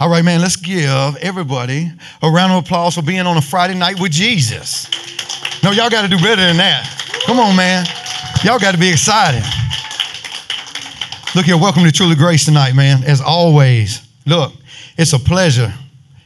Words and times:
All 0.00 0.08
right, 0.08 0.24
man, 0.24 0.40
let's 0.40 0.56
give 0.56 1.16
everybody 1.20 1.90
a 2.22 2.30
round 2.30 2.52
of 2.52 2.64
applause 2.64 2.94
for 2.94 3.02
being 3.02 3.20
on 3.20 3.36
a 3.36 3.42
Friday 3.42 3.74
night 3.74 4.00
with 4.00 4.10
Jesus. 4.10 4.88
No, 5.62 5.70
y'all 5.70 5.90
got 5.90 6.02
to 6.02 6.08
do 6.08 6.16
better 6.16 6.42
than 6.42 6.56
that. 6.56 6.84
Come 7.26 7.38
on, 7.38 7.54
man. 7.54 7.86
Y'all 8.42 8.58
got 8.58 8.72
to 8.72 8.80
be 8.80 8.90
excited. 8.90 9.42
Look 11.34 11.44
here, 11.44 11.58
welcome 11.58 11.84
to 11.84 11.92
Truly 11.92 12.14
Grace 12.14 12.46
tonight, 12.46 12.74
man. 12.74 13.04
As 13.04 13.20
always, 13.20 14.06
look, 14.24 14.52
it's 14.96 15.12
a 15.12 15.18
pleasure 15.18 15.72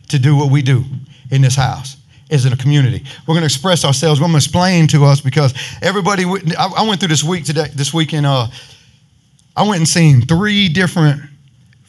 to 0.09 0.19
do 0.19 0.37
what 0.37 0.51
we 0.51 0.62
do 0.62 0.85
in 1.32 1.43
this 1.43 1.57
house 1.57 1.96
as 2.30 2.46
in 2.46 2.53
a 2.53 2.57
community. 2.57 3.05
We're 3.27 3.35
going 3.35 3.43
to 3.43 3.46
express 3.46 3.85
ourselves. 3.85 4.21
We're 4.21 4.27
going 4.27 4.39
to 4.39 4.45
explain 4.45 4.87
to 4.89 5.05
us 5.05 5.21
because 5.21 5.55
everybody. 5.82 6.25
I 6.57 6.87
went 6.87 7.01
through 7.01 7.09
this 7.09 7.25
week 7.25 7.45
today, 7.45 7.67
this 7.75 7.93
weekend. 7.93 8.27
Uh, 8.27 8.46
I 9.57 9.62
went 9.62 9.79
and 9.79 9.89
seen 9.89 10.23
three 10.23 10.69
different 10.69 11.21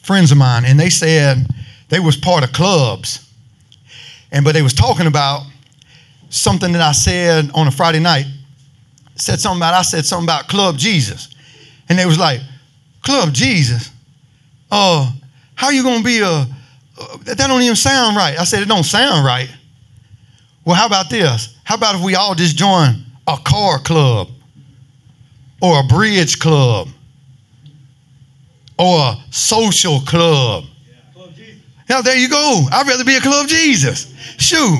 friends 0.02 0.32
of 0.32 0.38
mine, 0.38 0.64
and 0.64 0.78
they 0.78 0.90
said 0.90 1.46
they 1.92 2.00
was 2.00 2.16
part 2.16 2.42
of 2.42 2.54
clubs, 2.54 3.30
and 4.32 4.46
but 4.46 4.54
they 4.54 4.62
was 4.62 4.72
talking 4.72 5.06
about 5.06 5.42
something 6.30 6.72
that 6.72 6.80
I 6.80 6.92
said 6.92 7.50
on 7.54 7.66
a 7.66 7.70
Friday 7.70 8.00
night. 8.00 8.24
Said 9.16 9.40
something 9.40 9.58
about 9.58 9.74
I 9.74 9.82
said 9.82 10.06
something 10.06 10.24
about 10.24 10.48
Club 10.48 10.78
Jesus, 10.78 11.28
and 11.90 11.98
they 11.98 12.06
was 12.06 12.18
like, 12.18 12.40
Club 13.02 13.34
Jesus. 13.34 13.90
Oh, 14.70 15.06
uh, 15.06 15.26
how 15.54 15.68
you 15.68 15.82
gonna 15.82 16.02
be 16.02 16.20
a? 16.20 16.28
Uh, 16.28 17.16
that 17.24 17.36
don't 17.36 17.60
even 17.60 17.76
sound 17.76 18.16
right. 18.16 18.38
I 18.40 18.44
said 18.44 18.62
it 18.62 18.68
don't 18.68 18.84
sound 18.84 19.26
right. 19.26 19.50
Well, 20.64 20.74
how 20.74 20.86
about 20.86 21.10
this? 21.10 21.58
How 21.62 21.74
about 21.74 21.96
if 21.96 22.02
we 22.02 22.14
all 22.14 22.34
just 22.34 22.56
join 22.56 23.04
a 23.26 23.36
car 23.44 23.78
club 23.78 24.30
or 25.60 25.80
a 25.80 25.82
bridge 25.82 26.38
club 26.38 26.88
or 28.78 28.98
a 28.98 29.16
social 29.30 30.00
club? 30.00 30.64
Yeah, 31.92 32.00
there 32.00 32.16
you 32.16 32.30
go. 32.30 32.66
I'd 32.72 32.88
rather 32.88 33.04
be 33.04 33.16
a 33.16 33.20
Club 33.20 33.48
Jesus. 33.48 34.14
Shoot. 34.38 34.78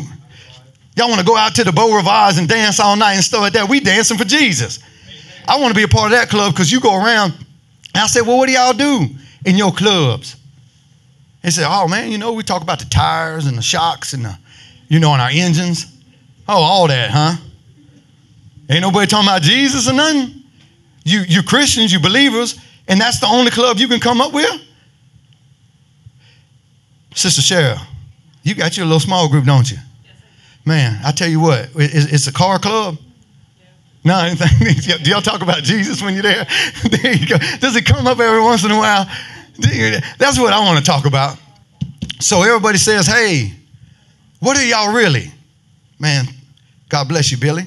Y'all 0.96 1.10
want 1.10 1.20
to 1.20 1.26
go 1.26 1.36
out 1.36 1.54
to 1.56 1.62
the 1.62 1.70
Beau 1.70 1.94
Rivage 1.94 2.38
and 2.38 2.48
dance 2.48 2.80
all 2.80 2.96
night 2.96 3.16
and 3.16 3.22
stuff 3.22 3.42
like 3.42 3.52
that? 3.52 3.68
We 3.68 3.80
dancing 3.80 4.16
for 4.16 4.24
Jesus. 4.24 4.78
I 5.46 5.60
want 5.60 5.74
to 5.74 5.74
be 5.74 5.82
a 5.82 5.88
part 5.88 6.10
of 6.10 6.18
that 6.18 6.30
club 6.30 6.54
because 6.54 6.72
you 6.72 6.80
go 6.80 6.96
around. 6.96 7.34
I 7.94 8.06
said, 8.06 8.22
well, 8.22 8.38
what 8.38 8.46
do 8.46 8.52
y'all 8.54 8.72
do 8.72 9.08
in 9.44 9.56
your 9.56 9.72
clubs? 9.72 10.36
They 11.42 11.50
said, 11.50 11.66
oh, 11.68 11.86
man, 11.86 12.10
you 12.10 12.16
know, 12.16 12.32
we 12.32 12.44
talk 12.44 12.62
about 12.62 12.78
the 12.78 12.86
tires 12.86 13.44
and 13.44 13.58
the 13.58 13.62
shocks 13.62 14.14
and 14.14 14.24
the 14.24 14.38
you 14.88 14.98
know, 14.98 15.12
and 15.12 15.20
our 15.20 15.30
engines. 15.30 15.94
Oh, 16.48 16.62
all 16.62 16.88
that, 16.88 17.10
huh? 17.10 17.36
Ain't 18.70 18.80
nobody 18.80 19.06
talking 19.06 19.28
about 19.28 19.42
Jesus 19.42 19.86
or 19.86 19.92
nothing. 19.92 20.44
You, 21.04 21.24
you 21.28 21.42
Christians, 21.42 21.92
you 21.92 22.00
believers, 22.00 22.58
and 22.88 22.98
that's 22.98 23.20
the 23.20 23.26
only 23.26 23.50
club 23.50 23.76
you 23.76 23.88
can 23.88 24.00
come 24.00 24.22
up 24.22 24.32
with? 24.32 24.50
Sister 27.14 27.42
Cheryl, 27.42 27.78
you 28.42 28.54
got 28.54 28.76
your 28.76 28.86
little 28.86 29.00
small 29.00 29.28
group, 29.28 29.44
don't 29.44 29.70
you? 29.70 29.78
Man, 30.64 31.00
I 31.04 31.12
tell 31.12 31.28
you 31.28 31.40
what, 31.40 31.70
it's 31.74 32.26
a 32.26 32.32
car 32.32 32.58
club. 32.58 32.98
No, 34.04 34.18
anything. 34.18 34.98
Do 35.04 35.10
y'all 35.10 35.20
talk 35.20 35.42
about 35.42 35.62
Jesus 35.62 36.02
when 36.02 36.14
you're 36.14 36.22
there? 36.22 36.46
There 36.90 37.14
you 37.14 37.26
go. 37.26 37.38
Does 37.60 37.76
it 37.76 37.86
come 37.86 38.06
up 38.06 38.18
every 38.18 38.42
once 38.42 38.64
in 38.64 38.70
a 38.70 38.76
while? 38.76 39.06
That's 40.18 40.38
what 40.38 40.52
I 40.52 40.58
want 40.60 40.78
to 40.78 40.84
talk 40.84 41.06
about. 41.06 41.38
So 42.20 42.42
everybody 42.42 42.78
says, 42.78 43.06
hey, 43.06 43.52
what 44.40 44.56
are 44.56 44.64
y'all 44.64 44.92
really? 44.92 45.30
Man, 45.98 46.26
God 46.88 47.08
bless 47.08 47.30
you, 47.30 47.38
Billy. 47.38 47.64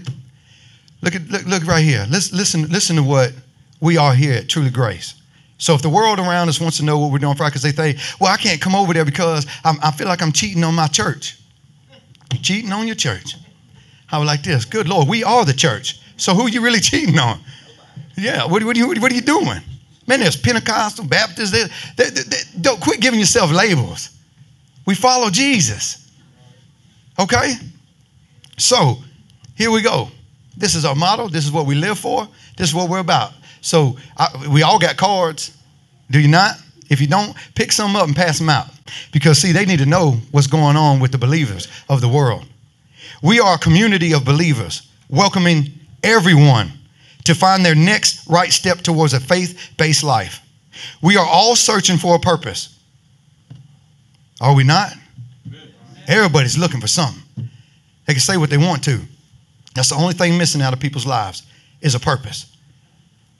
Look 1.01 1.15
at 1.15 1.27
look, 1.29 1.45
look 1.45 1.65
right 1.67 1.83
here. 1.83 2.05
Listen, 2.09 2.37
listen, 2.37 2.61
listen 2.69 2.95
to 2.97 3.03
what 3.03 3.31
we 3.79 3.97
are 3.97 4.13
here 4.13 4.33
at 4.33 4.49
Truly 4.49 4.69
Grace. 4.69 5.13
So 5.65 5.73
if 5.73 5.81
the 5.81 5.89
world 5.89 6.19
around 6.19 6.47
us 6.47 6.61
wants 6.61 6.77
to 6.77 6.85
know 6.85 6.99
what 6.99 7.11
we're 7.11 7.17
doing 7.17 7.33
Friday, 7.33 7.49
because 7.49 7.63
they 7.63 7.71
think, 7.71 7.97
well, 8.21 8.31
I 8.31 8.37
can't 8.37 8.61
come 8.61 8.75
over 8.75 8.93
there 8.93 9.03
because 9.03 9.47
I'm, 9.63 9.77
i 9.81 9.89
feel 9.89 10.07
like 10.07 10.21
I'm 10.21 10.31
cheating 10.31 10.63
on 10.63 10.75
my 10.75 10.85
church. 10.85 11.39
Cheating 12.43 12.71
on 12.71 12.85
your 12.85 12.95
church. 12.95 13.35
I 14.11 14.19
was 14.19 14.27
like 14.27 14.43
this. 14.43 14.63
Good 14.63 14.87
Lord, 14.87 15.07
we 15.07 15.23
are 15.23 15.43
the 15.43 15.55
church. 15.55 15.99
So 16.17 16.35
who 16.35 16.43
are 16.43 16.49
you 16.49 16.61
really 16.61 16.79
cheating 16.91 17.17
on? 17.17 17.39
Yeah, 18.15 18.45
what, 18.45 18.63
what, 18.63 18.77
what, 18.77 18.99
what 18.99 19.11
are 19.11 19.15
you 19.15 19.21
doing? 19.21 19.59
Man, 20.05 20.19
there's 20.19 20.35
Pentecostal, 20.35 21.03
Baptist. 21.03 21.51
They, 21.51 21.63
they, 21.97 22.11
they, 22.11 22.37
don't 22.61 22.79
quit 22.79 22.99
giving 22.99 23.19
yourself 23.19 23.51
labels. 23.51 24.11
We 24.85 24.93
follow 24.93 25.31
Jesus. 25.31 26.11
Okay? 27.17 27.53
So, 28.59 28.97
here 29.55 29.71
we 29.71 29.81
go. 29.81 30.09
This 30.55 30.75
is 30.75 30.85
our 30.85 30.93
motto. 30.93 31.27
This 31.27 31.43
is 31.43 31.51
what 31.51 31.65
we 31.65 31.73
live 31.73 31.97
for. 31.97 32.27
This 32.55 32.69
is 32.69 32.75
what 32.75 32.87
we're 32.87 32.99
about. 32.99 33.33
So, 33.61 33.97
I, 34.15 34.47
we 34.53 34.61
all 34.61 34.77
got 34.77 34.95
cards. 34.95 35.54
Do 36.09 36.19
you 36.19 36.27
not? 36.27 36.55
If 36.89 37.01
you 37.01 37.07
don't, 37.07 37.35
pick 37.55 37.71
some 37.71 37.95
up 37.95 38.07
and 38.07 38.15
pass 38.15 38.37
them 38.37 38.49
out. 38.49 38.67
Because, 39.11 39.39
see, 39.39 39.51
they 39.51 39.65
need 39.65 39.79
to 39.79 39.85
know 39.85 40.11
what's 40.31 40.47
going 40.47 40.75
on 40.75 40.99
with 40.99 41.11
the 41.11 41.17
believers 41.17 41.67
of 41.89 42.01
the 42.01 42.07
world. 42.07 42.45
We 43.23 43.39
are 43.39 43.55
a 43.55 43.59
community 43.59 44.13
of 44.13 44.23
believers 44.23 44.87
welcoming 45.09 45.71
everyone 46.03 46.71
to 47.23 47.33
find 47.33 47.65
their 47.65 47.75
next 47.75 48.27
right 48.27 48.51
step 48.51 48.79
towards 48.79 49.13
a 49.13 49.19
faith 49.19 49.71
based 49.77 50.03
life. 50.03 50.41
We 51.01 51.17
are 51.17 51.25
all 51.25 51.55
searching 51.55 51.97
for 51.97 52.15
a 52.15 52.19
purpose. 52.19 52.77
Are 54.41 54.53
we 54.53 54.63
not? 54.63 54.93
Everybody's 56.07 56.57
looking 56.57 56.81
for 56.81 56.87
something. 56.87 57.23
They 58.05 58.13
can 58.13 58.21
say 58.21 58.37
what 58.37 58.49
they 58.49 58.57
want 58.57 58.83
to. 58.83 58.99
That's 59.73 59.89
the 59.89 59.95
only 59.95 60.13
thing 60.13 60.37
missing 60.37 60.61
out 60.61 60.73
of 60.73 60.79
people's 60.79 61.05
lives 61.05 61.43
is 61.81 61.95
a 61.95 61.99
purpose. 61.99 62.54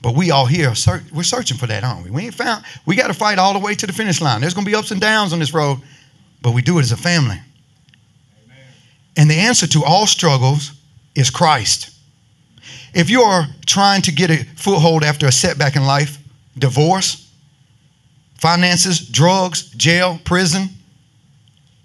But 0.05 0.13
we 0.13 0.29
all 0.29 0.45
here, 0.45 0.71
we're 1.15 1.23
searching 1.23 1.57
for 1.57 1.65
that, 1.65 1.83
aren't 1.83 2.03
we? 2.03 2.11
We 2.11 2.25
ain't 2.25 2.35
found, 2.35 2.63
we 2.85 2.95
got 2.95 3.07
to 3.07 3.13
fight 3.15 3.39
all 3.39 3.53
the 3.53 3.59
way 3.59 3.73
to 3.73 3.87
the 3.87 3.91
finish 3.91 4.21
line. 4.21 4.39
There's 4.39 4.53
going 4.53 4.63
to 4.63 4.69
be 4.69 4.75
ups 4.75 4.91
and 4.91 5.01
downs 5.01 5.33
on 5.33 5.39
this 5.39 5.51
road, 5.51 5.79
but 6.43 6.51
we 6.51 6.61
do 6.61 6.77
it 6.77 6.81
as 6.81 6.91
a 6.91 6.95
family. 6.95 7.39
Amen. 8.45 8.57
And 9.17 9.31
the 9.31 9.33
answer 9.33 9.65
to 9.65 9.83
all 9.83 10.05
struggles 10.05 10.73
is 11.15 11.31
Christ. 11.31 11.89
If 12.93 13.09
you 13.09 13.23
are 13.23 13.47
trying 13.65 14.03
to 14.03 14.11
get 14.11 14.29
a 14.29 14.43
foothold 14.55 15.03
after 15.03 15.25
a 15.25 15.31
setback 15.31 15.75
in 15.75 15.87
life, 15.87 16.19
divorce, 16.55 17.27
finances, 18.35 18.99
drugs, 19.09 19.71
jail, 19.71 20.19
prison, 20.23 20.69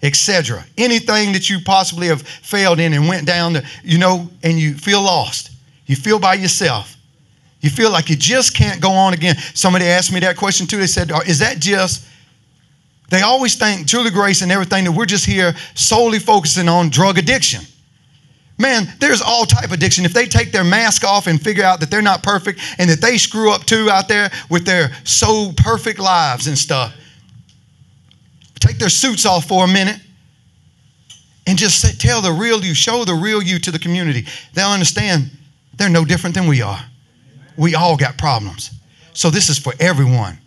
etc. 0.03 0.67
Anything 0.77 1.33
that 1.33 1.49
you 1.49 1.61
possibly 1.65 2.09
have 2.09 2.21
failed 2.21 2.81
in 2.81 2.93
and 2.93 3.09
went 3.09 3.27
down 3.27 3.55
to, 3.55 3.65
you 3.83 3.97
know, 3.97 4.29
and 4.43 4.59
you 4.59 4.75
feel 4.75 5.01
lost. 5.01 5.53
You 5.87 5.97
feel 5.97 6.19
by 6.19 6.35
yourself. 6.35 6.99
You 7.61 7.71
feel 7.71 7.91
like 7.91 8.09
you 8.09 8.17
just 8.17 8.55
can't 8.55 8.81
go 8.81 8.91
on 8.91 9.13
again. 9.13 9.37
Somebody 9.55 9.85
asked 9.85 10.13
me 10.13 10.21
that 10.21 10.37
question 10.37 10.67
too. 10.67 10.79
They 10.79 10.87
said, 10.87 11.11
Is 11.27 11.41
that 11.41 11.59
just, 11.59 12.07
they 13.11 13.23
always 13.23 13.55
think, 13.57 13.87
truly 13.87 14.11
grace 14.11 14.43
and 14.43 14.51
everything, 14.51 14.85
that 14.85 14.93
we're 14.93 15.07
just 15.07 15.27
here 15.27 15.55
solely 15.75 16.19
focusing 16.19 16.69
on 16.69 16.89
drug 16.89 17.19
addiction. 17.19 17.63
Man, 18.57 18.87
there's 18.99 19.23
all 19.23 19.47
type 19.47 19.65
of 19.65 19.73
addiction. 19.73 20.05
If 20.05 20.13
they 20.13 20.27
take 20.27 20.53
their 20.53 20.65
mask 20.65 21.03
off 21.05 21.27
and 21.27 21.41
figure 21.41 21.65
out 21.65 21.81
that 21.81 21.91
they're 21.91 22.03
not 22.03 22.23
perfect 22.23 22.61
and 22.79 22.91
that 22.91 23.01
they 23.01 23.17
screw 23.17 23.53
up 23.53 23.65
too 23.65 23.89
out 23.91 24.07
there 24.07 24.31
with 24.51 24.67
their 24.67 24.91
so 25.05 25.53
perfect 25.57 25.99
lives 25.99 26.47
and 26.47 26.57
stuff, 26.59 26.95
take 28.59 28.79
their 28.79 28.91
suits 28.91 29.25
off 29.25 29.47
for 29.47 29.65
a 29.65 29.69
minute 29.69 29.97
and 31.47 31.59
just 31.59 32.01
tell 32.01 32.21
the 32.21 32.33
real 32.33 32.63
you, 32.63 32.75
show 32.75 33.05
the 33.05 33.15
real 33.15 33.43
you 33.43 33.59
to 33.59 33.71
the 33.71 33.79
community. 33.79 34.27
They'll 34.53 34.69
understand 34.69 35.31
they're 35.75 35.89
no 35.89 36.05
different 36.05 36.35
than 36.35 36.47
we 36.47 36.61
are. 36.61 36.85
We 37.61 37.75
all 37.75 37.95
got 37.95 38.17
problems. 38.17 38.71
So 39.13 39.29
this 39.29 39.51
is 39.51 39.59
for 39.59 39.75
everyone. 39.79 40.39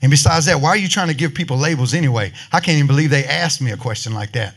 And 0.00 0.10
besides 0.10 0.46
that, 0.46 0.60
why 0.60 0.68
are 0.68 0.76
you 0.76 0.86
trying 0.86 1.08
to 1.08 1.14
give 1.14 1.34
people 1.34 1.56
labels 1.56 1.92
anyway? 1.92 2.32
I 2.52 2.60
can't 2.60 2.76
even 2.76 2.86
believe 2.86 3.10
they 3.10 3.24
asked 3.24 3.60
me 3.60 3.72
a 3.72 3.76
question 3.76 4.14
like 4.14 4.30
that. 4.32 4.54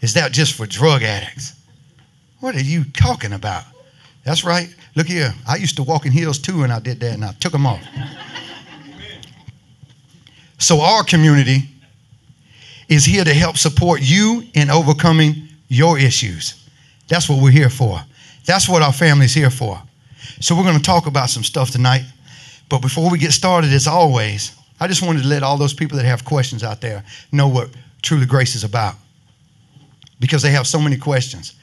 Is 0.00 0.14
that 0.14 0.32
just 0.32 0.54
for 0.54 0.66
drug 0.66 1.04
addicts? 1.04 1.52
What 2.40 2.56
are 2.56 2.60
you 2.60 2.82
talking 2.82 3.34
about? 3.34 3.62
That's 4.24 4.42
right. 4.42 4.74
Look 4.96 5.06
here. 5.06 5.32
I 5.46 5.56
used 5.56 5.76
to 5.76 5.84
walk 5.84 6.06
in 6.06 6.12
heels 6.12 6.40
too, 6.40 6.64
and 6.64 6.72
I 6.72 6.80
did 6.80 6.98
that, 7.00 7.14
and 7.14 7.24
I 7.24 7.34
took 7.34 7.52
them 7.52 7.64
off. 7.64 7.82
So, 10.58 10.80
our 10.80 11.04
community 11.04 11.68
is 12.88 13.04
here 13.04 13.24
to 13.24 13.34
help 13.34 13.58
support 13.58 14.00
you 14.02 14.44
in 14.54 14.70
overcoming 14.70 15.48
your 15.68 15.98
issues. 15.98 16.68
That's 17.06 17.28
what 17.28 17.40
we're 17.40 17.50
here 17.52 17.70
for. 17.70 18.00
That's 18.44 18.68
what 18.68 18.82
our 18.82 18.92
family's 18.92 19.34
here 19.34 19.50
for. 19.50 19.80
So, 20.40 20.56
we're 20.56 20.64
going 20.64 20.76
to 20.76 20.82
talk 20.82 21.06
about 21.06 21.30
some 21.30 21.44
stuff 21.44 21.70
tonight. 21.70 22.04
But 22.68 22.80
before 22.80 23.10
we 23.10 23.18
get 23.18 23.32
started, 23.32 23.72
as 23.72 23.86
always, 23.86 24.56
I 24.80 24.88
just 24.88 25.02
wanted 25.02 25.22
to 25.22 25.28
let 25.28 25.42
all 25.42 25.58
those 25.58 25.74
people 25.74 25.98
that 25.98 26.06
have 26.06 26.24
questions 26.24 26.64
out 26.64 26.80
there 26.80 27.04
know 27.30 27.48
what 27.48 27.68
Truly 28.02 28.26
Grace 28.26 28.54
is 28.54 28.64
about 28.64 28.94
because 30.18 30.42
they 30.42 30.50
have 30.52 30.66
so 30.66 30.80
many 30.80 30.96
questions. 30.96 31.54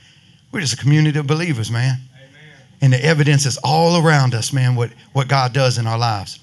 We're 0.52 0.62
just 0.62 0.74
a 0.74 0.78
community 0.78 1.18
of 1.20 1.28
believers, 1.28 1.72
man. 1.72 1.98
Amen. 2.14 2.56
And 2.82 2.94
the 2.94 3.04
evidence 3.04 3.46
is 3.46 3.58
all 3.64 4.06
around 4.06 4.36
us, 4.36 4.54
man, 4.54 4.76
what, 4.76 4.92
what 5.14 5.28
God 5.28 5.54
does 5.54 5.78
in 5.78 5.88
our 5.88 5.98
lives. 5.98 6.40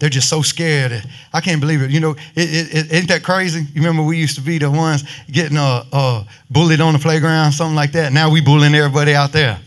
They're 0.00 0.08
just 0.08 0.30
so 0.30 0.40
scared. 0.40 1.04
I 1.32 1.40
can't 1.40 1.60
believe 1.60 1.82
it. 1.82 1.90
You 1.90 2.00
know, 2.00 2.10
it, 2.34 2.74
it, 2.74 2.92
isn't 2.92 3.08
that 3.08 3.22
crazy? 3.22 3.60
You 3.60 3.82
remember 3.82 4.02
we 4.02 4.16
used 4.16 4.34
to 4.36 4.40
be 4.40 4.56
the 4.58 4.70
ones 4.70 5.04
getting 5.30 5.58
uh, 5.58 5.84
uh, 5.92 6.24
bullied 6.50 6.80
on 6.80 6.94
the 6.94 6.98
playground, 6.98 7.52
something 7.52 7.76
like 7.76 7.92
that. 7.92 8.12
Now 8.12 8.30
we 8.30 8.40
bullying 8.40 8.74
everybody 8.74 9.14
out 9.14 9.32
there. 9.32 9.60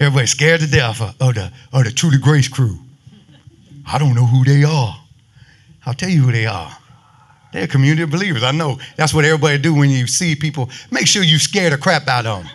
Everybody 0.00 0.26
scared 0.26 0.60
to 0.60 0.66
death 0.66 1.02
of, 1.02 1.14
of 1.20 1.34
the 1.34 1.52
of 1.72 1.84
the 1.84 1.90
Truly 1.90 2.16
Grace 2.16 2.48
crew. 2.48 2.78
I 3.86 3.98
don't 3.98 4.14
know 4.14 4.24
who 4.24 4.44
they 4.44 4.64
are. 4.64 4.96
I'll 5.84 5.94
tell 5.94 6.08
you 6.08 6.22
who 6.22 6.32
they 6.32 6.46
are. 6.46 6.74
They're 7.52 7.64
a 7.64 7.68
community 7.68 8.02
of 8.02 8.10
believers. 8.10 8.42
I 8.42 8.52
know 8.52 8.78
that's 8.96 9.12
what 9.12 9.24
everybody 9.24 9.58
do 9.58 9.74
when 9.74 9.90
you 9.90 10.06
see 10.06 10.34
people. 10.34 10.70
Make 10.90 11.06
sure 11.06 11.22
you 11.22 11.38
scare 11.38 11.68
the 11.68 11.76
crap 11.76 12.08
out 12.08 12.24
of 12.24 12.44
them. 12.44 12.52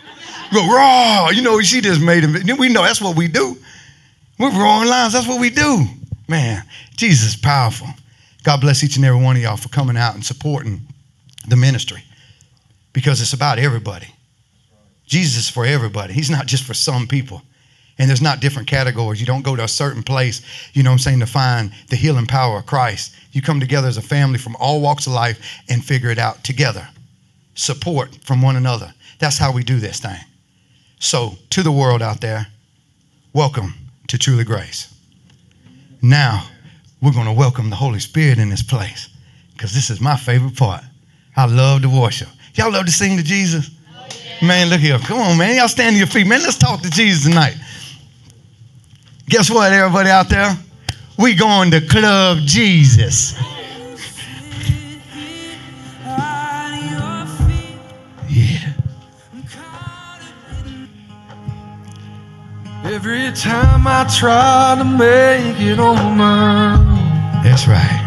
Go 0.53 0.65
raw. 0.67 1.29
You 1.29 1.41
know, 1.41 1.59
she 1.61 1.81
just 1.81 2.01
made 2.01 2.23
them. 2.23 2.57
We 2.57 2.69
know 2.69 2.81
that's 2.81 3.01
what 3.01 3.15
we 3.15 3.27
do. 3.27 3.57
We're 4.39 4.51
roaring 4.51 4.89
lions. 4.89 5.13
That's 5.13 5.27
what 5.27 5.39
we 5.39 5.49
do. 5.49 5.85
Man, 6.27 6.63
Jesus 6.95 7.29
is 7.29 7.35
powerful. 7.35 7.87
God 8.43 8.61
bless 8.61 8.83
each 8.83 8.95
and 8.95 9.05
every 9.05 9.21
one 9.21 9.35
of 9.35 9.41
y'all 9.41 9.57
for 9.57 9.69
coming 9.69 9.97
out 9.97 10.15
and 10.15 10.25
supporting 10.25 10.81
the 11.47 11.55
ministry 11.55 12.03
because 12.93 13.21
it's 13.21 13.33
about 13.33 13.59
everybody. 13.59 14.07
Jesus 15.05 15.45
is 15.45 15.49
for 15.49 15.65
everybody. 15.65 16.13
He's 16.13 16.29
not 16.29 16.45
just 16.45 16.63
for 16.63 16.73
some 16.73 17.07
people. 17.07 17.41
And 17.97 18.09
there's 18.09 18.21
not 18.21 18.41
different 18.41 18.67
categories. 18.67 19.21
You 19.21 19.25
don't 19.25 19.43
go 19.43 19.55
to 19.55 19.63
a 19.63 19.69
certain 19.69 20.03
place, 20.03 20.41
you 20.73 20.83
know 20.83 20.89
what 20.89 20.95
I'm 20.95 20.99
saying, 20.99 21.19
to 21.21 21.25
find 21.25 21.71
the 21.89 21.95
healing 21.95 22.25
power 22.25 22.57
of 22.57 22.65
Christ. 22.65 23.15
You 23.31 23.41
come 23.41 23.59
together 23.59 23.87
as 23.87 23.97
a 23.97 24.01
family 24.01 24.37
from 24.37 24.55
all 24.57 24.81
walks 24.81 25.07
of 25.07 25.13
life 25.13 25.39
and 25.69 25.83
figure 25.83 26.09
it 26.09 26.17
out 26.17 26.43
together. 26.43 26.87
Support 27.53 28.15
from 28.23 28.41
one 28.41 28.57
another. 28.57 28.93
That's 29.19 29.37
how 29.37 29.53
we 29.53 29.63
do 29.63 29.79
this 29.79 29.99
thing. 29.99 30.19
So, 30.99 31.37
to 31.51 31.63
the 31.63 31.71
world 31.71 32.01
out 32.01 32.19
there, 32.19 32.47
welcome 33.33 33.73
to 34.07 34.17
Truly 34.17 34.43
Grace. 34.43 34.93
Now, 36.01 36.47
we're 37.01 37.13
going 37.13 37.27
to 37.27 37.33
welcome 37.33 37.69
the 37.69 37.75
Holy 37.75 37.99
Spirit 37.99 38.39
in 38.39 38.49
this 38.49 38.63
place 38.63 39.09
because 39.53 39.73
this 39.73 39.89
is 39.89 40.01
my 40.01 40.17
favorite 40.17 40.57
part. 40.57 40.83
I 41.37 41.45
love 41.45 41.81
to 41.83 41.89
worship. 41.89 42.29
Y'all 42.55 42.71
love 42.71 42.85
to 42.85 42.91
sing 42.91 43.17
to 43.17 43.23
Jesus? 43.23 43.69
Man, 44.41 44.69
look 44.69 44.81
here. 44.81 44.99
Come 44.99 45.19
on, 45.19 45.37
man. 45.37 45.55
Y'all 45.55 45.67
stand 45.67 45.93
to 45.93 45.97
your 45.97 46.07
feet. 46.07 46.27
Man, 46.27 46.41
let's 46.41 46.57
talk 46.57 46.81
to 46.81 46.89
Jesus 46.89 47.23
tonight. 47.23 47.55
Guess 49.27 49.49
what, 49.49 49.71
everybody 49.73 50.09
out 50.09 50.29
there? 50.29 50.55
We 51.17 51.33
going 51.33 51.71
to 51.71 51.81
Club 51.81 52.39
Jesus. 52.41 53.33
Yeah. 58.29 58.73
Every 62.83 63.31
time 63.31 63.87
I 63.87 64.05
try 64.15 64.75
to 64.77 64.83
make 64.83 65.59
it 65.59 65.79
on 65.79 66.17
my 66.17 66.75
own. 66.75 67.43
That's 67.43 67.67
right. 67.67 68.01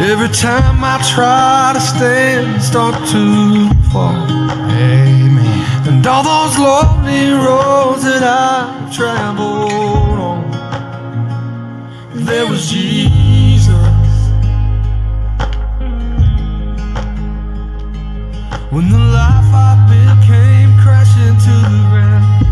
Every 0.00 0.28
time 0.28 0.84
I 0.84 1.02
try 1.12 1.72
to 1.74 1.80
stand, 1.80 2.62
start 2.62 2.94
to 3.08 3.68
fall. 3.90 4.67
And 4.90 6.06
all 6.06 6.22
those 6.22 6.58
lonely 6.58 7.30
roads 7.32 8.04
that 8.04 8.22
I've 8.22 8.94
traveled 8.94 10.18
on, 10.18 10.50
there 12.14 12.46
was 12.46 12.70
Jesus. 12.70 13.68
When 18.70 18.88
the 18.90 18.98
life 18.98 19.52
I 19.52 19.74
built 19.90 20.20
came 20.26 20.72
crashing 20.82 21.36
to 21.46 21.54
the 21.72 21.82
ground, 21.90 22.46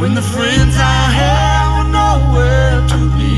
when 0.00 0.14
the 0.14 0.22
friends 0.22 0.76
I 0.78 1.10
had 1.20 1.64
were 1.76 1.88
nowhere 1.90 2.80
to 2.88 2.98
be. 3.18 3.31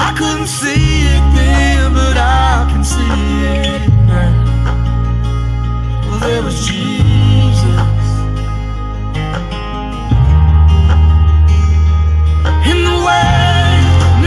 I 0.00 0.14
couldn't 0.16 0.46
see 0.46 1.06
it 1.14 1.24
then, 1.34 1.92
but 1.92 2.16
I 2.16 2.68
can 2.70 2.84
see 2.84 3.02
it 3.02 3.88
now. 4.06 4.32
Well, 6.08 6.20
there 6.20 6.42
was 6.42 6.66
Jesus. 6.66 8.06
In 12.70 12.78
the 12.88 12.96
way, 13.08 13.66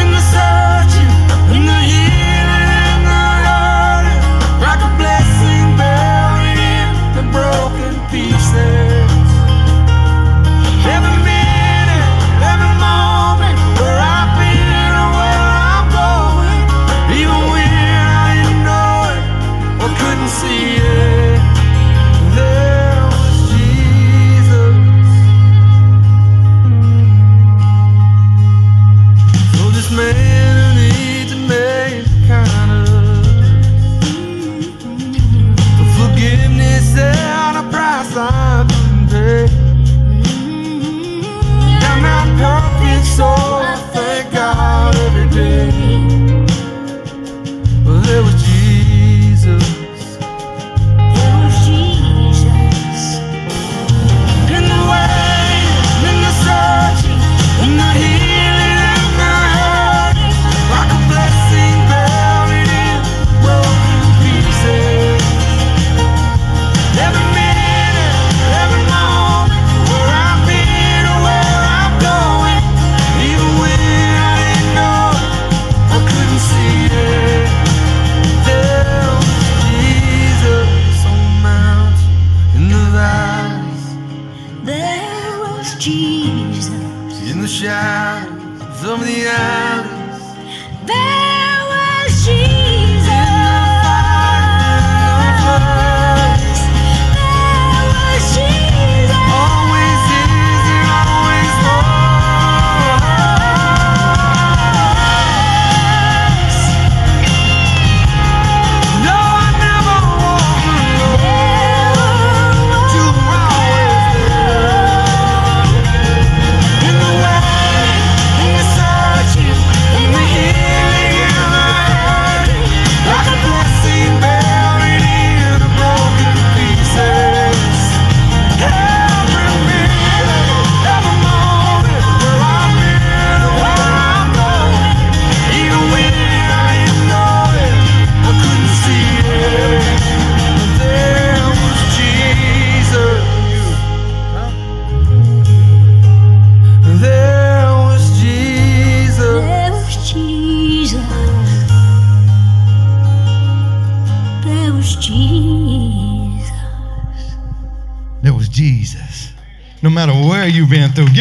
in 0.01 0.07
the 0.15 0.23
searching, 0.33 1.11
in 1.55 1.63
the 1.71 1.79
healing, 1.91 2.69
in 2.91 3.01
the 3.09 3.23
hurting, 3.47 4.23
like 4.65 4.81
a 4.89 4.91
blessing 4.99 5.67
buried 5.79 6.59
in 6.77 6.87
the 7.17 7.23
broken 7.35 7.93
pieces. 8.11 9.00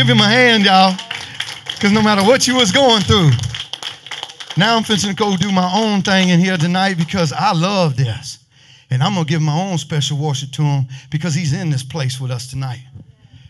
Give 0.00 0.08
him 0.08 0.20
a 0.20 0.28
hand, 0.28 0.64
y'all. 0.64 0.96
Because 1.66 1.92
no 1.92 2.00
matter 2.00 2.22
what 2.22 2.48
you 2.48 2.56
was 2.56 2.72
going 2.72 3.02
through, 3.02 3.28
now 4.56 4.74
I'm 4.74 4.82
fixing 4.82 5.10
to 5.10 5.14
go 5.14 5.36
do 5.36 5.52
my 5.52 5.70
own 5.74 6.00
thing 6.00 6.30
in 6.30 6.40
here 6.40 6.56
tonight 6.56 6.94
because 6.96 7.34
I 7.34 7.52
love 7.52 7.98
this. 7.98 8.38
And 8.88 9.02
I'm 9.02 9.12
going 9.12 9.26
to 9.26 9.30
give 9.30 9.42
my 9.42 9.52
own 9.52 9.76
special 9.76 10.16
worship 10.16 10.52
to 10.52 10.62
him 10.62 10.88
because 11.10 11.34
he's 11.34 11.52
in 11.52 11.68
this 11.68 11.82
place 11.82 12.18
with 12.18 12.30
us 12.30 12.46
tonight. 12.48 12.80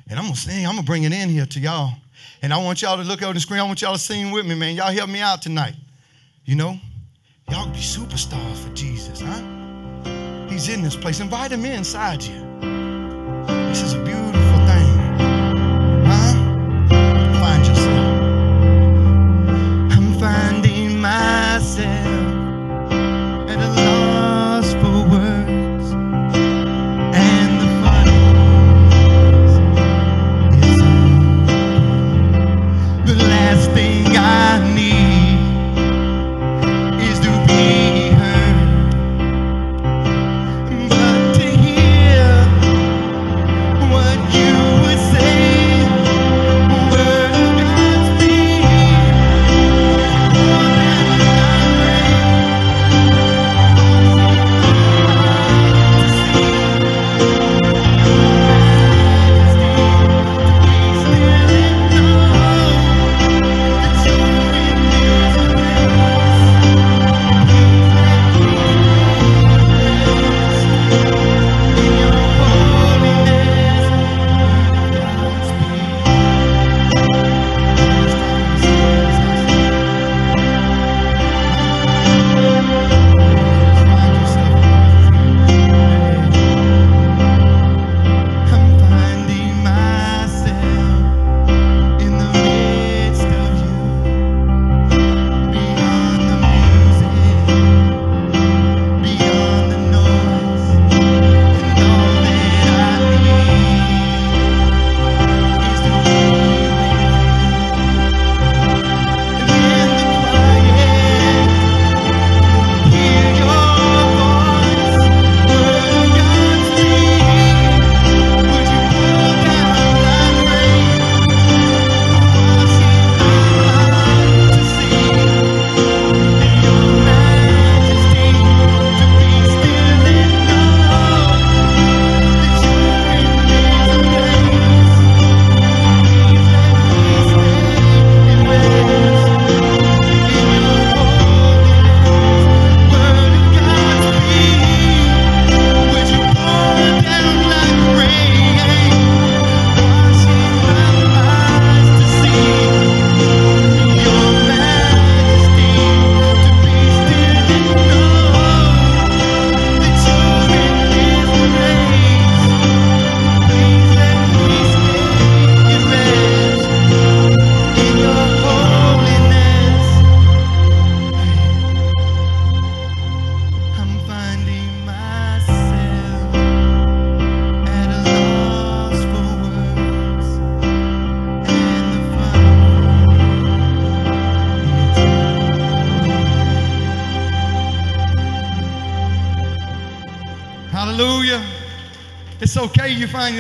And 0.09 0.19
I'm 0.19 0.25
going 0.25 0.35
to 0.35 0.41
sing, 0.41 0.67
I'm 0.67 0.73
going 0.73 0.85
to 0.85 0.87
bring 0.87 1.05
it 1.05 1.13
in 1.13 1.29
here 1.29 1.47
to 1.47 1.61
y'all. 1.61 1.93
And 2.43 2.53
I 2.53 2.57
want 2.57 2.83
y'all 2.83 2.97
to 2.97 3.05
look 3.05 3.23
over 3.23 3.33
the 3.33 3.39
screen. 3.39 3.61
I 3.61 3.63
want 3.63 3.81
y'all 3.81 3.93
to 3.93 3.99
sing 4.01 4.33
with 4.33 4.45
me, 4.45 4.57
man. 4.57 4.75
Y'all 4.75 4.91
help 4.91 5.09
me 5.09 5.21
out 5.21 5.43
tonight. 5.43 5.77
You 6.47 6.57
know, 6.57 6.81
y'all 7.49 7.71
be 7.71 7.79
superstars 7.79 8.57
for 8.57 8.75
Jesus, 8.75 9.21
huh? 9.21 10.49
He's 10.49 10.69
in 10.69 10.83
this 10.83 10.97
place. 10.97 11.21
Invite 11.21 11.53
him 11.53 11.65
inside 11.65 12.25
you. 12.25 12.35
This 13.69 13.83
is 13.83 14.00
blessed. 21.61 22.00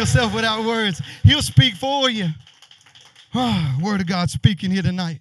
yourself 0.00 0.34
without 0.34 0.64
words. 0.64 1.02
He'll 1.22 1.42
speak 1.42 1.74
for 1.74 2.08
you. 2.08 2.28
Oh, 3.34 3.78
word 3.82 4.00
of 4.00 4.06
God 4.06 4.30
speaking 4.30 4.70
here 4.70 4.82
tonight. 4.82 5.20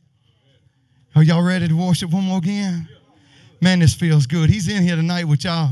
Are 1.15 1.21
y'all 1.21 1.43
ready 1.43 1.67
to 1.67 1.73
worship 1.75 2.11
one 2.11 2.23
more 2.23 2.37
again? 2.37 2.87
Man, 3.61 3.79
this 3.79 3.93
feels 3.93 4.25
good. 4.25 4.49
He's 4.49 4.69
in 4.69 4.81
here 4.81 4.95
tonight 4.95 5.25
with 5.25 5.43
y'all. 5.43 5.71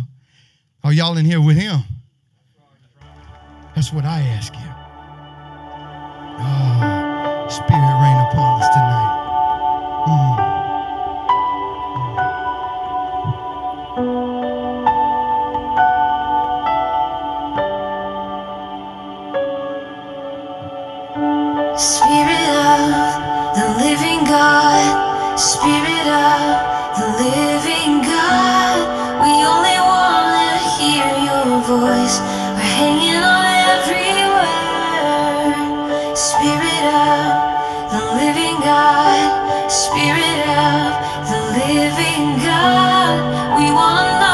Are 0.83 0.91
y'all 0.91 1.17
in 1.17 1.25
here 1.25 1.39
with 1.39 1.55
him? 1.55 1.79
That's 3.75 3.93
what 3.93 4.03
I 4.03 4.19
ask 4.19 4.53
you. 4.53 4.59
Oh, 6.39 7.47
Spirit 7.49 8.01
rain 8.01 8.17
upon 8.27 8.61
us 8.61 8.67
tonight. 8.73 10.43
Mm. 10.43 10.46
Spirit 21.77 22.49
of 22.65 23.53
the 23.53 23.67
living 23.77 24.23
God, 24.25 25.37
Spirit 25.37 26.07
of 26.09 26.97
the 26.97 27.07
living 27.21 28.01
God, 28.01 28.81
we 29.21 29.29
only 29.45 29.77
wanna 29.85 30.57
hear 30.73 31.05
your 31.29 31.61
voice. 31.61 32.17
We're 32.57 32.73
hanging 32.81 33.21
on 33.21 33.45
every 33.69 34.09
word. 34.41 36.17
Spirit 36.17 36.85
of 36.97 37.91
the 37.93 38.03
living 38.25 38.57
God, 38.59 39.69
Spirit 39.69 40.39
of 40.49 40.97
the 41.29 41.41
living 41.61 42.41
God, 42.41 43.59
we 43.59 43.71
wanna. 43.71 44.26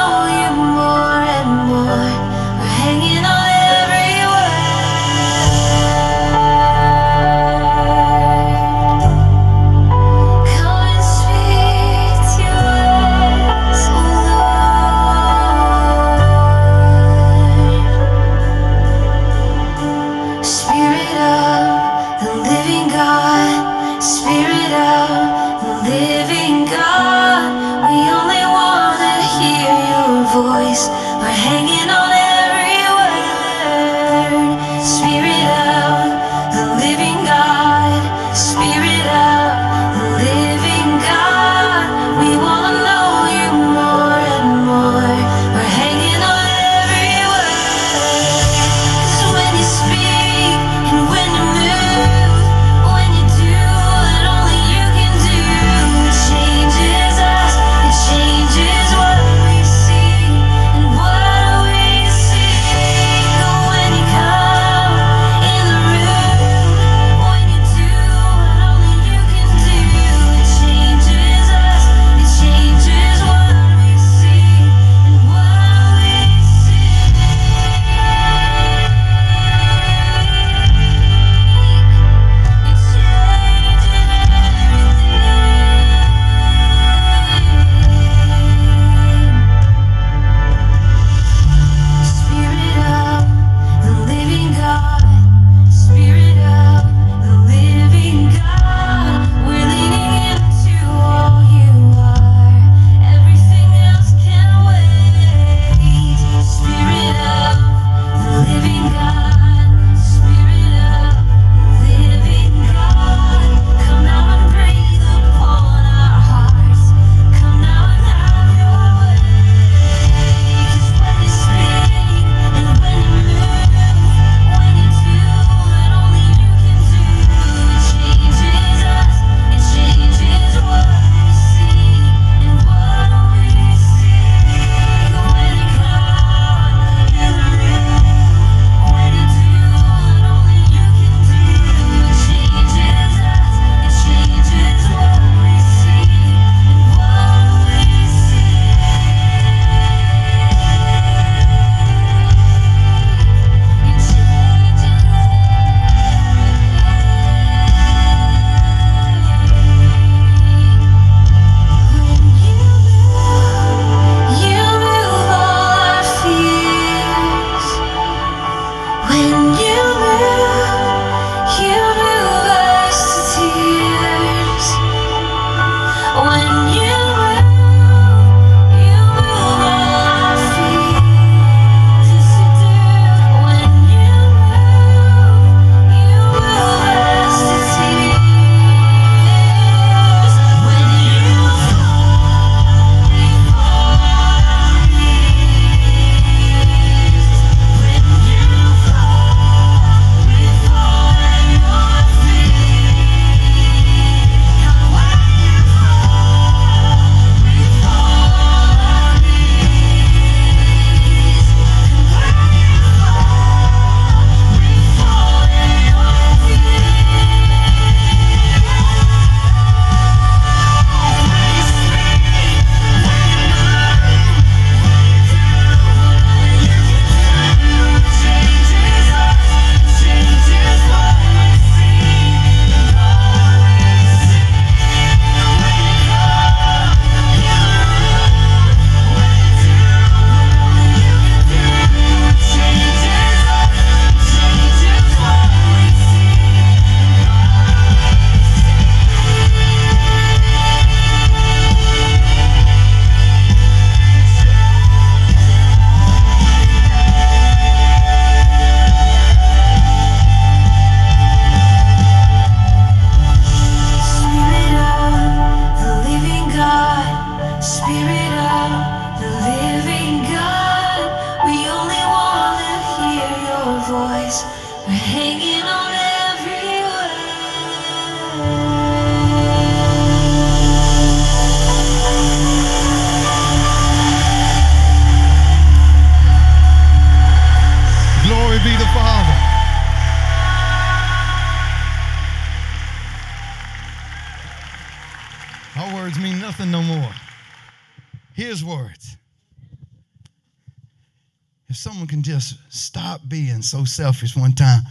Selfish 303.93 304.35
one 304.35 304.53
time 304.53 304.81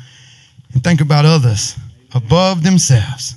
and 0.73 0.83
think 0.83 1.01
about 1.01 1.25
others 1.25 1.77
above 2.15 2.63
themselves. 2.63 3.35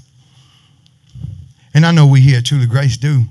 And 1.74 1.86
I 1.86 1.92
know 1.92 2.08
we 2.08 2.22
here 2.22 2.38
at 2.38 2.46
Truly 2.46 2.68
Grace 2.68 2.98
do. 2.98 3.24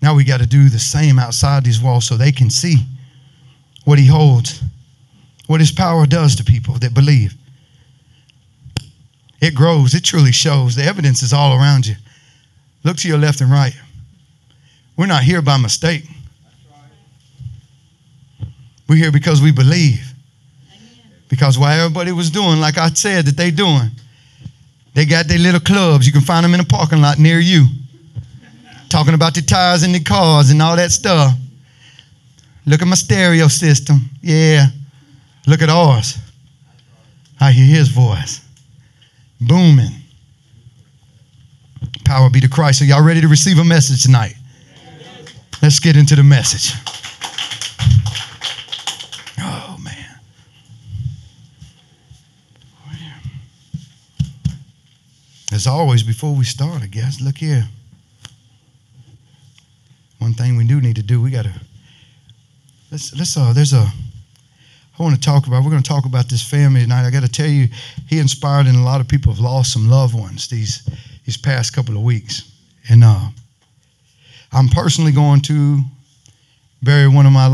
Now 0.00 0.14
we 0.14 0.24
got 0.24 0.40
to 0.40 0.46
do 0.46 0.68
the 0.68 0.78
same 0.78 1.18
outside 1.18 1.64
these 1.64 1.80
walls 1.80 2.06
so 2.06 2.16
they 2.16 2.32
can 2.32 2.50
see 2.50 2.76
what 3.84 3.98
He 3.98 4.06
holds, 4.06 4.62
what 5.46 5.60
His 5.60 5.70
power 5.70 6.06
does 6.06 6.34
to 6.36 6.44
people 6.44 6.74
that 6.78 6.94
believe. 6.94 7.34
It 9.40 9.54
grows, 9.54 9.94
it 9.94 10.04
truly 10.04 10.32
shows. 10.32 10.76
The 10.76 10.84
evidence 10.84 11.22
is 11.22 11.32
all 11.32 11.56
around 11.58 11.86
you. 11.86 11.96
Look 12.84 12.96
to 12.98 13.08
your 13.08 13.18
left 13.18 13.40
and 13.40 13.50
right. 13.50 13.74
We're 14.96 15.06
not 15.06 15.22
here 15.22 15.42
by 15.42 15.56
mistake. 15.56 16.04
We're 18.88 18.96
here 18.96 19.12
because 19.12 19.40
we 19.40 19.52
believe. 19.52 20.11
Because 21.32 21.58
while 21.58 21.80
everybody 21.80 22.12
was 22.12 22.28
doing, 22.28 22.60
like 22.60 22.76
I 22.76 22.90
said, 22.90 23.24
that 23.24 23.38
they 23.38 23.50
doing, 23.50 23.90
they 24.92 25.06
got 25.06 25.28
their 25.28 25.38
little 25.38 25.60
clubs. 25.60 26.06
You 26.06 26.12
can 26.12 26.20
find 26.20 26.44
them 26.44 26.52
in 26.52 26.60
a 26.60 26.64
parking 26.64 27.00
lot 27.00 27.18
near 27.18 27.38
you. 27.38 27.64
Talking 28.90 29.14
about 29.14 29.34
the 29.34 29.40
tires 29.40 29.82
and 29.82 29.94
the 29.94 30.00
cars 30.00 30.50
and 30.50 30.60
all 30.60 30.76
that 30.76 30.90
stuff. 30.90 31.32
Look 32.66 32.82
at 32.82 32.86
my 32.86 32.96
stereo 32.96 33.48
system. 33.48 34.10
Yeah. 34.20 34.66
Look 35.46 35.62
at 35.62 35.70
ours. 35.70 36.18
I 37.40 37.50
hear 37.50 37.64
his 37.64 37.88
voice. 37.88 38.42
Booming. 39.40 40.02
Power 42.04 42.28
be 42.28 42.40
to 42.40 42.48
Christ. 42.50 42.82
Are 42.82 42.84
y'all 42.84 43.02
ready 43.02 43.22
to 43.22 43.28
receive 43.28 43.58
a 43.58 43.64
message 43.64 44.02
tonight? 44.02 44.34
Let's 45.62 45.80
get 45.80 45.96
into 45.96 46.14
the 46.14 46.22
message. 46.22 46.74
Oh, 49.40 49.78
man. 49.82 50.20
As 55.52 55.66
always, 55.66 56.02
before 56.02 56.34
we 56.34 56.44
start, 56.44 56.82
I 56.82 56.86
guess, 56.86 57.20
look 57.20 57.36
here. 57.36 57.68
One 60.18 60.32
thing 60.32 60.56
we 60.56 60.66
do 60.66 60.80
need 60.80 60.96
to 60.96 61.02
do, 61.02 61.20
we 61.20 61.30
got 61.30 61.44
to, 61.44 61.52
let's, 62.90 63.14
let's, 63.14 63.36
uh, 63.36 63.52
there's 63.52 63.74
a, 63.74 63.86
I 64.98 65.02
want 65.02 65.14
to 65.14 65.20
talk 65.20 65.46
about, 65.46 65.62
we're 65.62 65.70
going 65.70 65.82
to 65.82 65.88
talk 65.88 66.06
about 66.06 66.30
this 66.30 66.42
family 66.42 66.80
tonight. 66.80 67.06
I 67.06 67.10
got 67.10 67.22
to 67.22 67.28
tell 67.28 67.48
you, 67.48 67.68
he 68.08 68.18
inspired, 68.18 68.66
and 68.66 68.76
a 68.76 68.82
lot 68.82 69.02
of 69.02 69.08
people 69.08 69.30
have 69.30 69.40
lost 69.40 69.74
some 69.74 69.90
loved 69.90 70.14
ones 70.14 70.48
these, 70.48 70.88
these 71.26 71.36
past 71.36 71.74
couple 71.74 71.96
of 71.96 72.02
weeks. 72.02 72.50
And 72.88 73.04
uh, 73.04 73.28
I'm 74.52 74.68
personally 74.68 75.12
going 75.12 75.42
to 75.42 75.80
bury 76.82 77.08
one 77.08 77.26
of 77.26 77.32
my 77.32 77.46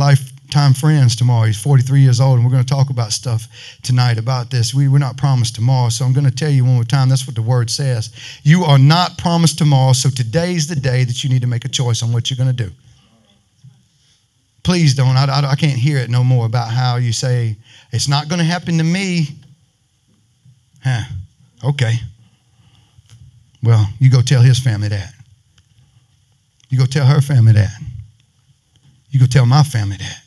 lifetime 0.49 0.73
friends 0.73 1.15
tomorrow. 1.15 1.47
He's 1.47 1.61
43 1.61 2.01
years 2.01 2.21
old, 2.21 2.37
and 2.37 2.45
we're 2.45 2.51
going 2.51 2.65
to 2.65 2.75
talk 2.75 2.89
about 2.89 3.13
stuff 3.13 3.47
tonight 3.83 4.19
about 4.19 4.51
this. 4.51 4.73
We, 4.73 4.89
we're 4.89 4.97
not 4.97 5.19
promised 5.19 5.55
tomorrow, 5.55 5.91
so 5.91 6.07
I'm 6.07 6.15
going 6.15 6.25
to 6.25 6.35
tell 6.35 6.49
you 6.49 6.65
one 6.65 6.75
more 6.77 6.85
time 6.85 7.11
that's 7.11 7.27
what 7.27 7.37
the 7.37 7.43
word 7.43 7.69
says. 7.69 8.11
You 8.45 8.65
are 8.65 8.79
not 8.79 9.19
promised 9.19 9.59
tomorrow, 9.59 9.93
so 9.93 10.09
today's 10.09 10.67
the 10.67 10.77
day 10.77 11.05
that 11.05 11.23
you 11.23 11.29
need 11.29 11.43
to 11.43 11.47
make 11.47 11.67
a 11.67 11.69
choice 11.69 12.03
on 12.03 12.15
what 12.15 12.31
you're 12.31 12.39
going 12.39 12.57
to 12.57 12.65
do. 12.65 12.71
Please 14.63 14.95
don't. 14.95 15.17
I, 15.17 15.27
I, 15.27 15.51
I 15.51 15.55
can't 15.55 15.79
hear 15.79 15.99
it 15.99 16.09
no 16.09 16.25
more 16.25 16.47
about 16.47 16.71
how 16.71 16.97
you 16.97 17.13
say, 17.13 17.57
it's 17.93 18.09
not 18.09 18.29
going 18.29 18.39
to 18.39 18.45
happen 18.45 18.79
to 18.79 18.85
me. 18.85 19.27
Huh. 20.83 21.03
Okay. 21.63 21.97
Well, 23.63 23.87
you 23.99 24.11
go 24.11 24.23
tell 24.23 24.41
his 24.41 24.59
family 24.59 24.89
that. 24.89 25.13
You 26.71 26.79
go 26.79 26.87
tell 26.87 27.05
her 27.05 27.21
family 27.21 27.53
that. 27.53 27.71
You 29.11 29.21
go 29.21 29.27
tell 29.27 29.45
my 29.45 29.63
family 29.63 29.99
that. 29.99 30.23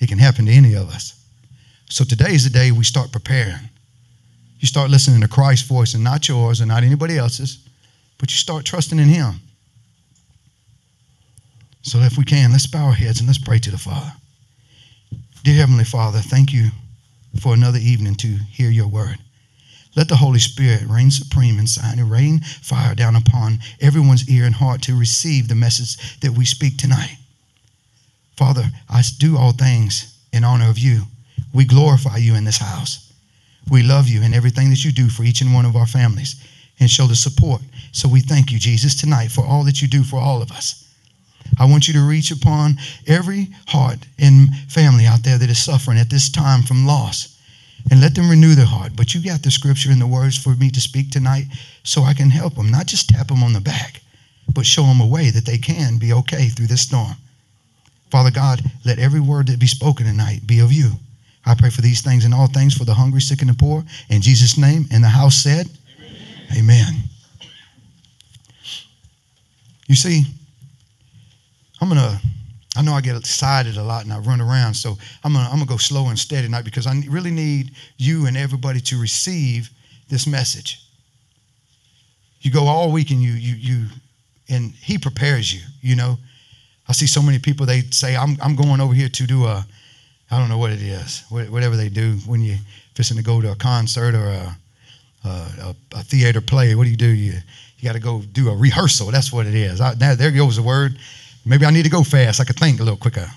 It 0.00 0.08
can 0.08 0.18
happen 0.18 0.46
to 0.46 0.52
any 0.52 0.74
of 0.74 0.88
us. 0.90 1.14
So 1.88 2.04
today 2.04 2.32
is 2.32 2.44
the 2.44 2.50
day 2.50 2.72
we 2.72 2.84
start 2.84 3.12
preparing. 3.12 3.68
You 4.58 4.66
start 4.66 4.90
listening 4.90 5.20
to 5.22 5.28
Christ's 5.28 5.68
voice 5.68 5.94
and 5.94 6.04
not 6.04 6.28
yours 6.28 6.60
and 6.60 6.68
not 6.68 6.82
anybody 6.82 7.18
else's, 7.18 7.58
but 8.18 8.30
you 8.30 8.36
start 8.36 8.64
trusting 8.64 8.98
in 8.98 9.08
Him. 9.08 9.40
So 11.82 11.98
if 11.98 12.18
we 12.18 12.24
can, 12.24 12.52
let's 12.52 12.66
bow 12.66 12.86
our 12.86 12.92
heads 12.92 13.20
and 13.20 13.26
let's 13.26 13.38
pray 13.38 13.58
to 13.58 13.70
the 13.70 13.78
Father. 13.78 14.12
Dear 15.42 15.56
Heavenly 15.56 15.84
Father, 15.84 16.18
thank 16.18 16.52
you 16.52 16.68
for 17.40 17.54
another 17.54 17.78
evening 17.78 18.14
to 18.16 18.28
hear 18.28 18.70
your 18.70 18.88
word. 18.88 19.16
Let 19.96 20.08
the 20.08 20.16
Holy 20.16 20.38
Spirit 20.38 20.82
reign 20.86 21.10
supreme 21.10 21.58
inside 21.58 21.98
and 21.98 22.10
rain 22.10 22.40
fire 22.40 22.94
down 22.94 23.16
upon 23.16 23.58
everyone's 23.80 24.28
ear 24.28 24.44
and 24.44 24.54
heart 24.54 24.82
to 24.82 24.98
receive 24.98 25.48
the 25.48 25.54
message 25.54 26.20
that 26.20 26.32
we 26.32 26.44
speak 26.44 26.76
tonight. 26.76 27.16
Father, 28.40 28.64
I 28.88 29.02
do 29.18 29.36
all 29.36 29.52
things 29.52 30.18
in 30.32 30.44
honor 30.44 30.70
of 30.70 30.78
you. 30.78 31.02
We 31.52 31.66
glorify 31.66 32.16
you 32.16 32.36
in 32.36 32.44
this 32.44 32.56
house. 32.56 33.12
We 33.70 33.82
love 33.82 34.08
you 34.08 34.22
in 34.22 34.32
everything 34.32 34.70
that 34.70 34.82
you 34.82 34.92
do 34.92 35.10
for 35.10 35.24
each 35.24 35.42
and 35.42 35.52
one 35.52 35.66
of 35.66 35.76
our 35.76 35.86
families 35.86 36.42
and 36.80 36.88
show 36.88 37.06
the 37.06 37.14
support. 37.14 37.60
So 37.92 38.08
we 38.08 38.20
thank 38.20 38.50
you, 38.50 38.58
Jesus, 38.58 38.98
tonight 38.98 39.30
for 39.30 39.44
all 39.44 39.62
that 39.64 39.82
you 39.82 39.88
do 39.88 40.02
for 40.02 40.18
all 40.18 40.40
of 40.40 40.52
us. 40.52 40.88
I 41.58 41.66
want 41.66 41.86
you 41.86 41.92
to 41.92 42.08
reach 42.08 42.30
upon 42.30 42.78
every 43.06 43.50
heart 43.68 43.98
and 44.18 44.56
family 44.70 45.04
out 45.04 45.22
there 45.22 45.36
that 45.36 45.50
is 45.50 45.62
suffering 45.62 45.98
at 45.98 46.08
this 46.08 46.30
time 46.30 46.62
from 46.62 46.86
loss 46.86 47.38
and 47.90 48.00
let 48.00 48.14
them 48.14 48.30
renew 48.30 48.54
their 48.54 48.64
heart. 48.64 48.96
But 48.96 49.12
you 49.12 49.22
got 49.22 49.42
the 49.42 49.50
scripture 49.50 49.90
and 49.90 50.00
the 50.00 50.06
words 50.06 50.38
for 50.38 50.54
me 50.56 50.70
to 50.70 50.80
speak 50.80 51.10
tonight 51.10 51.44
so 51.82 52.04
I 52.04 52.14
can 52.14 52.30
help 52.30 52.54
them, 52.54 52.70
not 52.70 52.86
just 52.86 53.10
tap 53.10 53.28
them 53.28 53.42
on 53.42 53.52
the 53.52 53.60
back, 53.60 54.00
but 54.54 54.64
show 54.64 54.84
them 54.84 55.02
a 55.02 55.06
way 55.06 55.28
that 55.28 55.44
they 55.44 55.58
can 55.58 55.98
be 55.98 56.14
okay 56.14 56.48
through 56.48 56.68
this 56.68 56.80
storm. 56.80 57.16
Father 58.10 58.30
God, 58.30 58.62
let 58.84 58.98
every 58.98 59.20
word 59.20 59.46
that 59.48 59.58
be 59.58 59.66
spoken 59.66 60.06
tonight 60.06 60.40
be 60.46 60.60
of 60.60 60.72
you. 60.72 60.92
I 61.46 61.54
pray 61.54 61.70
for 61.70 61.80
these 61.80 62.02
things 62.02 62.24
and 62.24 62.34
all 62.34 62.46
things 62.48 62.74
for 62.74 62.84
the 62.84 62.94
hungry, 62.94 63.20
sick, 63.20 63.40
and 63.40 63.50
the 63.50 63.54
poor. 63.54 63.84
In 64.08 64.20
Jesus' 64.20 64.58
name, 64.58 64.86
and 64.92 65.02
the 65.02 65.08
house 65.08 65.36
said, 65.36 65.66
Amen. 66.52 66.86
Amen. 66.88 67.02
You 69.86 69.96
see, 69.96 70.22
I'm 71.80 71.88
gonna. 71.88 72.20
I 72.76 72.82
know 72.82 72.92
I 72.92 73.00
get 73.00 73.16
excited 73.16 73.76
a 73.76 73.82
lot 73.82 74.04
and 74.04 74.12
I 74.12 74.20
run 74.20 74.40
around, 74.40 74.74
so 74.74 74.96
I'm 75.24 75.32
gonna 75.32 75.46
I'm 75.46 75.56
gonna 75.56 75.66
go 75.66 75.76
slow 75.76 76.08
and 76.08 76.18
steady 76.18 76.46
tonight 76.46 76.64
because 76.64 76.86
I 76.86 76.94
really 77.08 77.32
need 77.32 77.72
you 77.96 78.26
and 78.26 78.36
everybody 78.36 78.80
to 78.82 79.00
receive 79.00 79.68
this 80.08 80.28
message. 80.28 80.80
You 82.42 82.52
go 82.52 82.68
all 82.68 82.92
week 82.92 83.10
and 83.10 83.20
you 83.20 83.32
you 83.32 83.54
you, 83.54 83.86
and 84.48 84.70
He 84.70 84.96
prepares 84.96 85.52
you. 85.52 85.60
You 85.80 85.96
know, 85.96 86.18
I 86.90 86.92
see 86.92 87.06
so 87.06 87.22
many 87.22 87.38
people. 87.38 87.66
They 87.66 87.82
say 87.82 88.16
I'm 88.16 88.36
I'm 88.42 88.56
going 88.56 88.80
over 88.80 88.92
here 88.92 89.08
to 89.08 89.26
do 89.26 89.44
a, 89.44 89.64
I 90.28 90.38
don't 90.40 90.48
know 90.48 90.58
what 90.58 90.72
it 90.72 90.82
is, 90.82 91.22
whatever 91.30 91.76
they 91.76 91.88
do 91.88 92.14
when 92.26 92.40
you 92.40 92.56
fishing 92.94 93.16
to 93.16 93.22
go 93.22 93.40
to 93.40 93.52
a 93.52 93.54
concert 93.54 94.16
or 94.16 94.26
a 94.26 94.56
a, 95.24 95.28
a, 95.28 95.76
a 95.94 96.02
theater 96.02 96.40
play. 96.40 96.74
What 96.74 96.84
do 96.84 96.90
you 96.90 96.96
do? 96.96 97.06
You 97.06 97.34
you 97.78 97.88
got 97.88 97.92
to 97.92 98.00
go 98.00 98.22
do 98.32 98.50
a 98.50 98.56
rehearsal. 98.56 99.12
That's 99.12 99.32
what 99.32 99.46
it 99.46 99.54
is. 99.54 99.80
I, 99.80 99.94
there 99.94 100.32
goes 100.32 100.56
the 100.56 100.62
word. 100.62 100.98
Maybe 101.46 101.64
I 101.64 101.70
need 101.70 101.84
to 101.84 101.90
go 101.90 102.02
fast. 102.02 102.40
I 102.40 102.44
could 102.44 102.58
think 102.58 102.80
a 102.80 102.82
little 102.82 102.98
quicker. 102.98 103.28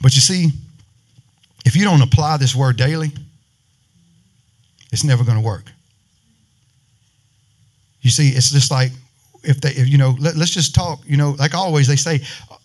But 0.00 0.14
you 0.14 0.20
see, 0.20 0.52
if 1.66 1.74
you 1.74 1.84
don't 1.84 2.00
apply 2.00 2.36
this 2.36 2.54
word 2.54 2.76
daily, 2.76 3.10
it's 4.92 5.02
never 5.02 5.24
going 5.24 5.36
to 5.36 5.44
work. 5.44 5.64
You 8.02 8.10
see, 8.10 8.28
it's 8.28 8.50
just 8.50 8.70
like 8.70 8.92
if 9.42 9.60
they, 9.60 9.70
if, 9.70 9.88
you 9.88 9.98
know, 9.98 10.16
let, 10.18 10.36
us 10.36 10.50
just 10.50 10.74
talk. 10.74 11.00
You 11.06 11.16
know, 11.16 11.30
like 11.38 11.54
always, 11.54 11.86
they 11.86 11.96
say, 11.96 12.20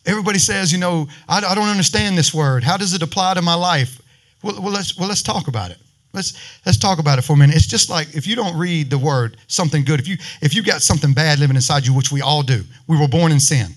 everybody 0.05 0.39
says, 0.39 0.71
you 0.71 0.77
know, 0.77 1.07
I, 1.27 1.37
I 1.37 1.55
don't 1.55 1.67
understand 1.67 2.17
this 2.17 2.33
word. 2.33 2.63
How 2.63 2.77
does 2.77 2.93
it 2.93 3.01
apply 3.01 3.35
to 3.35 3.41
my 3.41 3.55
life? 3.55 4.01
Well, 4.43 4.61
well, 4.61 4.71
let's 4.71 4.97
well 4.97 5.07
let's 5.07 5.23
talk 5.23 5.47
about 5.47 5.71
it. 5.71 5.77
Let's 6.13 6.37
let's 6.65 6.77
talk 6.77 6.99
about 6.99 7.19
it 7.19 7.23
for 7.23 7.33
a 7.33 7.37
minute. 7.37 7.55
It's 7.55 7.67
just 7.67 7.89
like 7.89 8.15
if 8.15 8.27
you 8.27 8.35
don't 8.35 8.57
read 8.57 8.89
the 8.89 8.97
word, 8.97 9.37
something 9.47 9.83
good. 9.83 9.99
If 9.99 10.07
you 10.07 10.17
if 10.41 10.55
you 10.55 10.63
got 10.63 10.81
something 10.81 11.13
bad 11.13 11.39
living 11.39 11.55
inside 11.55 11.85
you, 11.85 11.93
which 11.93 12.11
we 12.11 12.21
all 12.21 12.43
do, 12.43 12.63
we 12.87 12.97
were 12.97 13.07
born 13.07 13.31
in 13.31 13.39
sin. 13.39 13.67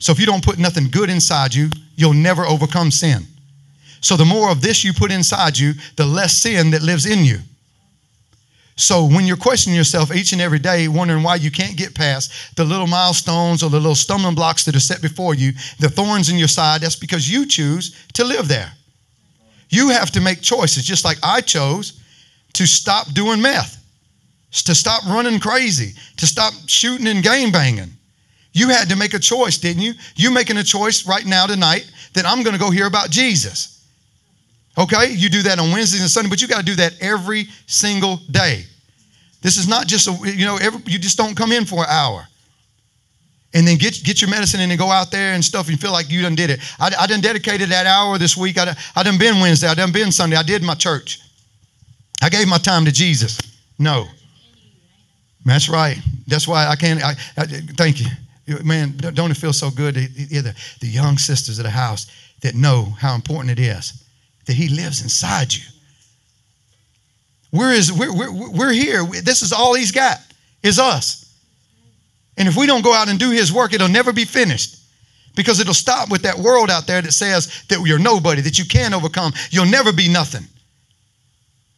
So 0.00 0.12
if 0.12 0.20
you 0.20 0.26
don't 0.26 0.44
put 0.44 0.58
nothing 0.58 0.88
good 0.90 1.10
inside 1.10 1.54
you, 1.54 1.70
you'll 1.96 2.14
never 2.14 2.44
overcome 2.44 2.90
sin. 2.90 3.26
So 4.00 4.16
the 4.16 4.24
more 4.24 4.50
of 4.50 4.60
this 4.60 4.84
you 4.84 4.92
put 4.92 5.10
inside 5.10 5.58
you, 5.58 5.72
the 5.96 6.04
less 6.04 6.36
sin 6.36 6.70
that 6.72 6.82
lives 6.82 7.06
in 7.06 7.24
you. 7.24 7.38
So 8.76 9.04
when 9.04 9.24
you're 9.24 9.36
questioning 9.36 9.76
yourself 9.76 10.14
each 10.14 10.32
and 10.32 10.42
every 10.42 10.58
day, 10.58 10.88
wondering 10.88 11.22
why 11.22 11.36
you 11.36 11.50
can't 11.50 11.76
get 11.76 11.94
past 11.94 12.56
the 12.56 12.64
little 12.64 12.88
milestones 12.88 13.62
or 13.62 13.70
the 13.70 13.78
little 13.78 13.94
stumbling 13.94 14.34
blocks 14.34 14.64
that 14.64 14.74
are 14.74 14.80
set 14.80 15.00
before 15.00 15.34
you, 15.34 15.52
the 15.78 15.88
thorns 15.88 16.28
in 16.28 16.36
your 16.36 16.48
side, 16.48 16.80
that's 16.80 16.96
because 16.96 17.30
you 17.30 17.46
choose 17.46 17.94
to 18.14 18.24
live 18.24 18.48
there. 18.48 18.72
You 19.68 19.90
have 19.90 20.10
to 20.12 20.20
make 20.20 20.40
choices, 20.40 20.84
just 20.84 21.04
like 21.04 21.18
I 21.22 21.40
chose 21.40 22.00
to 22.54 22.66
stop 22.66 23.12
doing 23.12 23.40
meth, 23.40 23.82
to 24.50 24.74
stop 24.74 25.04
running 25.06 25.38
crazy, 25.38 25.94
to 26.16 26.26
stop 26.26 26.52
shooting 26.66 27.06
and 27.06 27.22
game 27.22 27.52
banging. 27.52 27.90
You 28.52 28.68
had 28.68 28.88
to 28.88 28.96
make 28.96 29.14
a 29.14 29.18
choice, 29.18 29.58
didn't 29.58 29.82
you? 29.82 29.94
You're 30.14 30.32
making 30.32 30.56
a 30.58 30.64
choice 30.64 31.06
right 31.06 31.26
now 31.26 31.46
tonight 31.46 31.90
that 32.14 32.24
I'm 32.24 32.42
going 32.42 32.54
to 32.54 32.60
go 32.60 32.70
hear 32.70 32.86
about 32.86 33.10
Jesus. 33.10 33.73
Okay? 34.76 35.12
You 35.12 35.28
do 35.28 35.42
that 35.42 35.58
on 35.58 35.70
Wednesdays 35.70 36.00
and 36.00 36.10
Sunday, 36.10 36.28
but 36.28 36.42
you 36.42 36.48
got 36.48 36.58
to 36.58 36.64
do 36.64 36.74
that 36.76 36.94
every 37.00 37.46
single 37.66 38.16
day. 38.30 38.64
This 39.40 39.56
is 39.56 39.68
not 39.68 39.86
just 39.86 40.08
a, 40.08 40.12
you 40.30 40.44
know, 40.44 40.56
every, 40.56 40.80
you 40.86 40.98
just 40.98 41.16
don't 41.16 41.36
come 41.36 41.52
in 41.52 41.64
for 41.64 41.80
an 41.80 41.90
hour 41.90 42.26
and 43.52 43.68
then 43.68 43.76
get 43.76 44.02
get 44.02 44.20
your 44.20 44.30
medicine 44.30 44.60
and 44.60 44.70
then 44.70 44.78
go 44.78 44.90
out 44.90 45.10
there 45.10 45.34
and 45.34 45.44
stuff 45.44 45.68
and 45.68 45.80
feel 45.80 45.92
like 45.92 46.10
you 46.10 46.22
done 46.22 46.34
did 46.34 46.50
it. 46.50 46.60
I, 46.80 46.90
I 46.98 47.06
done 47.06 47.20
dedicated 47.20 47.68
that 47.68 47.86
hour 47.86 48.18
this 48.18 48.36
week. 48.36 48.58
I, 48.58 48.64
done- 48.64 48.76
I 48.96 49.02
done 49.02 49.18
been 49.18 49.40
Wednesday. 49.40 49.68
I 49.68 49.74
done 49.74 49.92
been 49.92 50.10
Sunday. 50.10 50.36
I 50.36 50.42
did 50.42 50.62
my 50.62 50.74
church. 50.74 51.20
I 52.22 52.28
gave 52.28 52.48
my 52.48 52.58
time 52.58 52.84
to 52.86 52.92
Jesus. 52.92 53.38
No. 53.78 54.06
That's 55.44 55.68
right. 55.68 55.98
That's 56.26 56.48
why 56.48 56.66
I 56.66 56.74
can't. 56.74 57.04
I, 57.04 57.10
I, 57.36 57.44
thank 57.76 58.00
you, 58.00 58.06
man. 58.64 58.96
Don't 58.96 59.30
it 59.30 59.36
feel 59.36 59.52
so 59.52 59.70
good 59.70 59.94
the, 59.94 60.56
the 60.80 60.86
young 60.86 61.18
sisters 61.18 61.58
of 61.58 61.64
the 61.64 61.70
house 61.70 62.06
that 62.40 62.54
know 62.54 62.84
how 62.98 63.14
important 63.14 63.58
it 63.58 63.62
is 63.62 64.03
that 64.46 64.54
He 64.54 64.68
lives 64.68 65.02
inside 65.02 65.52
you. 65.52 65.62
We're 67.52 67.72
his, 67.72 67.92
we're, 67.92 68.12
we're, 68.12 68.50
we're 68.50 68.72
here. 68.72 69.04
This 69.04 69.42
is 69.42 69.52
all 69.52 69.74
He's 69.74 69.92
got 69.92 70.18
is 70.62 70.78
us. 70.78 71.20
And 72.36 72.48
if 72.48 72.56
we 72.56 72.66
don't 72.66 72.82
go 72.82 72.92
out 72.92 73.08
and 73.08 73.18
do 73.18 73.30
His 73.30 73.52
work, 73.52 73.72
it'll 73.72 73.88
never 73.88 74.12
be 74.12 74.24
finished. 74.24 74.80
Because 75.36 75.58
it'll 75.60 75.74
stop 75.74 76.10
with 76.10 76.22
that 76.22 76.38
world 76.38 76.70
out 76.70 76.86
there 76.86 77.02
that 77.02 77.12
says 77.12 77.64
that 77.68 77.82
you're 77.84 77.98
nobody, 77.98 78.40
that 78.40 78.58
you 78.58 78.64
can't 78.64 78.94
overcome. 78.94 79.32
You'll 79.50 79.66
never 79.66 79.92
be 79.92 80.08
nothing. 80.08 80.46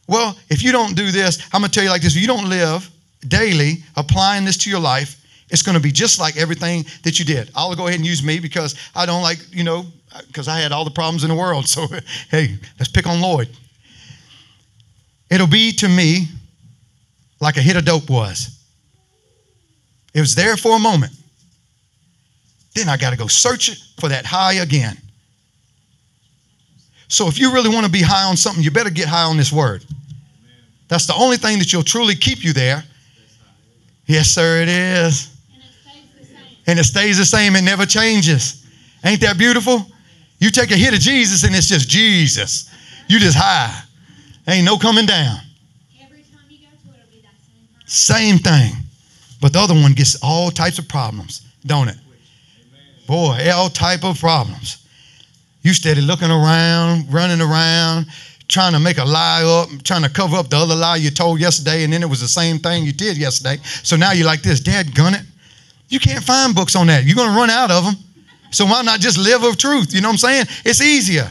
Well, 0.07 0.37
if 0.49 0.63
you 0.63 0.71
don't 0.71 0.95
do 0.95 1.11
this, 1.11 1.39
I'm 1.51 1.61
going 1.61 1.69
to 1.69 1.73
tell 1.73 1.83
you 1.83 1.89
like 1.89 2.01
this 2.01 2.15
if 2.15 2.21
you 2.21 2.27
don't 2.27 2.49
live 2.49 2.89
daily 3.27 3.83
applying 3.95 4.45
this 4.45 4.57
to 4.57 4.69
your 4.69 4.79
life, 4.79 5.23
it's 5.49 5.61
going 5.61 5.75
to 5.75 5.81
be 5.81 5.91
just 5.91 6.19
like 6.19 6.37
everything 6.37 6.85
that 7.03 7.19
you 7.19 7.25
did. 7.25 7.49
I'll 7.55 7.75
go 7.75 7.87
ahead 7.87 7.99
and 7.99 8.05
use 8.05 8.23
me 8.23 8.39
because 8.39 8.75
I 8.95 9.05
don't 9.05 9.21
like, 9.21 9.39
you 9.51 9.63
know, 9.63 9.85
because 10.25 10.47
I 10.47 10.59
had 10.59 10.71
all 10.71 10.85
the 10.85 10.91
problems 10.91 11.23
in 11.23 11.29
the 11.29 11.35
world. 11.35 11.67
So, 11.67 11.87
hey, 12.31 12.57
let's 12.79 12.91
pick 12.91 13.05
on 13.07 13.21
Lloyd. 13.21 13.49
It'll 15.29 15.47
be 15.47 15.71
to 15.73 15.89
me 15.89 16.27
like 17.39 17.57
a 17.57 17.61
hit 17.61 17.75
of 17.75 17.85
dope 17.85 18.09
was. 18.09 18.57
It 20.13 20.21
was 20.21 20.35
there 20.35 20.57
for 20.57 20.75
a 20.75 20.79
moment. 20.79 21.13
Then 22.73 22.89
I 22.89 22.97
got 22.97 23.11
to 23.11 23.17
go 23.17 23.27
search 23.27 23.69
it 23.69 23.77
for 23.99 24.09
that 24.09 24.25
high 24.25 24.53
again. 24.53 24.97
So 27.07 27.27
if 27.27 27.39
you 27.39 27.53
really 27.53 27.69
want 27.69 27.85
to 27.85 27.91
be 27.91 28.01
high 28.01 28.23
on 28.23 28.35
something, 28.35 28.63
you 28.63 28.71
better 28.71 28.89
get 28.89 29.07
high 29.07 29.23
on 29.23 29.37
this 29.37 29.51
word. 29.51 29.85
That's 30.87 31.05
the 31.05 31.13
only 31.15 31.37
thing 31.37 31.59
that 31.59 31.71
you'll 31.71 31.83
truly 31.83 32.15
keep 32.15 32.43
you 32.43 32.53
there. 32.53 32.83
Yes, 34.05 34.29
sir, 34.29 34.61
it 34.61 34.69
is. 34.69 35.33
And 36.65 36.79
it 36.79 36.83
stays 36.83 37.17
the 37.17 37.25
same, 37.25 37.55
it 37.55 37.61
never 37.61 37.85
changes. 37.85 38.65
Ain't 39.03 39.21
that 39.21 39.37
beautiful? 39.37 39.85
You 40.39 40.51
take 40.51 40.71
a 40.71 40.75
hit 40.75 40.93
of 40.93 40.99
Jesus 40.99 41.43
and 41.43 41.55
it's 41.55 41.67
just 41.67 41.89
Jesus. 41.89 42.69
You 43.07 43.19
just 43.19 43.37
high. 43.37 43.83
Ain't 44.47 44.65
no 44.65 44.77
coming 44.77 45.05
down. 45.05 45.39
Every 46.01 46.21
time 46.21 46.39
you 46.49 46.59
go 46.59 46.67
to 46.67 46.97
it, 46.97 47.01
it'll 47.01 47.11
be 47.11 47.21
that 47.21 47.35
same 47.85 48.37
Same 48.37 48.37
thing. 48.37 48.73
But 49.41 49.53
the 49.53 49.59
other 49.59 49.73
one 49.73 49.93
gets 49.93 50.17
all 50.21 50.51
types 50.51 50.79
of 50.79 50.87
problems, 50.87 51.41
don't 51.65 51.89
it? 51.89 51.97
Boy, 53.07 53.49
all 53.53 53.69
type 53.69 54.03
of 54.03 54.19
problems. 54.19 54.85
You 55.61 55.73
steady 55.73 56.01
looking 56.01 56.29
around, 56.29 57.11
running 57.11 57.41
around, 57.41 58.07
trying 58.47 58.73
to 58.73 58.79
make 58.79 58.97
a 58.97 59.05
lie 59.05 59.43
up, 59.43 59.83
trying 59.83 60.03
to 60.03 60.09
cover 60.09 60.37
up 60.37 60.49
the 60.49 60.57
other 60.57 60.75
lie 60.75 60.97
you 60.97 61.09
told 61.09 61.39
yesterday, 61.39 61.83
and 61.83 61.91
then 61.91 62.03
it 62.03 62.09
was 62.09 62.21
the 62.21 62.27
same 62.27 62.59
thing 62.59 62.83
you 62.83 62.93
did 62.93 63.17
yesterday. 63.17 63.57
So 63.63 63.95
now 63.95 64.11
you're 64.11 64.25
like 64.25 64.41
this, 64.41 64.59
Dad, 64.59 64.93
gun 64.95 65.13
it. 65.13 65.21
You 65.89 65.99
can't 65.99 66.23
find 66.23 66.53
books 66.53 66.75
on 66.75 66.87
that. 66.87 67.05
You're 67.05 67.15
gonna 67.15 67.37
run 67.37 67.49
out 67.49 67.71
of 67.71 67.85
them. 67.85 67.95
So 68.51 68.65
why 68.65 68.81
not 68.81 68.99
just 68.99 69.17
live 69.17 69.43
of 69.43 69.57
truth? 69.57 69.93
You 69.93 70.01
know 70.01 70.09
what 70.09 70.13
I'm 70.13 70.17
saying? 70.17 70.45
It's 70.65 70.81
easier. 70.81 71.29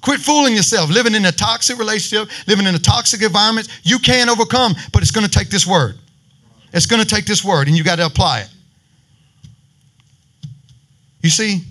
Quit 0.00 0.20
fooling 0.20 0.54
yourself, 0.54 0.90
living 0.90 1.14
in 1.14 1.24
a 1.24 1.32
toxic 1.32 1.78
relationship, 1.78 2.28
living 2.48 2.66
in 2.66 2.74
a 2.74 2.78
toxic 2.78 3.22
environment. 3.22 3.68
You 3.84 3.98
can 3.98 4.28
overcome, 4.28 4.74
but 4.92 5.00
it's 5.02 5.12
gonna 5.12 5.28
take 5.28 5.48
this 5.48 5.66
word. 5.66 5.96
It's 6.72 6.86
gonna 6.86 7.04
take 7.04 7.24
this 7.24 7.44
word, 7.44 7.68
and 7.68 7.76
you 7.76 7.84
got 7.84 7.96
to 7.96 8.06
apply 8.06 8.40
it. 8.40 8.48
You 11.22 11.30
see, 11.30 11.62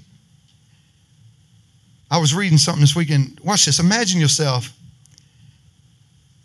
I 2.09 2.17
was 2.19 2.33
reading 2.33 2.57
something 2.57 2.81
this 2.81 2.95
weekend. 2.95 3.39
Watch 3.43 3.65
this. 3.65 3.79
Imagine 3.79 4.21
yourself 4.21 4.71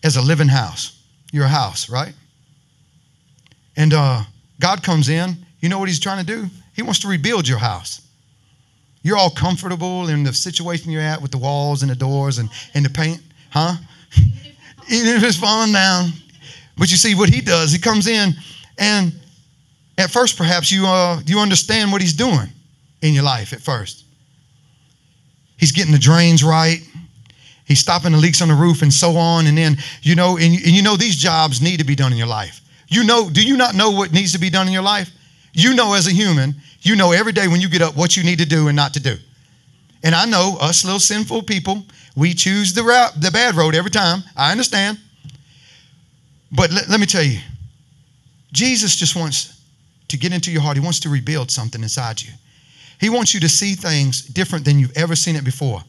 as 0.03 0.17
a 0.17 0.23
living 0.23 0.49
house. 0.49 1.01
You're 1.33 1.45
a 1.45 1.49
house, 1.49 1.89
right? 1.89 2.15
And 3.77 3.93
uh, 3.93 4.23
God 4.61 4.83
comes 4.83 5.09
in. 5.09 5.37
You 5.61 5.69
know 5.69 5.79
what 5.79 5.89
He's 5.89 6.01
trying 6.01 6.25
to 6.25 6.27
do? 6.27 6.49
He 6.77 6.83
wants 6.83 7.01
to 7.01 7.09
rebuild 7.09 7.49
your 7.49 7.59
house. 7.59 8.03
You're 9.03 9.17
all 9.17 9.31
comfortable 9.31 10.09
in 10.09 10.23
the 10.23 10.33
situation 10.33 10.91
you're 10.91 11.03
at 11.03 11.21
with 11.23 11.31
the 11.31 11.39
walls 11.39 11.83
and 11.83 11.91
the 11.91 11.97
doors 11.97 12.39
and, 12.39 12.51
and 12.75 12.85
the 12.85 12.91
paint, 12.91 13.21
huh? 13.51 13.77
Even 14.91 15.17
if 15.17 15.25
it's 15.25 15.39
falling 15.39 15.73
down. 15.73 16.11
But 16.77 16.91
you 16.91 16.97
see 16.97 17.15
what 17.15 17.31
He 17.31 17.41
does, 17.41 17.73
He 17.73 17.79
comes 17.79 18.07
in, 18.07 18.35
and 18.79 19.13
at 19.97 20.11
first, 20.11 20.37
perhaps 20.37 20.71
you 20.71 20.87
uh, 20.87 21.21
you 21.25 21.39
understand 21.39 21.91
what 21.91 22.03
He's 22.03 22.13
doing 22.13 22.49
in 23.01 23.15
your 23.15 23.25
life 23.25 23.53
at 23.55 23.61
first. 23.61 24.05
He's 25.57 25.73
getting 25.73 25.93
the 25.93 25.99
drains 25.99 26.45
right. 26.45 26.81
He's 27.65 27.81
stopping 27.81 28.13
the 28.13 28.19
leaks 28.19 28.43
on 28.43 28.49
the 28.49 28.55
roof 28.55 28.83
and 28.83 28.93
so 28.93 29.17
on. 29.17 29.47
And 29.47 29.57
then, 29.57 29.77
you 30.03 30.15
know, 30.15 30.37
and, 30.37 30.53
and 30.55 30.73
you 30.73 30.83
know 30.83 30.97
these 30.97 31.17
jobs 31.17 31.63
need 31.63 31.79
to 31.79 31.85
be 31.85 31.95
done 31.95 32.13
in 32.13 32.19
your 32.19 32.27
life. 32.27 32.61
You 32.89 33.03
know, 33.05 33.29
do 33.31 33.43
you 33.43 33.57
not 33.57 33.75
know 33.75 33.91
what 33.91 34.13
needs 34.13 34.33
to 34.33 34.39
be 34.39 34.51
done 34.51 34.67
in 34.67 34.73
your 34.73 34.83
life? 34.83 35.11
You 35.57 35.73
know 35.73 35.95
as 35.95 36.07
a 36.07 36.11
human, 36.11 36.55
you 36.83 36.97
know 36.97 37.13
every 37.13 37.33
day 37.33 37.49
when 37.49 37.63
you 37.63 37.71
get 37.71 37.81
up 37.81 37.97
what 37.97 38.15
you 38.15 38.23
need 38.23 38.41
to 38.41 38.45
do 38.45 38.69
and 38.69 38.77
not 38.77 38.93
to 38.93 39.01
do. 39.01 39.17
And 40.05 40.15
I 40.15 40.27
know 40.27 40.59
us 40.61 40.85
little 40.85 41.01
sinful 41.01 41.45
people, 41.45 41.83
we 42.15 42.35
choose 42.35 42.75
the 42.75 42.83
route, 42.83 43.19
the 43.19 43.31
bad 43.31 43.55
road 43.55 43.75
every 43.75 43.91
time. 43.91 44.23
I 44.37 44.53
understand. 44.53 44.99
But 46.53 46.71
let, 46.73 46.91
let 46.91 47.01
me 47.01 47.07
tell 47.07 47.23
you, 47.23 47.39
Jesus 48.53 48.97
just 48.97 49.17
wants 49.17 49.59
to 50.09 50.19
get 50.19 50.35
into 50.35 50.53
your 50.53 50.61
heart. 50.61 50.77
He 50.77 50.83
wants 50.83 51.01
to 51.01 51.09
rebuild 51.09 51.51
something 51.51 51.83
inside 51.83 52.21
you. 52.21 52.35
He 53.01 53.09
wants 53.09 53.33
you 53.33 53.41
to 53.41 53.49
see 53.49 53.73
things 53.73 54.21
different 54.21 54.67
than 54.67 54.79
you've 54.79 54.95
ever 54.95 55.17
seen 55.17 55.37
it 55.37 55.45
before. 55.45 55.83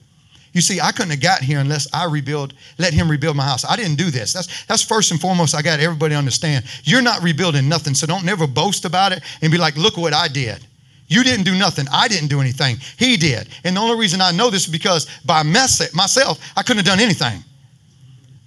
You 0.58 0.62
see, 0.62 0.82
I 0.82 0.92
couldn't 0.92 1.12
have 1.12 1.22
got 1.22 1.44
here 1.44 1.60
unless 1.60 1.88
I 1.94 2.06
rebuild, 2.06 2.56
let 2.80 2.92
him 2.92 3.12
rebuild 3.12 3.36
my 3.36 3.46
house. 3.46 3.64
I 3.64 3.76
didn't 3.76 3.98
do 3.98 4.10
this. 4.10 4.34
That's 4.34 4.66
that's 4.66 4.82
first 4.82 5.12
and 5.12 5.22
foremost. 5.22 5.54
I 5.54 5.62
got 5.62 5.80
everybody 5.80 6.16
understand. 6.16 6.66
You're 6.84 7.04
not 7.04 7.22
rebuilding 7.22 7.70
nothing, 7.70 7.94
so 7.94 8.08
don't 8.08 8.26
never 8.26 8.48
boast 8.48 8.84
about 8.84 9.12
it 9.12 9.22
and 9.44 9.52
be 9.52 9.60
like, 9.60 9.78
look 9.78 9.98
what 9.98 10.16
I 10.16 10.28
did. 10.28 10.66
You 11.10 11.24
didn't 11.24 11.46
do 11.46 11.56
nothing. 11.56 11.86
I 11.94 12.08
didn't 12.08 12.30
do 12.30 12.42
anything. 12.42 12.78
He 12.98 13.18
did. 13.18 13.50
And 13.66 13.78
the 13.78 13.82
only 13.82 14.00
reason 14.00 14.20
I 14.20 14.32
know 14.32 14.50
this 14.50 14.66
is 14.66 14.72
because 14.72 15.06
by 15.24 15.44
mess- 15.44 15.94
myself, 15.94 16.40
I 16.58 16.64
couldn't 16.64 16.78
have 16.78 16.88
done 16.88 17.00
anything. 17.00 17.44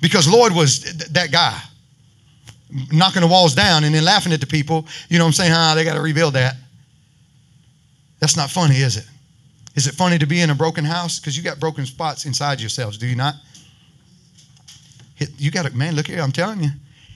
Because 0.01 0.27
Lord 0.27 0.53
was 0.53 0.81
th- 0.81 1.11
that 1.11 1.31
guy 1.31 1.63
knocking 2.91 3.23
the 3.23 3.29
walls 3.29 3.55
down 3.55 3.85
and 3.85 3.95
then 3.95 4.05
laughing 4.05 4.33
at 4.33 4.41
the 4.41 4.49
people. 4.49 4.85
You 5.09 5.19
know 5.19 5.27
what 5.27 5.29
I'm 5.29 5.35
saying? 5.35 5.53
Ah, 5.55 5.75
they 5.77 5.85
got 5.85 5.95
to 5.95 6.01
rebuild 6.01 6.35
that. 6.35 6.57
That's 8.19 8.37
not 8.37 8.51
funny, 8.51 8.79
is 8.79 8.97
it? 8.97 9.07
Is 9.75 9.87
it 9.87 9.95
funny 9.95 10.19
to 10.19 10.27
be 10.27 10.41
in 10.41 10.51
a 10.51 10.55
broken 10.55 10.85
house? 10.85 11.19
Because 11.19 11.37
you 11.37 11.43
got 11.43 11.61
broken 11.61 11.87
spots 11.87 12.27
inside 12.27 12.61
yourselves, 12.61 12.99
do 12.99 13.07
you 13.07 13.17
not? 13.17 13.35
You 15.37 15.51
got 15.51 15.67
a 15.67 15.77
man, 15.77 15.95
look 15.95 16.07
here, 16.07 16.21
I'm 16.21 16.33
telling 16.33 16.63
you. 16.63 16.71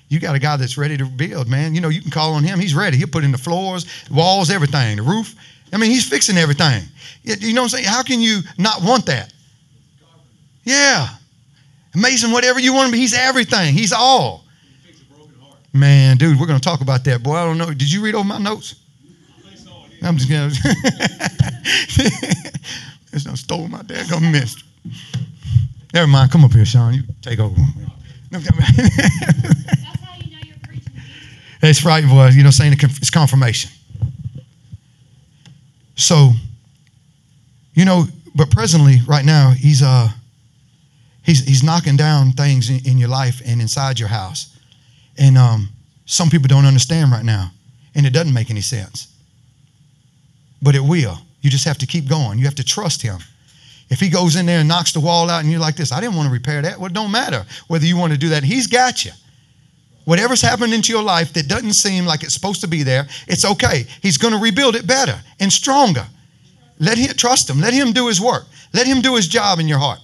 You 0.08 0.20
got 0.20 0.34
a 0.34 0.38
guy 0.38 0.56
that's 0.56 0.76
ready 0.76 0.96
to 0.98 1.06
build, 1.06 1.48
man. 1.48 1.74
You 1.74 1.80
know, 1.80 1.88
you 1.88 2.02
can 2.02 2.10
call 2.10 2.34
on 2.34 2.44
him. 2.44 2.60
He's 2.60 2.74
ready. 2.74 2.96
He'll 2.96 3.08
put 3.08 3.24
in 3.24 3.32
the 3.32 3.38
floors, 3.38 3.86
walls, 4.10 4.50
everything, 4.50 4.98
the 4.98 5.02
roof. 5.02 5.34
I 5.72 5.78
mean, 5.78 5.90
he's 5.90 6.08
fixing 6.08 6.36
everything. 6.36 6.82
You 7.22 7.54
know 7.54 7.62
what 7.62 7.72
I'm 7.72 7.78
saying? 7.78 7.86
How 7.86 8.02
can 8.02 8.20
you 8.20 8.40
not 8.58 8.82
want 8.82 9.06
that? 9.06 9.32
Yeah. 10.62 11.08
Amazing, 11.94 12.30
whatever 12.32 12.60
you 12.60 12.74
want 12.74 12.88
to 12.88 12.92
be. 12.92 12.98
He's 12.98 13.14
everything. 13.14 13.74
He's 13.74 13.92
all. 13.92 14.44
Man, 15.72 16.18
dude, 16.18 16.38
we're 16.38 16.46
going 16.46 16.60
to 16.60 16.64
talk 16.64 16.82
about 16.82 17.02
that. 17.04 17.22
Boy, 17.22 17.34
I 17.34 17.44
don't 17.44 17.58
know. 17.58 17.72
Did 17.72 17.90
you 17.90 18.04
read 18.04 18.14
over 18.14 18.28
my 18.28 18.38
notes? 18.38 18.76
I'm 20.04 20.16
just 20.16 20.28
gonna. 20.28 20.50
There's 23.10 23.26
no 23.26 23.34
stole 23.34 23.68
my 23.68 23.82
dad 23.82 24.06
daggone 24.06 24.32
mist. 24.32 24.64
Never 25.92 26.06
mind. 26.06 26.30
Come 26.30 26.44
up 26.44 26.52
here, 26.52 26.66
Sean. 26.66 26.94
You 26.94 27.02
take 27.22 27.38
over. 27.38 27.54
That's 28.30 28.48
how 28.48 28.56
you 30.20 30.32
know 30.32 30.38
you're 30.42 30.56
preaching. 30.66 30.92
That's 31.60 31.84
right, 31.84 32.04
boy. 32.04 32.28
You 32.28 32.42
know, 32.42 32.50
saying 32.50 32.74
it's 32.78 33.10
confirmation. 33.10 33.70
So, 35.96 36.32
you 37.74 37.84
know, 37.84 38.04
but 38.34 38.50
presently, 38.50 38.98
right 39.06 39.24
now, 39.24 39.50
he's 39.50 39.82
uh, 39.82 40.08
he's 41.22 41.44
he's 41.44 41.62
knocking 41.62 41.96
down 41.96 42.32
things 42.32 42.68
in, 42.68 42.80
in 42.84 42.98
your 42.98 43.08
life 43.08 43.40
and 43.46 43.60
inside 43.60 44.00
your 44.00 44.08
house, 44.08 44.58
and 45.16 45.38
um, 45.38 45.68
some 46.04 46.28
people 46.28 46.48
don't 46.48 46.66
understand 46.66 47.12
right 47.12 47.24
now, 47.24 47.52
and 47.94 48.04
it 48.04 48.12
doesn't 48.12 48.34
make 48.34 48.50
any 48.50 48.60
sense. 48.60 49.13
But 50.62 50.74
it 50.74 50.80
will. 50.80 51.18
You 51.40 51.50
just 51.50 51.64
have 51.64 51.78
to 51.78 51.86
keep 51.86 52.08
going. 52.08 52.38
You 52.38 52.46
have 52.46 52.54
to 52.56 52.64
trust 52.64 53.02
him. 53.02 53.18
If 53.90 54.00
he 54.00 54.08
goes 54.08 54.36
in 54.36 54.46
there 54.46 54.60
and 54.60 54.68
knocks 54.68 54.92
the 54.92 55.00
wall 55.00 55.28
out, 55.28 55.42
and 55.42 55.50
you're 55.50 55.60
like 55.60 55.76
this, 55.76 55.92
I 55.92 56.00
didn't 56.00 56.16
want 56.16 56.26
to 56.26 56.32
repair 56.32 56.62
that. 56.62 56.78
Well, 56.78 56.86
it 56.86 56.94
don't 56.94 57.10
matter 57.10 57.44
whether 57.68 57.84
you 57.84 57.96
want 57.96 58.12
to 58.12 58.18
do 58.18 58.30
that. 58.30 58.42
He's 58.42 58.66
got 58.66 59.04
you. 59.04 59.12
Whatever's 60.04 60.42
happened 60.42 60.74
into 60.74 60.92
your 60.92 61.02
life 61.02 61.32
that 61.34 61.48
doesn't 61.48 61.72
seem 61.74 62.04
like 62.04 62.22
it's 62.22 62.34
supposed 62.34 62.60
to 62.62 62.68
be 62.68 62.82
there, 62.82 63.06
it's 63.26 63.44
okay. 63.44 63.86
He's 64.02 64.18
going 64.18 64.34
to 64.34 64.40
rebuild 64.40 64.76
it 64.76 64.86
better 64.86 65.18
and 65.40 65.52
stronger. 65.52 66.06
Let 66.78 66.98
him 66.98 67.14
trust 67.16 67.48
him. 67.48 67.60
Let 67.60 67.72
him 67.72 67.92
do 67.92 68.08
his 68.08 68.20
work. 68.20 68.44
Let 68.72 68.86
him 68.86 69.00
do 69.00 69.14
his 69.14 69.28
job 69.28 69.60
in 69.60 69.68
your 69.68 69.78
heart. 69.78 70.00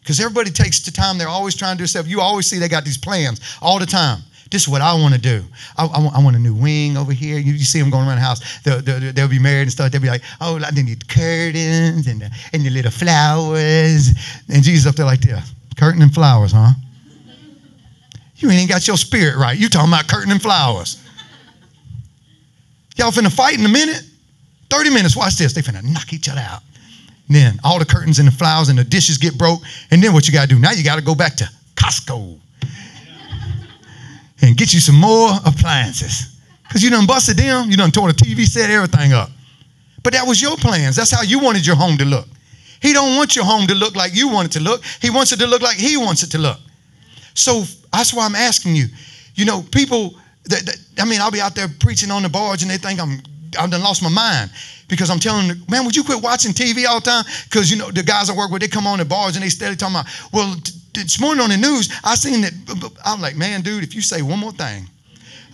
Because 0.00 0.18
everybody 0.18 0.50
takes 0.50 0.80
the 0.80 0.90
time, 0.90 1.16
they're 1.16 1.28
always 1.28 1.54
trying 1.54 1.76
to 1.76 1.82
do 1.82 1.86
stuff. 1.86 2.08
You 2.08 2.20
always 2.20 2.46
see 2.46 2.58
they 2.58 2.68
got 2.68 2.84
these 2.84 2.98
plans 2.98 3.40
all 3.62 3.78
the 3.78 3.86
time. 3.86 4.20
This 4.52 4.64
is 4.64 4.68
what 4.68 4.82
I 4.82 4.92
want 4.92 5.14
to 5.14 5.20
do. 5.20 5.42
I, 5.78 5.86
I, 5.86 5.98
want, 5.98 6.14
I 6.14 6.22
want 6.22 6.36
a 6.36 6.38
new 6.38 6.52
wing 6.52 6.98
over 6.98 7.14
here. 7.14 7.38
You, 7.38 7.54
you 7.54 7.64
see 7.64 7.80
them 7.80 7.88
going 7.88 8.06
around 8.06 8.16
the 8.16 8.22
house. 8.22 8.60
They'll, 8.60 8.82
they'll, 8.82 9.12
they'll 9.14 9.26
be 9.26 9.38
married 9.38 9.62
and 9.62 9.72
stuff. 9.72 9.90
They'll 9.90 10.02
be 10.02 10.10
like, 10.10 10.20
oh, 10.42 10.60
I 10.62 10.70
need 10.72 11.08
curtains 11.08 12.06
and 12.06 12.20
the, 12.20 12.30
and 12.52 12.62
the 12.62 12.68
little 12.68 12.90
flowers. 12.90 14.10
And 14.50 14.62
Jesus 14.62 14.86
up 14.86 14.94
there 14.94 15.06
like 15.06 15.22
this, 15.22 15.54
curtain 15.78 16.02
and 16.02 16.12
flowers, 16.12 16.52
huh? 16.52 16.72
You 18.36 18.50
ain't 18.50 18.68
got 18.68 18.86
your 18.86 18.98
spirit 18.98 19.38
right. 19.38 19.58
You 19.58 19.70
talking 19.70 19.88
about 19.90 20.06
curtain 20.06 20.30
and 20.30 20.42
flowers. 20.42 21.02
Y'all 22.96 23.10
finna 23.10 23.32
fight 23.32 23.58
in 23.58 23.64
a 23.64 23.70
minute? 23.70 24.02
30 24.68 24.90
minutes, 24.90 25.16
watch 25.16 25.36
this. 25.36 25.54
They 25.54 25.62
finna 25.62 25.82
knock 25.82 26.12
each 26.12 26.28
other 26.28 26.40
out. 26.46 26.60
And 27.28 27.36
then 27.36 27.58
all 27.64 27.78
the 27.78 27.86
curtains 27.86 28.18
and 28.18 28.28
the 28.28 28.32
flowers 28.32 28.68
and 28.68 28.78
the 28.78 28.84
dishes 28.84 29.16
get 29.16 29.38
broke. 29.38 29.60
And 29.90 30.02
then 30.02 30.12
what 30.12 30.26
you 30.26 30.34
gotta 30.34 30.48
do? 30.48 30.58
Now 30.58 30.72
you 30.72 30.84
gotta 30.84 31.00
go 31.00 31.14
back 31.14 31.36
to 31.36 31.48
Costco 31.74 32.38
and 34.42 34.56
get 34.56 34.74
you 34.74 34.80
some 34.80 34.96
more 34.96 35.30
appliances. 35.46 36.36
Because 36.64 36.82
you 36.82 36.90
done 36.90 37.06
busted 37.06 37.36
them, 37.36 37.70
you 37.70 37.76
done 37.76 37.90
tore 37.90 38.12
the 38.12 38.14
TV 38.14 38.44
set, 38.44 38.70
everything 38.70 39.12
up. 39.12 39.30
But 40.02 40.12
that 40.14 40.26
was 40.26 40.42
your 40.42 40.56
plans. 40.56 40.96
That's 40.96 41.10
how 41.10 41.22
you 41.22 41.38
wanted 41.38 41.66
your 41.66 41.76
home 41.76 41.96
to 41.98 42.04
look. 42.04 42.26
He 42.80 42.92
don't 42.92 43.16
want 43.16 43.36
your 43.36 43.44
home 43.44 43.66
to 43.68 43.74
look 43.74 43.94
like 43.94 44.14
you 44.14 44.28
want 44.28 44.48
it 44.48 44.58
to 44.58 44.60
look. 44.60 44.82
He 45.00 45.08
wants 45.10 45.32
it 45.32 45.38
to 45.38 45.46
look 45.46 45.62
like 45.62 45.76
he 45.76 45.96
wants 45.96 46.24
it 46.24 46.30
to 46.32 46.38
look. 46.38 46.58
So 47.34 47.64
that's 47.92 48.12
why 48.12 48.26
I'm 48.26 48.34
asking 48.34 48.74
you. 48.74 48.86
You 49.36 49.44
know, 49.44 49.62
people 49.70 50.14
that, 50.44 50.66
that 50.66 50.76
I 50.98 51.04
mean, 51.04 51.20
I'll 51.20 51.30
be 51.30 51.40
out 51.40 51.54
there 51.54 51.68
preaching 51.78 52.10
on 52.10 52.22
the 52.22 52.28
barge 52.28 52.62
and 52.62 52.70
they 52.70 52.78
think 52.78 53.00
I'm 53.00 53.22
I've 53.58 53.70
done 53.70 53.82
lost 53.82 54.02
my 54.02 54.08
mind 54.08 54.50
because 54.88 55.10
I'm 55.10 55.18
telling 55.18 55.48
them, 55.48 55.62
man, 55.68 55.84
would 55.84 55.94
you 55.94 56.02
quit 56.02 56.22
watching 56.22 56.52
TV 56.52 56.86
all 56.86 57.00
the 57.00 57.10
time? 57.10 57.24
Because 57.44 57.70
you 57.70 57.76
know 57.76 57.90
the 57.90 58.02
guys 58.02 58.30
I 58.30 58.36
work 58.36 58.50
with, 58.50 58.62
they 58.62 58.68
come 58.68 58.86
on 58.86 58.98
the 58.98 59.04
bars 59.04 59.36
and 59.36 59.44
they 59.44 59.48
steady 59.48 59.76
talking 59.76 59.96
about, 59.96 60.06
well, 60.32 60.54
t- 60.54 60.72
this 60.94 61.20
morning 61.20 61.42
on 61.42 61.50
the 61.50 61.56
news, 61.56 61.88
I 62.04 62.14
seen 62.14 62.42
that. 62.42 62.52
I'm 63.04 63.20
like, 63.20 63.36
man, 63.36 63.62
dude, 63.62 63.82
if 63.82 63.94
you 63.94 64.00
say 64.00 64.22
one 64.22 64.38
more 64.38 64.52
thing 64.52 64.86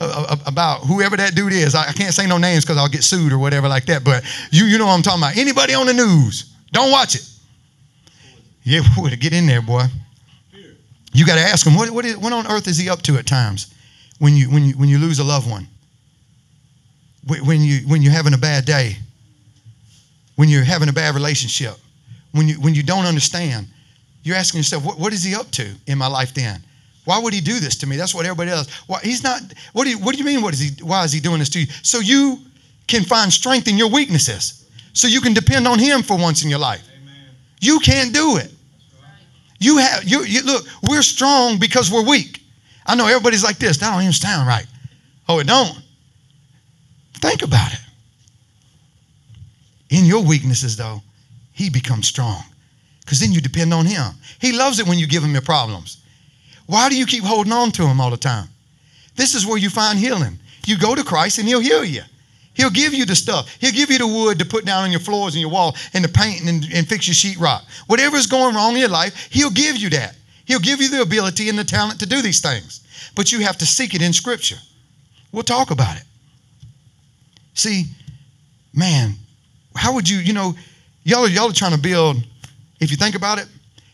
uh, 0.00 0.26
uh, 0.30 0.36
about 0.46 0.80
whoever 0.80 1.16
that 1.16 1.34
dude 1.34 1.52
is, 1.52 1.74
I, 1.74 1.92
can't 1.92 2.14
say 2.14 2.26
no 2.26 2.38
names 2.38 2.64
because 2.64 2.76
I'll 2.76 2.88
get 2.88 3.02
sued 3.02 3.32
or 3.32 3.38
whatever 3.38 3.68
like 3.68 3.86
that. 3.86 4.04
But 4.04 4.24
you, 4.50 4.64
you 4.64 4.78
know 4.78 4.86
what 4.86 4.94
I'm 4.94 5.02
talking 5.02 5.22
about. 5.22 5.36
Anybody 5.36 5.74
on 5.74 5.86
the 5.86 5.94
news, 5.94 6.54
don't 6.72 6.90
watch 6.90 7.14
it. 7.14 7.28
Yeah, 8.62 8.82
to 9.08 9.16
get 9.16 9.32
in 9.32 9.46
there, 9.46 9.62
boy. 9.62 9.84
You 11.12 11.26
got 11.26 11.36
to 11.36 11.40
ask 11.40 11.66
him 11.66 11.74
what, 11.74 11.90
what, 11.90 12.04
is, 12.04 12.16
what 12.16 12.32
on 12.32 12.46
earth 12.46 12.68
is 12.68 12.76
he 12.76 12.90
up 12.90 13.02
to 13.02 13.16
at 13.16 13.26
times 13.26 13.74
when 14.18 14.36
you 14.36 14.50
when 14.50 14.64
you 14.64 14.72
when 14.74 14.88
you 14.88 14.98
lose 14.98 15.18
a 15.18 15.24
loved 15.24 15.48
one 15.48 15.66
when 17.26 17.60
you 17.60 17.80
when 17.86 18.02
you're 18.02 18.12
having 18.12 18.34
a 18.34 18.38
bad 18.38 18.64
day 18.64 18.96
when 20.36 20.48
you're 20.48 20.64
having 20.64 20.88
a 20.88 20.92
bad 20.92 21.14
relationship 21.14 21.74
when 22.32 22.48
you 22.48 22.54
when 22.60 22.74
you 22.74 22.82
don't 22.82 23.06
understand 23.06 23.66
you're 24.28 24.36
asking 24.36 24.58
yourself 24.58 24.84
what, 24.84 24.98
what 24.98 25.12
is 25.12 25.24
he 25.24 25.34
up 25.34 25.50
to 25.52 25.74
in 25.86 25.98
my 25.98 26.06
life 26.06 26.34
then? 26.34 26.62
Why 27.06 27.18
would 27.18 27.32
he 27.32 27.40
do 27.40 27.58
this 27.58 27.74
to 27.76 27.86
me? 27.86 27.96
That's 27.96 28.14
what 28.14 28.26
everybody 28.26 28.50
else 28.50 28.70
why 28.86 29.00
he's 29.02 29.24
not 29.24 29.40
what 29.72 29.84
do 29.84 29.90
you 29.90 29.98
what 29.98 30.12
do 30.12 30.18
you 30.18 30.26
mean 30.26 30.42
what 30.42 30.52
is 30.52 30.60
he 30.60 30.84
why 30.84 31.04
is 31.04 31.12
he 31.12 31.20
doing 31.20 31.38
this 31.38 31.48
to 31.50 31.60
you? 31.60 31.66
So 31.82 32.00
you 32.00 32.38
can 32.86 33.02
find 33.02 33.32
strength 33.32 33.66
in 33.66 33.78
your 33.78 33.88
weaknesses. 33.88 34.66
So 34.92 35.08
you 35.08 35.20
can 35.20 35.32
depend 35.32 35.66
on 35.66 35.78
him 35.78 36.02
for 36.02 36.18
once 36.18 36.44
in 36.44 36.50
your 36.50 36.58
life. 36.58 36.86
You 37.60 37.78
can't 37.80 38.12
do 38.12 38.36
it. 38.36 38.52
You 39.58 39.78
have 39.78 40.04
you, 40.04 40.22
you 40.24 40.42
look 40.42 40.66
we're 40.88 41.02
strong 41.02 41.58
because 41.58 41.90
we're 41.90 42.06
weak. 42.06 42.42
I 42.86 42.94
know 42.94 43.06
everybody's 43.06 43.42
like 43.42 43.58
this 43.58 43.78
that 43.78 43.90
don't 43.90 44.02
even 44.02 44.12
sound 44.12 44.46
right. 44.46 44.66
Oh 45.28 45.38
it 45.38 45.46
don't. 45.46 45.80
Think 47.14 47.42
about 47.42 47.72
it. 47.72 47.80
In 49.88 50.04
your 50.04 50.22
weaknesses 50.22 50.76
though 50.76 51.00
he 51.52 51.70
becomes 51.70 52.06
strong 52.06 52.44
because 53.08 53.20
then 53.20 53.32
you 53.32 53.40
depend 53.40 53.72
on 53.72 53.86
him 53.86 54.12
he 54.38 54.52
loves 54.52 54.78
it 54.78 54.86
when 54.86 54.98
you 54.98 55.06
give 55.06 55.24
him 55.24 55.32
your 55.32 55.42
problems 55.42 55.96
why 56.66 56.90
do 56.90 56.96
you 56.98 57.06
keep 57.06 57.24
holding 57.24 57.52
on 57.52 57.70
to 57.72 57.86
him 57.86 58.00
all 58.00 58.10
the 58.10 58.16
time 58.16 58.48
this 59.16 59.34
is 59.34 59.46
where 59.46 59.56
you 59.56 59.70
find 59.70 59.98
healing 59.98 60.38
you 60.66 60.76
go 60.76 60.94
to 60.94 61.02
christ 61.02 61.38
and 61.38 61.48
he'll 61.48 61.60
heal 61.60 61.84
you 61.84 62.02
He'll 62.58 62.70
give 62.70 62.92
you 62.92 63.06
the 63.06 63.14
stuff. 63.14 63.56
He'll 63.60 63.72
give 63.72 63.88
you 63.88 63.98
the 63.98 64.06
wood 64.06 64.40
to 64.40 64.44
put 64.44 64.64
down 64.64 64.82
on 64.82 64.90
your 64.90 65.00
floors 65.00 65.34
and 65.34 65.40
your 65.40 65.50
wall 65.50 65.76
and 65.94 66.04
the 66.04 66.08
paint 66.08 66.42
and, 66.42 66.66
and 66.74 66.88
fix 66.88 67.06
your 67.06 67.14
sheetrock. 67.14 67.62
Whatever's 67.86 68.26
going 68.26 68.56
wrong 68.56 68.72
in 68.72 68.80
your 68.80 68.88
life, 68.88 69.28
He'll 69.30 69.50
give 69.50 69.76
you 69.76 69.88
that. 69.90 70.16
He'll 70.44 70.58
give 70.58 70.80
you 70.80 70.88
the 70.88 71.02
ability 71.02 71.48
and 71.48 71.56
the 71.56 71.62
talent 71.62 72.00
to 72.00 72.06
do 72.06 72.20
these 72.20 72.40
things. 72.40 72.80
But 73.14 73.30
you 73.30 73.40
have 73.40 73.58
to 73.58 73.66
seek 73.66 73.94
it 73.94 74.02
in 74.02 74.12
Scripture. 74.12 74.56
We'll 75.30 75.44
talk 75.44 75.70
about 75.70 75.96
it. 75.98 76.02
See, 77.54 77.84
man, 78.74 79.14
how 79.76 79.94
would 79.94 80.08
you, 80.08 80.18
you 80.18 80.32
know, 80.32 80.56
y'all 81.04 81.26
are, 81.26 81.28
y'all 81.28 81.50
are 81.50 81.52
trying 81.52 81.76
to 81.76 81.78
build, 81.78 82.16
if 82.80 82.90
you 82.90 82.96
think 82.96 83.14
about 83.14 83.38
it, 83.38 83.46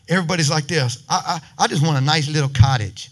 everybody's 0.07 0.49
like 0.49 0.67
this. 0.67 1.03
I, 1.09 1.39
I, 1.57 1.63
I 1.63 1.67
just 1.67 1.83
want 1.83 1.97
a 1.97 2.01
nice 2.01 2.27
little 2.27 2.49
cottage. 2.49 3.09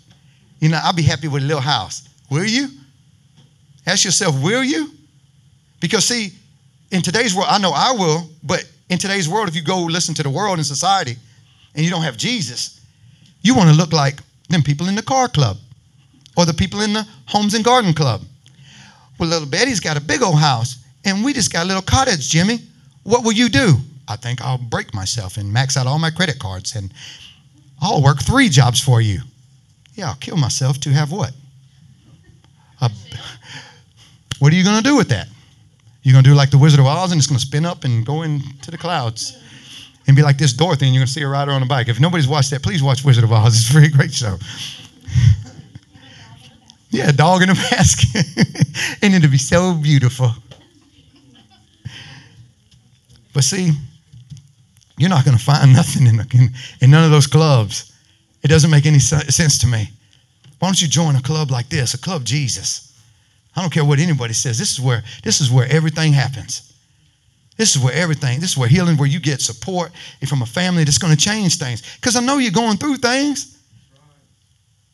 You 0.59 0.69
know, 0.69 0.79
I'll 0.83 0.93
be 0.93 1.03
happy 1.03 1.27
with 1.27 1.43
a 1.43 1.45
little 1.45 1.61
house. 1.61 2.07
Will 2.29 2.45
you? 2.45 2.69
Ask 3.85 4.05
yourself, 4.05 4.41
will 4.41 4.63
you? 4.63 4.91
Because, 5.81 6.05
see, 6.05 6.31
in 6.91 7.01
today's 7.01 7.35
world, 7.35 7.47
I 7.49 7.57
know 7.57 7.71
I 7.75 7.91
will, 7.91 8.29
but 8.43 8.65
in 8.89 8.97
today's 8.97 9.27
world, 9.27 9.49
if 9.49 9.55
you 9.55 9.61
go 9.61 9.83
listen 9.83 10.13
to 10.15 10.23
the 10.23 10.29
world 10.29 10.57
and 10.57 10.65
society 10.65 11.17
and 11.75 11.83
you 11.83 11.91
don't 11.91 12.03
have 12.03 12.15
Jesus, 12.15 12.79
you 13.41 13.55
want 13.55 13.69
to 13.69 13.75
look 13.75 13.91
like 13.91 14.19
them 14.49 14.61
people 14.61 14.87
in 14.87 14.95
the 14.95 15.01
car 15.01 15.27
club 15.27 15.57
or 16.37 16.45
the 16.45 16.53
people 16.53 16.81
in 16.81 16.93
the 16.93 17.05
homes 17.25 17.53
and 17.55 17.65
garden 17.65 17.93
club. 17.93 18.21
Well, 19.19 19.29
little 19.29 19.47
Betty's 19.47 19.79
got 19.79 19.97
a 19.97 20.01
big 20.01 20.21
old 20.21 20.39
house 20.39 20.77
and 21.03 21.23
we 21.23 21.33
just 21.33 21.51
got 21.51 21.63
a 21.63 21.67
little 21.67 21.81
cottage, 21.81 22.29
Jimmy. 22.29 22.59
What 23.03 23.25
will 23.25 23.33
you 23.33 23.49
do? 23.49 23.75
I 24.07 24.15
think 24.15 24.41
I'll 24.41 24.57
break 24.57 24.93
myself 24.93 25.37
and 25.37 25.51
max 25.51 25.77
out 25.77 25.87
all 25.87 25.99
my 25.99 26.09
credit 26.09 26.39
cards 26.39 26.75
and 26.75 26.93
I'll 27.81 28.01
work 28.01 28.21
three 28.21 28.49
jobs 28.49 28.79
for 28.79 29.01
you. 29.01 29.21
Yeah, 29.95 30.09
I'll 30.09 30.15
kill 30.15 30.37
myself 30.37 30.79
to 30.81 30.89
have 30.89 31.11
what? 31.11 31.31
A, 32.81 32.89
what 34.39 34.51
are 34.51 34.55
you 34.55 34.63
going 34.63 34.77
to 34.77 34.83
do 34.83 34.97
with 34.97 35.09
that? 35.09 35.27
You're 36.01 36.13
going 36.13 36.23
to 36.23 36.29
do 36.29 36.35
like 36.35 36.49
the 36.49 36.57
Wizard 36.57 36.79
of 36.79 36.85
Oz 36.85 37.11
and 37.11 37.19
it's 37.19 37.27
going 37.27 37.39
to 37.39 37.45
spin 37.45 37.65
up 37.65 37.83
and 37.85 38.05
go 38.05 38.23
into 38.23 38.71
the 38.71 38.77
clouds 38.77 39.37
and 40.07 40.15
be 40.15 40.21
like 40.21 40.37
this 40.37 40.51
Dorothy 40.51 40.85
and 40.85 40.93
you're 40.93 41.01
going 41.01 41.07
to 41.07 41.13
see 41.13 41.21
a 41.21 41.27
rider 41.27 41.51
on 41.51 41.63
a 41.63 41.65
bike. 41.65 41.87
If 41.87 41.99
nobody's 41.99 42.27
watched 42.27 42.51
that, 42.51 42.61
please 42.61 42.83
watch 42.83 43.05
Wizard 43.05 43.23
of 43.23 43.31
Oz. 43.31 43.55
It's 43.55 43.69
a 43.69 43.73
very 43.73 43.89
great 43.89 44.13
show. 44.13 44.37
yeah, 46.89 47.09
a 47.09 47.13
dog 47.13 47.41
in 47.41 47.49
a 47.49 47.55
mask. 47.55 48.15
and 49.01 49.13
it'll 49.13 49.31
be 49.31 49.37
so 49.37 49.73
beautiful. 49.75 50.31
But 53.33 53.43
see, 53.43 53.71
you're 54.97 55.09
not 55.09 55.25
going 55.25 55.37
to 55.37 55.43
find 55.43 55.73
nothing 55.73 56.07
in, 56.07 56.19
in, 56.19 56.49
in 56.81 56.91
none 56.91 57.03
of 57.03 57.11
those 57.11 57.27
clubs. 57.27 57.91
It 58.43 58.47
doesn't 58.47 58.69
make 58.69 58.85
any 58.85 58.99
sense 58.99 59.57
to 59.59 59.67
me. 59.67 59.89
Why 60.59 60.67
don't 60.67 60.81
you 60.81 60.87
join 60.87 61.15
a 61.15 61.21
club 61.21 61.51
like 61.51 61.69
this, 61.69 61.93
a 61.93 61.97
club 61.97 62.23
Jesus? 62.23 62.93
I 63.55 63.61
don't 63.61 63.71
care 63.71 63.85
what 63.85 63.99
anybody 63.99 64.33
says. 64.33 64.57
This 64.57 64.71
is 64.71 64.79
where 64.79 65.03
this 65.23 65.41
is 65.41 65.51
where 65.51 65.67
everything 65.69 66.13
happens. 66.13 66.73
This 67.57 67.75
is 67.75 67.83
where 67.83 67.93
everything, 67.93 68.39
this 68.39 68.51
is 68.51 68.57
where 68.57 68.67
healing, 68.67 68.97
where 68.97 69.07
you 69.07 69.19
get 69.19 69.39
support 69.39 69.91
from 70.27 70.41
a 70.41 70.45
family 70.45 70.83
that's 70.83 70.97
going 70.97 71.15
to 71.15 71.19
change 71.19 71.57
things. 71.57 71.83
Because 71.97 72.15
I 72.15 72.21
know 72.21 72.39
you're 72.39 72.51
going 72.51 72.77
through 72.77 72.97
things, 72.97 73.59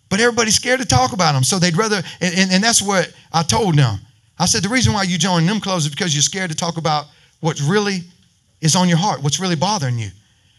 but 0.10 0.20
everybody's 0.20 0.56
scared 0.56 0.82
to 0.82 0.86
talk 0.86 1.14
about 1.14 1.34
them. 1.34 1.44
So 1.44 1.58
they'd 1.58 1.78
rather, 1.78 2.02
and, 2.20 2.36
and, 2.36 2.52
and 2.52 2.64
that's 2.64 2.82
what 2.82 3.14
I 3.32 3.44
told 3.44 3.76
them. 3.76 4.00
I 4.38 4.46
said, 4.46 4.64
the 4.64 4.70
reason 4.70 4.94
why 4.94 5.04
you 5.04 5.18
join 5.18 5.46
them 5.46 5.62
clubs 5.62 5.86
is 5.86 5.92
because 5.92 6.14
you're 6.14 6.22
scared 6.22 6.50
to 6.50 6.56
talk 6.56 6.78
about 6.78 7.06
what's 7.40 7.62
really 7.62 8.02
is 8.62 8.76
on 8.76 8.90
your 8.90 8.98
heart, 8.98 9.24
what's 9.24 9.40
really 9.40 9.56
bothering 9.56 9.98
you. 9.98 10.10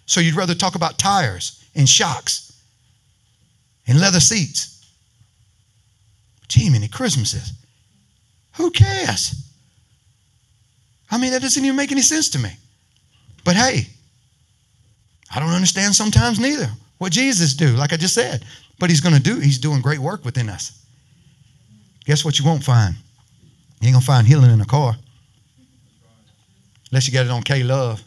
So 0.06 0.20
you'd 0.20 0.34
rather 0.34 0.54
talk 0.54 0.74
about 0.74 0.98
tires 0.98 1.64
and 1.74 1.88
shocks 1.88 2.52
and 3.86 4.00
leather 4.00 4.20
seats. 4.20 4.86
Gee, 6.48 6.70
many 6.70 6.88
Christmases. 6.88 7.52
Who 8.56 8.70
cares? 8.70 9.34
I 11.10 11.18
mean, 11.18 11.32
that 11.32 11.42
doesn't 11.42 11.64
even 11.64 11.76
make 11.76 11.92
any 11.92 12.02
sense 12.02 12.28
to 12.30 12.38
me. 12.38 12.50
But 13.44 13.56
hey, 13.56 13.86
I 15.34 15.40
don't 15.40 15.50
understand 15.50 15.94
sometimes 15.94 16.40
neither 16.40 16.68
what 16.98 17.12
Jesus 17.12 17.54
do, 17.54 17.68
like 17.68 17.92
I 17.92 17.96
just 17.96 18.14
said. 18.14 18.44
But 18.78 18.90
he's 18.90 19.00
going 19.00 19.14
to 19.14 19.22
do, 19.22 19.38
he's 19.38 19.58
doing 19.58 19.80
great 19.80 19.98
work 19.98 20.24
within 20.24 20.48
us. 20.48 20.84
Guess 22.04 22.24
what 22.24 22.38
you 22.38 22.44
won't 22.44 22.64
find? 22.64 22.94
You 23.80 23.88
ain't 23.88 23.94
going 23.94 24.00
to 24.00 24.06
find 24.06 24.26
healing 24.26 24.50
in 24.50 24.60
a 24.60 24.66
car. 24.66 24.96
Unless 26.90 27.06
you 27.06 27.12
got 27.12 27.26
it 27.26 27.30
on 27.30 27.42
K 27.42 27.62
Love. 27.62 28.02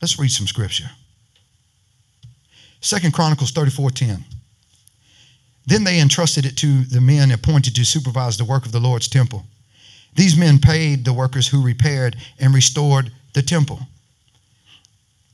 Let's 0.00 0.18
read 0.18 0.30
some 0.30 0.46
scripture. 0.46 0.90
Second 2.80 3.14
Chronicles 3.14 3.52
34:10. 3.52 4.24
Then 5.66 5.84
they 5.84 5.98
entrusted 5.98 6.44
it 6.44 6.56
to 6.58 6.84
the 6.84 7.00
men 7.00 7.30
appointed 7.30 7.74
to 7.76 7.84
supervise 7.84 8.36
the 8.36 8.44
work 8.44 8.66
of 8.66 8.72
the 8.72 8.80
Lord's 8.80 9.08
temple. 9.08 9.46
These 10.14 10.36
men 10.36 10.58
paid 10.58 11.04
the 11.04 11.14
workers 11.14 11.48
who 11.48 11.62
repaired 11.62 12.16
and 12.38 12.54
restored 12.54 13.10
the 13.32 13.42
temple. 13.42 13.80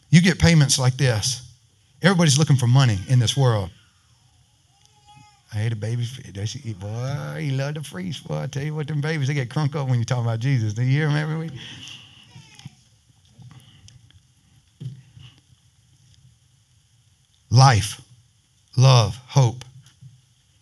You 0.09 0.21
get 0.21 0.39
payments 0.39 0.79
like 0.79 0.97
this. 0.97 1.43
Everybody's 2.01 2.39
looking 2.39 2.57
for 2.57 2.67
money 2.67 3.01
in 3.09 3.19
this 3.19 3.37
world. 3.37 3.71
I 5.53 5.57
hate 5.57 5.73
a 5.73 5.77
baby. 5.77 6.07
Does 6.33 6.51
she? 6.51 6.75
Boy, 6.75 7.37
he 7.41 7.51
love 7.51 7.75
to 7.75 7.83
freeze. 7.83 8.21
Boy, 8.21 8.43
I 8.43 8.47
tell 8.47 8.63
you 8.63 8.75
what, 8.75 8.87
them 8.87 9.01
babies, 9.01 9.29
they 9.29 9.35
get 9.35 9.49
crunk 9.49 9.75
up 9.75 9.89
when 9.89 9.99
you 9.99 10.05
talk 10.05 10.21
about 10.21 10.39
Jesus. 10.39 10.75
Do 10.75 10.83
you 10.83 10.93
hear 10.93 11.09
them 11.09 11.17
every 11.17 11.37
week? 11.37 11.53
life, 17.51 18.01
love, 18.77 19.17
hope, 19.27 19.65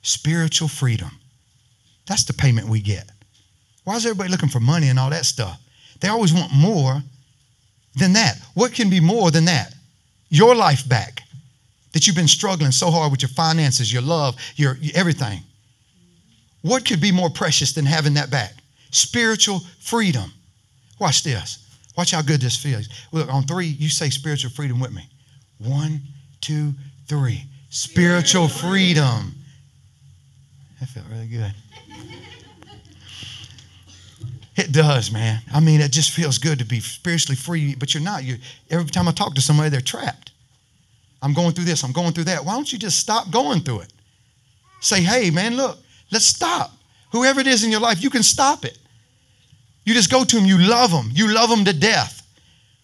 spiritual 0.02 0.68
freedom. 0.68 1.10
That's 2.06 2.24
the 2.24 2.32
payment 2.32 2.68
we 2.68 2.80
get. 2.80 3.10
Why 3.84 3.96
is 3.96 4.06
everybody 4.06 4.30
looking 4.30 4.48
for 4.48 4.60
money 4.60 4.88
and 4.88 4.98
all 4.98 5.10
that 5.10 5.26
stuff? 5.26 5.60
They 6.00 6.08
always 6.08 6.32
want 6.32 6.52
more 6.52 7.02
than 7.96 8.12
that. 8.14 8.38
What 8.54 8.72
can 8.72 8.90
be 8.90 9.00
more 9.00 9.30
than 9.30 9.44
that? 9.46 9.74
Your 10.30 10.54
life 10.54 10.88
back. 10.88 11.22
That 11.92 12.06
you've 12.06 12.16
been 12.16 12.28
struggling 12.28 12.70
so 12.70 12.90
hard 12.90 13.10
with 13.10 13.22
your 13.22 13.30
finances, 13.30 13.92
your 13.92 14.02
love, 14.02 14.36
your 14.56 14.76
everything. 14.94 15.40
What 16.62 16.84
could 16.84 17.00
be 17.00 17.12
more 17.12 17.30
precious 17.30 17.72
than 17.72 17.86
having 17.86 18.14
that 18.14 18.30
back? 18.30 18.52
Spiritual 18.90 19.60
freedom. 19.80 20.32
Watch 21.00 21.22
this. 21.22 21.64
Watch 21.96 22.10
how 22.10 22.22
good 22.22 22.40
this 22.40 22.56
feels. 22.56 22.88
Look, 23.12 23.32
on 23.32 23.44
three, 23.44 23.66
you 23.66 23.88
say 23.88 24.10
spiritual 24.10 24.50
freedom 24.50 24.80
with 24.80 24.92
me. 24.92 25.02
One, 25.58 26.00
two, 26.40 26.72
three. 27.06 27.42
Spiritual 27.70 28.48
freedom. 28.48 29.34
That 30.80 30.88
felt 30.88 31.06
really 31.10 31.26
good. 31.26 31.54
It 34.58 34.72
does, 34.72 35.12
man. 35.12 35.40
I 35.54 35.60
mean, 35.60 35.80
it 35.80 35.92
just 35.92 36.10
feels 36.10 36.36
good 36.36 36.58
to 36.58 36.64
be 36.64 36.80
spiritually 36.80 37.36
free, 37.36 37.76
but 37.76 37.94
you're 37.94 38.02
not. 38.02 38.24
You're, 38.24 38.38
every 38.70 38.90
time 38.90 39.06
I 39.06 39.12
talk 39.12 39.36
to 39.36 39.40
somebody, 39.40 39.68
they're 39.68 39.80
trapped. 39.80 40.27
I'm 41.20 41.32
going 41.32 41.52
through 41.52 41.64
this, 41.64 41.82
I'm 41.82 41.92
going 41.92 42.12
through 42.12 42.24
that. 42.24 42.44
Why 42.44 42.54
don't 42.54 42.72
you 42.72 42.78
just 42.78 42.98
stop 42.98 43.30
going 43.30 43.60
through 43.60 43.80
it? 43.80 43.92
Say, 44.80 45.02
hey, 45.02 45.30
man, 45.30 45.56
look, 45.56 45.78
let's 46.12 46.26
stop. 46.26 46.70
Whoever 47.12 47.40
it 47.40 47.46
is 47.46 47.64
in 47.64 47.70
your 47.70 47.80
life, 47.80 48.02
you 48.02 48.10
can 48.10 48.22
stop 48.22 48.64
it. 48.64 48.78
You 49.84 49.94
just 49.94 50.10
go 50.10 50.22
to 50.22 50.36
them, 50.36 50.44
you 50.44 50.58
love 50.58 50.90
them, 50.90 51.08
you 51.12 51.32
love 51.32 51.48
them 51.48 51.64
to 51.64 51.72
death. 51.72 52.22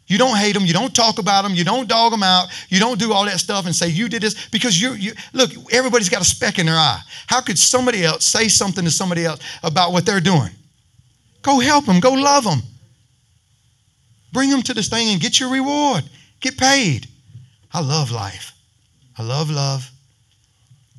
You 0.07 0.19
don't 0.19 0.37
hate 0.37 0.53
them, 0.53 0.67
you 0.67 0.73
don't 0.73 0.95
talk 0.95 1.19
about 1.19 1.43
them, 1.43 1.55
you 1.55 1.65
don't 1.65 1.89
dog 1.89 2.13
them 2.13 2.23
out, 2.23 2.49
you 2.69 2.79
don't 2.79 2.99
do 2.99 3.13
all 3.13 3.25
that 3.25 3.41
stuff 3.41 3.65
and 3.65 3.75
say 3.75 3.89
you 3.89 4.09
did 4.09 4.23
this 4.23 4.49
because 4.49 4.81
you 4.81 4.93
you 4.95 5.13
look, 5.33 5.51
everybody's 5.73 6.11
got 6.11 6.21
a 6.21 6.27
speck 6.27 6.59
in 6.59 6.67
their 6.67 6.75
eye. 6.75 7.01
How 7.27 7.41
could 7.41 7.59
somebody 7.59 8.05
else 8.05 8.25
say 8.25 8.49
something 8.49 8.85
to 8.85 8.91
somebody 8.91 9.25
else 9.25 9.41
about 9.63 9.93
what 9.93 10.05
they're 10.05 10.21
doing? 10.21 10.51
Go 11.41 11.59
help 11.59 11.87
them, 11.87 12.01
go 12.01 12.13
love 12.13 12.45
them. 12.45 12.61
Bring 14.33 14.51
them 14.51 14.63
to 14.63 14.75
this 14.75 14.89
thing 14.89 15.11
and 15.11 15.21
get 15.21 15.41
your 15.41 15.51
reward. 15.51 16.05
Get 16.41 16.59
paid. 16.59 17.09
I 17.75 17.81
love 17.81 18.11
life. 18.11 18.53
I 19.19 19.23
love 19.23 19.51
love. 19.51 19.91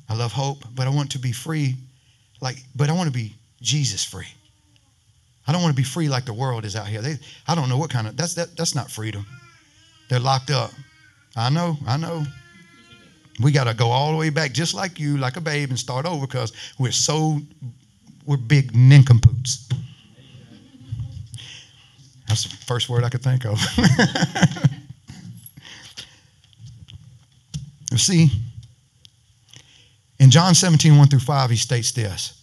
I 0.08 0.14
love 0.14 0.32
hope, 0.32 0.58
but 0.74 0.86
I 0.86 0.90
want 0.90 1.10
to 1.12 1.18
be 1.18 1.32
free 1.32 1.74
like 2.40 2.62
but 2.74 2.90
I 2.90 2.92
want 2.92 3.08
to 3.08 3.12
be 3.12 3.34
Jesus 3.60 4.04
free. 4.04 4.28
I 5.48 5.52
don't 5.52 5.62
want 5.62 5.74
to 5.74 5.80
be 5.80 5.86
free 5.86 6.08
like 6.08 6.24
the 6.24 6.34
world 6.34 6.64
is 6.64 6.74
out 6.74 6.88
here. 6.88 7.00
They, 7.00 7.18
I 7.46 7.54
don't 7.54 7.68
know 7.68 7.78
what 7.78 7.90
kind 7.90 8.06
of 8.06 8.16
that's 8.16 8.34
that, 8.34 8.56
that's 8.56 8.74
not 8.74 8.90
freedom. 8.90 9.26
They're 10.08 10.20
locked 10.20 10.50
up. 10.50 10.70
I 11.36 11.50
know, 11.50 11.76
I 11.86 11.96
know. 11.96 12.24
We 13.40 13.52
got 13.52 13.64
to 13.64 13.74
go 13.74 13.88
all 13.90 14.12
the 14.12 14.16
way 14.16 14.30
back, 14.30 14.52
just 14.52 14.72
like 14.72 14.98
you, 14.98 15.18
like 15.18 15.36
a 15.36 15.40
babe, 15.40 15.68
and 15.68 15.78
start 15.78 16.06
over 16.06 16.26
because 16.26 16.52
we're 16.78 16.92
so 16.92 17.38
we're 18.24 18.38
big 18.38 18.74
nincompoops. 18.74 19.68
That's 22.28 22.44
the 22.44 22.56
first 22.66 22.88
word 22.88 23.04
I 23.04 23.08
could 23.08 23.22
think 23.22 23.44
of. 23.44 23.60
you 27.96 27.98
see, 27.98 28.30
in 30.18 30.30
John 30.30 30.54
17, 30.54 30.96
1 30.96 31.08
through 31.08 31.20
5, 31.20 31.50
he 31.50 31.56
states 31.56 31.92
this. 31.92 32.42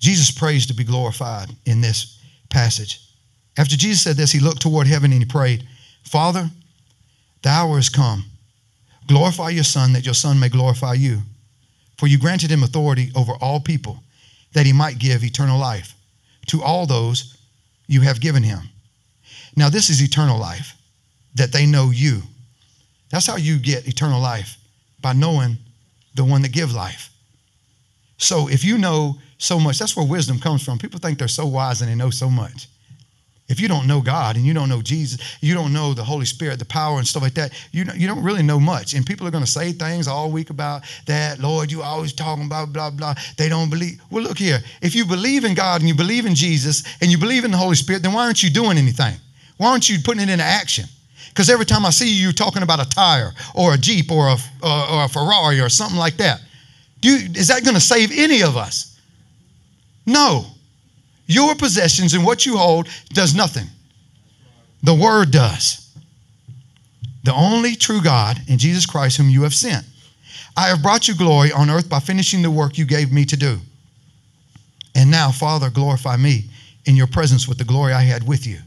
Jesus 0.00 0.30
prays 0.30 0.66
to 0.66 0.74
be 0.74 0.84
glorified 0.84 1.50
in 1.64 1.80
this 1.80 2.20
passage. 2.50 3.00
After 3.56 3.76
Jesus 3.76 4.02
said 4.02 4.16
this, 4.16 4.32
he 4.32 4.40
looked 4.40 4.62
toward 4.62 4.86
heaven 4.86 5.12
and 5.12 5.20
he 5.20 5.26
prayed, 5.26 5.66
Father, 6.04 6.50
the 7.42 7.48
hour 7.48 7.76
has 7.76 7.88
come. 7.88 8.24
Glorify 9.06 9.50
your 9.50 9.64
Son, 9.64 9.92
that 9.92 10.04
your 10.04 10.14
Son 10.14 10.38
may 10.38 10.48
glorify 10.48 10.94
you. 10.94 11.22
For 11.98 12.06
you 12.06 12.18
granted 12.18 12.50
him 12.50 12.62
authority 12.62 13.10
over 13.14 13.32
all 13.40 13.60
people, 13.60 14.00
that 14.54 14.66
he 14.66 14.72
might 14.72 14.98
give 14.98 15.22
eternal 15.24 15.58
life 15.58 15.94
to 16.46 16.62
all 16.62 16.86
those 16.86 17.36
you 17.86 18.00
have 18.00 18.20
given 18.20 18.42
him. 18.42 18.60
Now, 19.56 19.68
this 19.68 19.88
is 19.90 20.02
eternal 20.02 20.38
life, 20.38 20.74
that 21.34 21.52
they 21.52 21.66
know 21.66 21.90
you. 21.90 22.22
That's 23.10 23.26
how 23.26 23.36
you 23.36 23.58
get 23.58 23.88
eternal 23.88 24.20
life, 24.20 24.56
by 25.00 25.12
knowing 25.12 25.56
the 26.14 26.24
one 26.24 26.42
that 26.42 26.52
give 26.52 26.72
life. 26.72 27.10
So 28.18 28.48
if 28.48 28.64
you 28.64 28.78
know 28.78 29.16
so 29.38 29.60
much, 29.60 29.78
that's 29.78 29.96
where 29.96 30.06
wisdom 30.06 30.38
comes 30.38 30.64
from. 30.64 30.78
People 30.78 30.98
think 30.98 31.18
they're 31.18 31.28
so 31.28 31.46
wise 31.46 31.80
and 31.80 31.90
they 31.90 31.94
know 31.94 32.10
so 32.10 32.28
much. 32.28 32.68
If 33.48 33.60
you 33.60 33.68
don't 33.68 33.86
know 33.86 34.02
God 34.02 34.36
and 34.36 34.44
you 34.44 34.52
don't 34.52 34.68
know 34.68 34.82
Jesus, 34.82 35.20
you 35.40 35.54
don't 35.54 35.72
know 35.72 35.94
the 35.94 36.04
Holy 36.04 36.26
Spirit, 36.26 36.58
the 36.58 36.66
power 36.66 36.98
and 36.98 37.06
stuff 37.06 37.22
like 37.22 37.32
that, 37.34 37.52
you, 37.72 37.86
you 37.96 38.06
don't 38.06 38.22
really 38.22 38.42
know 38.42 38.60
much. 38.60 38.92
And 38.92 39.06
people 39.06 39.26
are 39.26 39.30
going 39.30 39.44
to 39.44 39.50
say 39.50 39.72
things 39.72 40.06
all 40.06 40.30
week 40.30 40.50
about 40.50 40.82
that. 41.06 41.38
Lord, 41.38 41.72
you 41.72 41.82
always 41.82 42.12
talking 42.12 42.44
about 42.44 42.74
blah, 42.74 42.90
blah. 42.90 43.14
They 43.38 43.48
don't 43.48 43.70
believe. 43.70 44.02
Well, 44.10 44.22
look 44.22 44.36
here. 44.36 44.58
If 44.82 44.94
you 44.94 45.06
believe 45.06 45.44
in 45.44 45.54
God 45.54 45.80
and 45.80 45.88
you 45.88 45.94
believe 45.94 46.26
in 46.26 46.34
Jesus 46.34 46.82
and 47.00 47.10
you 47.10 47.16
believe 47.16 47.46
in 47.46 47.52
the 47.52 47.56
Holy 47.56 47.76
Spirit, 47.76 48.02
then 48.02 48.12
why 48.12 48.26
aren't 48.26 48.42
you 48.42 48.50
doing 48.50 48.76
anything? 48.76 49.14
Why 49.56 49.70
aren't 49.70 49.88
you 49.88 49.98
putting 50.04 50.24
it 50.24 50.28
into 50.28 50.44
action? 50.44 50.84
Because 51.38 51.50
every 51.50 51.66
time 51.66 51.86
I 51.86 51.90
see 51.90 52.12
you, 52.12 52.24
you're 52.24 52.32
talking 52.32 52.64
about 52.64 52.84
a 52.84 52.88
tire 52.88 53.32
or 53.54 53.72
a 53.72 53.78
Jeep 53.78 54.10
or 54.10 54.26
a, 54.26 54.36
or, 54.60 54.90
or 54.90 55.04
a 55.04 55.08
Ferrari 55.08 55.60
or 55.60 55.68
something 55.68 55.96
like 55.96 56.16
that. 56.16 56.40
You, 57.00 57.14
is 57.36 57.46
that 57.46 57.62
going 57.62 57.76
to 57.76 57.80
save 57.80 58.10
any 58.12 58.42
of 58.42 58.56
us? 58.56 58.98
No. 60.04 60.46
Your 61.28 61.54
possessions 61.54 62.14
and 62.14 62.24
what 62.24 62.44
you 62.44 62.56
hold 62.56 62.88
does 63.10 63.36
nothing. 63.36 63.68
The 64.82 64.96
Word 64.96 65.30
does. 65.30 65.96
The 67.22 67.32
only 67.32 67.76
true 67.76 68.02
God 68.02 68.36
and 68.48 68.58
Jesus 68.58 68.84
Christ, 68.84 69.16
whom 69.16 69.30
you 69.30 69.44
have 69.44 69.54
sent. 69.54 69.86
I 70.56 70.66
have 70.66 70.82
brought 70.82 71.06
you 71.06 71.14
glory 71.14 71.52
on 71.52 71.70
earth 71.70 71.88
by 71.88 72.00
finishing 72.00 72.42
the 72.42 72.50
work 72.50 72.76
you 72.76 72.84
gave 72.84 73.12
me 73.12 73.24
to 73.26 73.36
do. 73.36 73.60
And 74.96 75.08
now, 75.08 75.30
Father, 75.30 75.70
glorify 75.70 76.16
me 76.16 76.46
in 76.84 76.96
your 76.96 77.06
presence 77.06 77.46
with 77.46 77.58
the 77.58 77.64
glory 77.64 77.92
I 77.92 78.02
had 78.02 78.26
with 78.26 78.44
you 78.44 78.58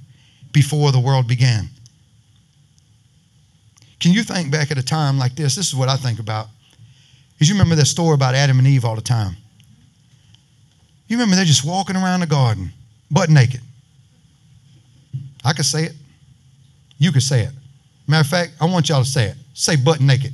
before 0.53 0.93
the 0.93 1.01
world 1.01 1.27
began. 1.27 1.67
Can 4.01 4.11
you 4.13 4.23
think 4.23 4.51
back 4.51 4.71
at 4.71 4.77
a 4.77 4.83
time 4.83 5.17
like 5.17 5.35
this? 5.35 5.55
This 5.55 5.67
is 5.67 5.75
what 5.75 5.87
I 5.87 5.95
think 5.95 6.19
about. 6.19 6.47
Is 7.39 7.47
you 7.47 7.55
remember 7.55 7.75
that 7.75 7.85
story 7.85 8.15
about 8.15 8.35
Adam 8.35 8.57
and 8.57 8.67
Eve 8.67 8.83
all 8.83 8.95
the 8.95 9.01
time? 9.01 9.37
You 11.07 11.17
remember 11.17 11.35
they're 11.35 11.45
just 11.45 11.65
walking 11.65 11.95
around 11.95 12.21
the 12.21 12.27
garden, 12.27 12.73
butt 13.11 13.29
naked. 13.29 13.61
I 15.45 15.53
could 15.53 15.65
say 15.65 15.83
it. 15.83 15.93
You 16.97 17.11
could 17.11 17.23
say 17.23 17.41
it. 17.41 17.51
Matter 18.07 18.21
of 18.21 18.27
fact, 18.27 18.53
I 18.59 18.65
want 18.65 18.89
y'all 18.89 19.03
to 19.03 19.09
say 19.09 19.25
it. 19.25 19.35
Say 19.53 19.75
butt 19.75 20.01
naked. 20.01 20.33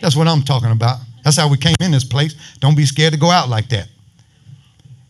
That's 0.00 0.16
what 0.16 0.28
I'm 0.28 0.42
talking 0.42 0.70
about. 0.70 0.98
That's 1.22 1.36
how 1.36 1.48
we 1.48 1.56
came 1.56 1.76
in 1.80 1.90
this 1.90 2.04
place. 2.04 2.34
Don't 2.60 2.76
be 2.76 2.84
scared 2.84 3.14
to 3.14 3.18
go 3.18 3.30
out 3.30 3.48
like 3.48 3.68
that. 3.70 3.88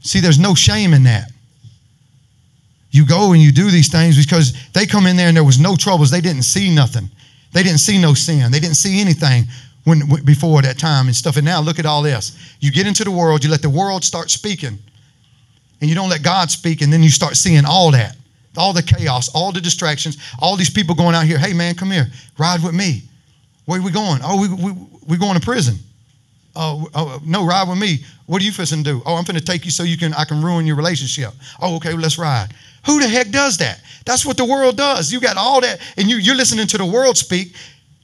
See, 0.01 0.21
there's 0.21 0.39
no 0.39 0.55
shame 0.55 0.95
in 0.95 1.03
that. 1.05 1.31
You 2.95 3.05
go 3.05 3.33
and 3.33 3.43
you 3.43 3.51
do 3.51 3.73
these 3.73 3.91
things 3.91 4.25
because 4.25 4.53
they 4.71 4.87
come 4.87 5.09
in 5.09 5.17
there 5.17 5.27
and 5.27 5.37
there 5.37 5.43
was 5.43 5.59
no 5.59 5.75
troubles. 5.75 6.13
They 6.13 6.21
didn't 6.21 6.45
see 6.45 6.73
nothing. 6.73 7.11
They 7.53 7.65
didn't 7.65 7.81
see 7.81 8.01
no 8.01 8.15
sin. 8.15 8.53
They 8.53 8.61
didn't 8.61 8.77
see 8.77 9.01
anything 9.01 9.47
when 9.83 10.03
before 10.25 10.63
that 10.63 10.79
time 10.79 11.07
and 11.09 11.17
stuff. 11.17 11.37
And 11.37 11.45
now 11.45 11.61
look 11.61 11.81
at 11.81 11.87
all 11.87 12.03
this. 12.03 12.55
You 12.61 12.71
get 12.71 12.87
into 12.87 13.03
the 13.03 13.11
world, 13.11 13.43
you 13.43 13.51
let 13.51 13.63
the 13.63 13.69
world 13.69 14.05
start 14.05 14.31
speaking, 14.31 14.79
and 15.81 15.91
you 15.91 15.97
don't 15.97 16.09
let 16.09 16.23
God 16.23 16.53
speak, 16.53 16.83
and 16.83 16.93
then 16.93 17.03
you 17.03 17.11
start 17.11 17.37
seeing 17.37 17.65
all 17.65 17.91
that, 17.91 18.15
all 18.57 18.73
the 18.73 18.83
chaos, 18.83 19.29
all 19.35 19.51
the 19.51 19.61
distractions, 19.61 20.17
all 20.41 20.55
these 20.55 20.71
people 20.71 20.95
going 20.95 21.17
out 21.17 21.25
here. 21.25 21.37
Hey 21.37 21.53
man, 21.53 21.75
come 21.75 21.91
here, 21.91 22.07
ride 22.39 22.63
with 22.63 22.75
me. 22.75 23.03
Where 23.65 23.81
are 23.81 23.83
we 23.83 23.91
going? 23.91 24.21
Oh, 24.23 24.41
we 24.41 24.49
we 24.55 24.87
we 25.09 25.17
going 25.17 25.35
to 25.35 25.45
prison. 25.45 25.81
Oh, 26.57 26.89
oh 26.95 27.21
no, 27.25 27.45
ride 27.45 27.69
with 27.69 27.79
me. 27.79 28.05
What 28.27 28.41
are 28.41 28.45
you 28.45 28.53
fixing 28.53 28.85
to 28.85 28.93
do? 28.93 29.03
Oh, 29.05 29.17
I'm 29.17 29.25
going 29.25 29.39
to 29.39 29.45
take 29.45 29.65
you 29.65 29.71
so 29.71 29.83
you 29.83 29.99
can 29.99 30.15
I 30.15 30.25
can 30.25 30.43
ruin 30.43 30.67
your 30.67 30.77
relationship. 30.77 31.33
Oh, 31.61 31.77
okay, 31.77 31.93
well, 31.93 32.03
let's 32.03 32.19
ride. 32.19 32.49
Who 32.87 33.01
the 33.01 33.09
heck 33.09 33.31
does 33.31 33.57
that? 33.59 33.81
That's 34.05 34.25
what 34.25 34.37
the 34.37 34.45
world 34.45 34.77
does. 34.77 35.13
You 35.13 35.21
got 35.21 35.37
all 35.37 35.61
that, 35.63 35.81
and 35.97 36.09
you, 36.09 36.17
you're 36.17 36.37
listening 36.37 36.67
to 36.69 36.79
the 36.79 36.85
world 36.85 37.17
speak. 37.17 37.55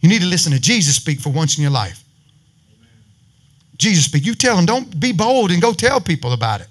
You 0.00 0.08
need 0.08 0.22
to 0.22 0.26
listen 0.26 0.52
to 0.52 0.60
Jesus 0.60 0.96
speak 0.96 1.20
for 1.20 1.30
once 1.30 1.58
in 1.58 1.62
your 1.62 1.70
life. 1.70 2.02
Jesus 3.76 4.04
speak. 4.06 4.24
You 4.26 4.34
tell 4.34 4.56
them, 4.56 4.66
don't 4.66 4.98
be 4.98 5.12
bold 5.12 5.50
and 5.50 5.60
go 5.60 5.72
tell 5.72 6.00
people 6.00 6.32
about 6.32 6.60
it. 6.60 6.68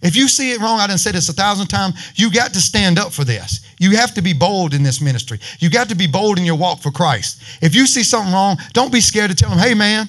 If 0.00 0.14
you 0.14 0.28
see 0.28 0.52
it 0.52 0.60
wrong, 0.60 0.78
I 0.78 0.86
didn't 0.86 1.00
say 1.00 1.10
this 1.10 1.28
a 1.28 1.32
thousand 1.32 1.66
times, 1.66 2.12
you 2.14 2.30
got 2.30 2.52
to 2.52 2.60
stand 2.60 2.98
up 2.98 3.12
for 3.12 3.24
this. 3.24 3.66
You 3.80 3.96
have 3.96 4.14
to 4.14 4.22
be 4.22 4.32
bold 4.32 4.74
in 4.74 4.84
this 4.84 5.00
ministry. 5.00 5.40
You 5.58 5.70
got 5.70 5.88
to 5.88 5.96
be 5.96 6.06
bold 6.06 6.38
in 6.38 6.44
your 6.44 6.54
walk 6.54 6.80
for 6.80 6.92
Christ. 6.92 7.42
If 7.60 7.74
you 7.74 7.86
see 7.86 8.04
something 8.04 8.32
wrong, 8.32 8.56
don't 8.72 8.92
be 8.92 9.00
scared 9.00 9.30
to 9.30 9.36
tell 9.36 9.50
them, 9.50 9.58
hey 9.58 9.74
man, 9.74 10.08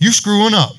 you 0.00 0.10
screwing 0.10 0.54
up. 0.54 0.72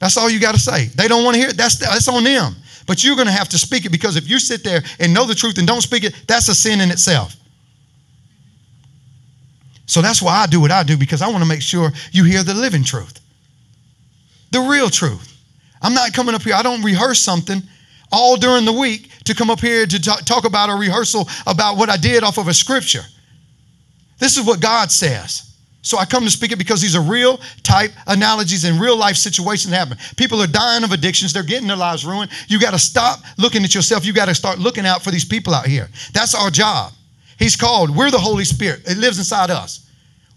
That's 0.00 0.16
all 0.16 0.28
you 0.28 0.40
got 0.40 0.54
to 0.54 0.60
say. 0.60 0.86
They 0.86 1.06
don't 1.06 1.24
want 1.24 1.34
to 1.34 1.40
hear 1.40 1.50
it. 1.50 1.56
That's, 1.56 1.78
that's 1.78 2.08
on 2.08 2.24
them. 2.24 2.56
But 2.86 3.04
you're 3.04 3.14
going 3.14 3.28
to 3.28 3.32
have 3.32 3.48
to 3.50 3.58
speak 3.58 3.86
it 3.86 3.90
because 3.90 4.16
if 4.16 4.28
you 4.28 4.38
sit 4.38 4.64
there 4.64 4.82
and 4.98 5.14
know 5.14 5.24
the 5.24 5.34
truth 5.34 5.58
and 5.58 5.66
don't 5.66 5.80
speak 5.80 6.04
it, 6.04 6.14
that's 6.26 6.48
a 6.48 6.54
sin 6.54 6.80
in 6.80 6.90
itself. 6.90 7.36
So 9.86 10.02
that's 10.02 10.20
why 10.20 10.36
I 10.36 10.46
do 10.46 10.60
what 10.60 10.70
I 10.70 10.82
do 10.82 10.96
because 10.96 11.22
I 11.22 11.28
want 11.28 11.42
to 11.42 11.48
make 11.48 11.62
sure 11.62 11.90
you 12.12 12.24
hear 12.24 12.42
the 12.42 12.54
living 12.54 12.84
truth, 12.84 13.20
the 14.50 14.60
real 14.60 14.90
truth. 14.90 15.30
I'm 15.82 15.94
not 15.94 16.12
coming 16.14 16.34
up 16.34 16.42
here, 16.42 16.54
I 16.54 16.62
don't 16.62 16.82
rehearse 16.82 17.20
something 17.20 17.62
all 18.10 18.36
during 18.36 18.64
the 18.64 18.72
week 18.72 19.10
to 19.24 19.34
come 19.34 19.50
up 19.50 19.60
here 19.60 19.86
to 19.86 20.00
talk, 20.00 20.24
talk 20.24 20.44
about 20.44 20.70
a 20.70 20.74
rehearsal 20.74 21.28
about 21.46 21.76
what 21.76 21.90
I 21.90 21.96
did 21.96 22.22
off 22.22 22.38
of 22.38 22.48
a 22.48 22.54
scripture. 22.54 23.02
This 24.18 24.36
is 24.38 24.46
what 24.46 24.60
God 24.60 24.90
says. 24.90 25.53
So 25.84 25.98
I 25.98 26.06
come 26.06 26.24
to 26.24 26.30
speak 26.30 26.50
it 26.50 26.56
because 26.56 26.80
these 26.80 26.96
are 26.96 27.02
real 27.02 27.38
type 27.62 27.92
analogies 28.06 28.64
and 28.64 28.80
real 28.80 28.96
life 28.96 29.16
situations 29.16 29.72
happen. 29.72 29.98
People 30.16 30.40
are 30.40 30.46
dying 30.46 30.82
of 30.82 30.92
addictions. 30.92 31.34
They're 31.34 31.42
getting 31.42 31.68
their 31.68 31.76
lives 31.76 32.06
ruined. 32.06 32.30
You 32.48 32.58
got 32.58 32.70
to 32.70 32.78
stop 32.78 33.20
looking 33.36 33.62
at 33.64 33.74
yourself. 33.74 34.06
You 34.06 34.14
got 34.14 34.26
to 34.26 34.34
start 34.34 34.58
looking 34.58 34.86
out 34.86 35.02
for 35.02 35.10
these 35.10 35.26
people 35.26 35.54
out 35.54 35.66
here. 35.66 35.90
That's 36.14 36.34
our 36.34 36.50
job. 36.50 36.94
He's 37.38 37.54
called. 37.54 37.94
We're 37.94 38.10
the 38.10 38.18
Holy 38.18 38.46
Spirit. 38.46 38.80
It 38.88 38.96
lives 38.96 39.18
inside 39.18 39.50
us. 39.50 39.86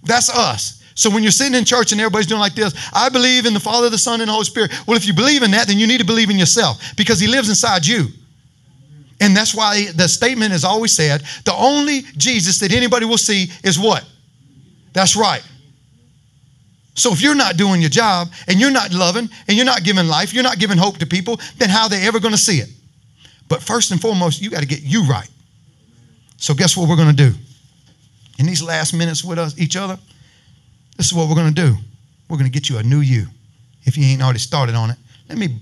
That's 0.03 0.29
us. 0.29 0.83
So 0.95 1.09
when 1.09 1.23
you're 1.23 1.31
sitting 1.31 1.55
in 1.55 1.63
church 1.63 1.93
and 1.93 2.01
everybody's 2.01 2.27
doing 2.27 2.41
like 2.41 2.55
this, 2.55 2.73
I 2.93 3.07
believe 3.07 3.45
in 3.45 3.53
the 3.53 3.59
Father, 3.61 3.89
the 3.89 3.97
Son, 3.97 4.19
and 4.19 4.27
the 4.27 4.33
Holy 4.33 4.43
Spirit. 4.43 4.71
Well, 4.85 4.97
if 4.97 5.07
you 5.07 5.13
believe 5.13 5.43
in 5.43 5.51
that, 5.51 5.67
then 5.67 5.79
you 5.79 5.87
need 5.87 5.99
to 5.99 6.05
believe 6.05 6.29
in 6.29 6.37
yourself 6.37 6.93
because 6.97 7.21
He 7.21 7.27
lives 7.27 7.47
inside 7.47 7.87
you. 7.87 8.07
And 9.21 9.35
that's 9.35 9.55
why 9.55 9.91
the 9.95 10.09
statement 10.09 10.51
is 10.51 10.65
always 10.65 10.91
said 10.91 11.23
the 11.45 11.53
only 11.53 12.01
Jesus 12.17 12.59
that 12.59 12.73
anybody 12.73 13.05
will 13.05 13.17
see 13.17 13.49
is 13.63 13.79
what? 13.79 14.03
That's 14.97 15.15
right. 15.15 15.43
So 16.95 17.13
if 17.13 17.21
you're 17.21 17.35
not 17.35 17.55
doing 17.55 17.81
your 17.81 17.91
job 17.91 18.29
and 18.47 18.59
you're 18.59 18.71
not 18.71 18.91
loving 18.91 19.29
and 19.47 19.55
you're 19.55 19.63
not 19.63 19.83
giving 19.83 20.07
life, 20.07 20.33
you're 20.33 20.41
not 20.41 20.57
giving 20.57 20.75
hope 20.75 20.97
to 20.97 21.05
people, 21.05 21.39
then 21.57 21.69
how 21.69 21.83
are 21.83 21.89
they 21.89 22.07
ever 22.07 22.19
going 22.19 22.33
to 22.33 22.37
see 22.39 22.57
it? 22.57 22.69
But 23.47 23.61
first 23.61 23.91
and 23.91 24.01
foremost, 24.01 24.41
you 24.41 24.49
got 24.49 24.61
to 24.61 24.65
get 24.65 24.81
you 24.81 25.03
right. 25.03 25.29
So 26.37 26.55
guess 26.55 26.75
what 26.75 26.89
we're 26.89 26.95
going 26.95 27.15
to 27.15 27.29
do? 27.29 27.31
In 28.39 28.47
these 28.47 28.63
last 28.63 28.95
minutes 28.95 29.23
with 29.23 29.37
us, 29.37 29.55
each 29.59 29.75
other, 29.75 29.99
this 30.97 31.05
is 31.05 31.13
what 31.13 31.29
we're 31.29 31.35
going 31.35 31.53
to 31.53 31.61
do. 31.61 31.77
We're 32.27 32.37
going 32.37 32.51
to 32.51 32.59
get 32.59 32.67
you 32.67 32.79
a 32.79 32.83
new 32.83 33.01
you. 33.01 33.27
If 33.83 33.99
you 33.99 34.03
ain't 34.03 34.23
already 34.23 34.39
started 34.39 34.73
on 34.73 34.89
it, 34.89 34.97
let 35.29 35.37
me 35.37 35.59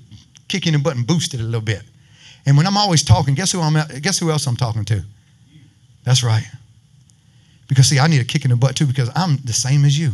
kick 0.48 0.66
in 0.66 0.72
the 0.72 0.80
butt 0.80 0.96
and 0.96 1.06
boost 1.06 1.34
it 1.34 1.42
a 1.42 1.44
little 1.44 1.60
bit. 1.60 1.82
And 2.46 2.56
when 2.56 2.66
I'm 2.66 2.78
always 2.78 3.04
talking, 3.04 3.34
guess 3.36 3.52
who 3.52 3.60
I'm 3.60 3.74
guess 4.00 4.18
who 4.18 4.32
else 4.32 4.48
I'm 4.48 4.56
talking 4.56 4.86
to? 4.86 5.04
That's 6.06 6.24
right. 6.24 6.46
Because 7.68 7.88
see, 7.88 8.00
I 8.00 8.08
need 8.08 8.22
a 8.22 8.26
kick 8.26 8.46
in 8.46 8.52
the 8.52 8.58
butt 8.58 8.76
too 8.76 8.86
because 8.86 9.10
I'm 9.16 9.38
the 9.44 9.54
same 9.54 9.86
as 9.86 9.98
you. 9.98 10.12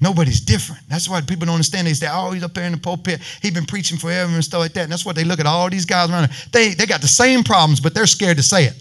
Nobody's 0.00 0.40
different. 0.40 0.82
That's 0.88 1.08
why 1.08 1.20
people 1.22 1.46
don't 1.46 1.54
understand. 1.54 1.86
They 1.86 1.94
say, 1.94 2.08
"Oh, 2.10 2.32
he's 2.32 2.42
up 2.42 2.52
there 2.52 2.64
in 2.64 2.72
the 2.72 2.78
pulpit. 2.78 3.20
He's 3.40 3.52
been 3.52 3.64
preaching 3.64 3.96
forever 3.96 4.32
and 4.32 4.44
stuff 4.44 4.60
like 4.60 4.72
that." 4.74 4.82
And 4.82 4.92
that's 4.92 5.06
what 5.06 5.16
they 5.16 5.24
look 5.24 5.40
at 5.40 5.46
all 5.46 5.70
these 5.70 5.86
guys 5.86 6.10
around. 6.10 6.28
They 6.52 6.74
they 6.74 6.86
got 6.86 7.00
the 7.00 7.08
same 7.08 7.42
problems, 7.42 7.80
but 7.80 7.94
they're 7.94 8.06
scared 8.06 8.36
to 8.36 8.42
say 8.42 8.64
it. 8.64 8.74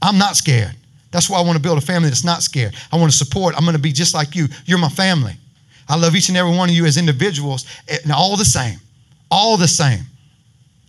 I'm 0.00 0.16
not 0.16 0.36
scared. 0.36 0.74
That's 1.10 1.28
why 1.28 1.38
I 1.38 1.42
want 1.42 1.56
to 1.56 1.62
build 1.62 1.78
a 1.78 1.82
family 1.82 2.08
that's 2.08 2.24
not 2.24 2.42
scared. 2.42 2.74
I 2.92 2.96
want 2.96 3.10
to 3.10 3.16
support. 3.16 3.54
I'm 3.56 3.64
going 3.64 3.76
to 3.76 3.82
be 3.82 3.92
just 3.92 4.14
like 4.14 4.34
you. 4.34 4.46
You're 4.66 4.78
my 4.78 4.90
family. 4.90 5.34
I 5.88 5.96
love 5.96 6.14
each 6.14 6.28
and 6.28 6.36
every 6.36 6.54
one 6.54 6.68
of 6.68 6.74
you 6.74 6.84
as 6.84 6.98
individuals, 6.98 7.64
and 7.88 8.12
all 8.12 8.36
the 8.36 8.44
same, 8.44 8.78
all 9.30 9.56
the 9.56 9.68
same. 9.68 10.04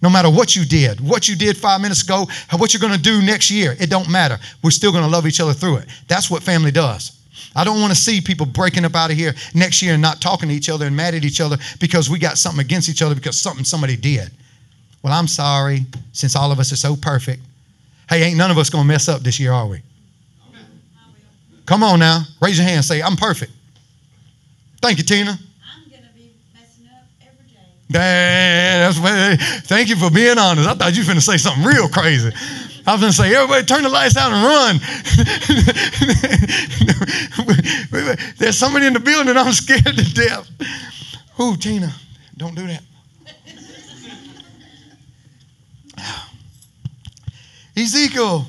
No 0.02 0.10
matter 0.10 0.30
what 0.30 0.56
you 0.56 0.64
did, 0.66 1.02
what 1.02 1.28
you 1.28 1.36
did 1.36 1.58
five 1.58 1.82
minutes 1.82 2.04
ago, 2.04 2.26
what 2.58 2.74
you're 2.74 2.80
going 2.80 2.94
to 2.94 3.02
do 3.02 3.22
next 3.22 3.52
year, 3.52 3.76
it 3.80 3.90
don't 3.90 4.10
matter. 4.10 4.38
We're 4.64 4.72
still 4.72 4.92
going 4.92 5.04
to 5.04 5.10
love 5.10 5.28
each 5.28 5.42
other 5.42 5.54
through 5.54 5.78
it. 5.78 5.88
That's 6.08 6.30
what 6.30 6.42
family 6.42 6.72
does. 6.72 7.18
I 7.56 7.64
don't 7.64 7.82
want 7.82 7.92
to 7.92 8.00
see 8.00 8.22
people 8.22 8.46
breaking 8.46 8.86
up 8.86 8.96
out 8.96 9.12
of 9.12 9.18
here 9.18 9.34
next 9.54 9.82
year 9.82 9.94
and 9.94 10.02
not 10.02 10.22
talking 10.22 10.48
to 10.50 10.56
each 10.56 10.70
other 10.70 10.86
and 10.86 10.96
mad 10.96 11.16
at 11.16 11.26
each 11.26 11.42
other 11.42 11.58
because 11.80 12.10
we 12.10 12.20
got 12.20 12.38
something 12.38 12.62
against 12.62 12.88
each 12.90 13.02
other 13.02 13.16
because 13.16 13.40
something 13.40 13.66
somebody 13.66 13.96
did. 13.98 14.30
Well, 15.02 15.14
I'm 15.14 15.28
sorry, 15.28 15.86
since 16.14 16.36
all 16.36 16.52
of 16.52 16.60
us 16.60 16.72
are 16.72 16.78
so 16.78 16.96
perfect. 16.96 17.42
Hey, 18.10 18.24
ain't 18.24 18.38
none 18.38 18.52
of 18.52 18.58
us 18.58 18.70
going 18.70 18.84
to 18.84 18.88
mess 18.88 19.08
up 19.10 19.22
this 19.22 19.40
year, 19.40 19.52
are 19.52 19.68
we? 19.68 19.82
Come 21.66 21.84
on 21.84 22.00
now, 22.00 22.24
raise 22.42 22.58
your 22.58 22.68
hand. 22.68 22.84
Say, 22.84 23.00
I'm 23.00 23.16
perfect. 23.16 23.52
Thank 24.82 24.98
you, 24.98 25.04
Tina. 25.04 25.32
I'm 25.32 25.92
gonna 25.92 26.10
be 26.16 26.32
messing 26.54 26.88
up 26.88 27.04
every 27.22 27.46
day. 27.46 27.79
That's 27.90 29.00
thank 29.68 29.90
you 29.90 29.96
for 29.96 30.12
being 30.12 30.38
honest. 30.38 30.70
I 30.70 30.76
thought 30.76 30.96
you 30.96 31.02
were 31.02 31.08
going 31.08 31.18
to 31.18 31.22
say 31.22 31.38
something 31.38 31.64
real 31.64 31.90
crazy. 31.90 32.32
I 32.90 32.94
was 32.94 33.02
gonna 33.02 33.14
say, 33.14 33.36
everybody 33.36 33.64
turn 33.66 33.84
the 33.84 33.90
lights 33.90 34.18
out 34.18 34.32
and 34.32 34.44
run. 34.44 34.80
There's 38.38 38.58
somebody 38.58 38.88
in 38.88 38.94
the 38.94 39.00
building 39.00 39.38
I'm 39.38 39.54
scared 39.54 39.84
to 39.86 40.14
death. 40.14 40.50
Ooh, 41.40 41.56
Tina, 41.56 41.94
don't 42.36 42.56
do 42.56 42.66
that. 42.66 42.82
Ezekiel 47.78 48.40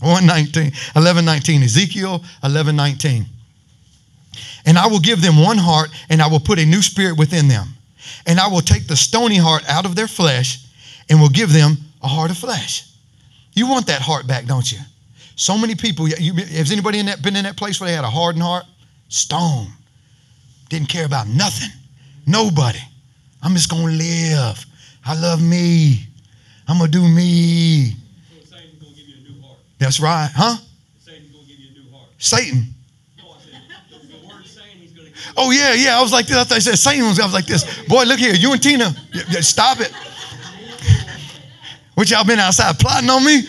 119, 0.00 0.72
11, 0.96 1.24
19. 1.24 1.62
Ezekiel 1.62 2.24
11, 2.42 2.76
19. 2.76 3.26
And 4.66 4.78
I 4.78 4.86
will 4.86 5.00
give 5.00 5.20
them 5.20 5.40
one 5.40 5.58
heart, 5.58 5.90
and 6.08 6.22
I 6.22 6.26
will 6.26 6.40
put 6.40 6.58
a 6.58 6.64
new 6.64 6.82
spirit 6.82 7.18
within 7.18 7.48
them. 7.48 7.68
And 8.26 8.40
I 8.40 8.48
will 8.48 8.60
take 8.60 8.86
the 8.86 8.96
stony 8.96 9.36
heart 9.36 9.62
out 9.68 9.84
of 9.84 9.94
their 9.94 10.08
flesh, 10.08 10.64
and 11.08 11.20
will 11.20 11.28
give 11.28 11.52
them 11.52 11.76
a 12.02 12.08
heart 12.08 12.30
of 12.30 12.38
flesh. 12.38 12.88
You 13.52 13.68
want 13.68 13.86
that 13.86 14.00
heart 14.02 14.26
back, 14.26 14.46
don't 14.46 14.70
you? 14.70 14.78
So 15.36 15.58
many 15.58 15.74
people. 15.74 16.08
You, 16.08 16.32
has 16.34 16.70
anybody 16.70 16.98
in 16.98 17.06
that 17.06 17.22
been 17.22 17.36
in 17.36 17.44
that 17.44 17.56
place 17.56 17.80
where 17.80 17.88
they 17.88 17.96
had 17.96 18.04
a 18.04 18.10
hardened 18.10 18.42
heart? 18.42 18.64
Stone. 19.08 19.68
Didn't 20.68 20.88
care 20.88 21.04
about 21.04 21.28
nothing. 21.28 21.70
Nobody. 22.26 22.78
I'm 23.42 23.54
just 23.54 23.70
gonna 23.70 23.92
live. 23.92 24.64
I 25.04 25.14
love 25.20 25.42
me. 25.42 26.06
I'm 26.66 26.78
gonna 26.78 26.90
do 26.90 27.06
me. 27.06 27.90
So 27.90 28.56
Satan's 28.56 28.82
gonna 28.82 28.94
give 28.94 29.06
you 29.06 29.16
a 29.18 29.32
new 29.32 29.42
heart. 29.42 29.58
That's 29.78 30.00
right, 30.00 30.30
huh? 30.34 30.56
Satan's 30.98 31.30
gonna 31.30 31.44
give 31.46 31.58
you 31.58 31.70
a 31.70 31.84
new 31.84 31.92
heart. 31.92 32.08
Satan. 32.18 32.74
No, 33.18 33.24
I 33.32 33.38
said 33.40 33.62
the, 33.90 34.06
the 34.06 34.26
word 34.26 34.46
saying 34.46 34.78
he's 34.78 34.92
gonna 34.92 35.10
give 35.10 35.23
Oh 35.36 35.50
yeah, 35.50 35.74
yeah. 35.74 35.98
I 35.98 36.02
was 36.02 36.12
like 36.12 36.26
this. 36.26 36.36
I 36.36 36.44
thought 36.44 36.56
I 36.56 36.60
said 36.60 36.78
Satan 36.78 37.06
was. 37.06 37.18
I 37.18 37.24
was 37.24 37.34
like 37.34 37.46
this. 37.46 37.64
Boy, 37.86 38.04
look 38.04 38.18
here. 38.18 38.34
You 38.34 38.52
and 38.52 38.62
Tina, 38.62 38.94
stop 39.42 39.80
it. 39.80 39.92
What 41.94 42.10
y'all 42.10 42.24
been 42.24 42.38
outside 42.38 42.78
plotting 42.78 43.08
on 43.08 43.24
me? 43.24 43.42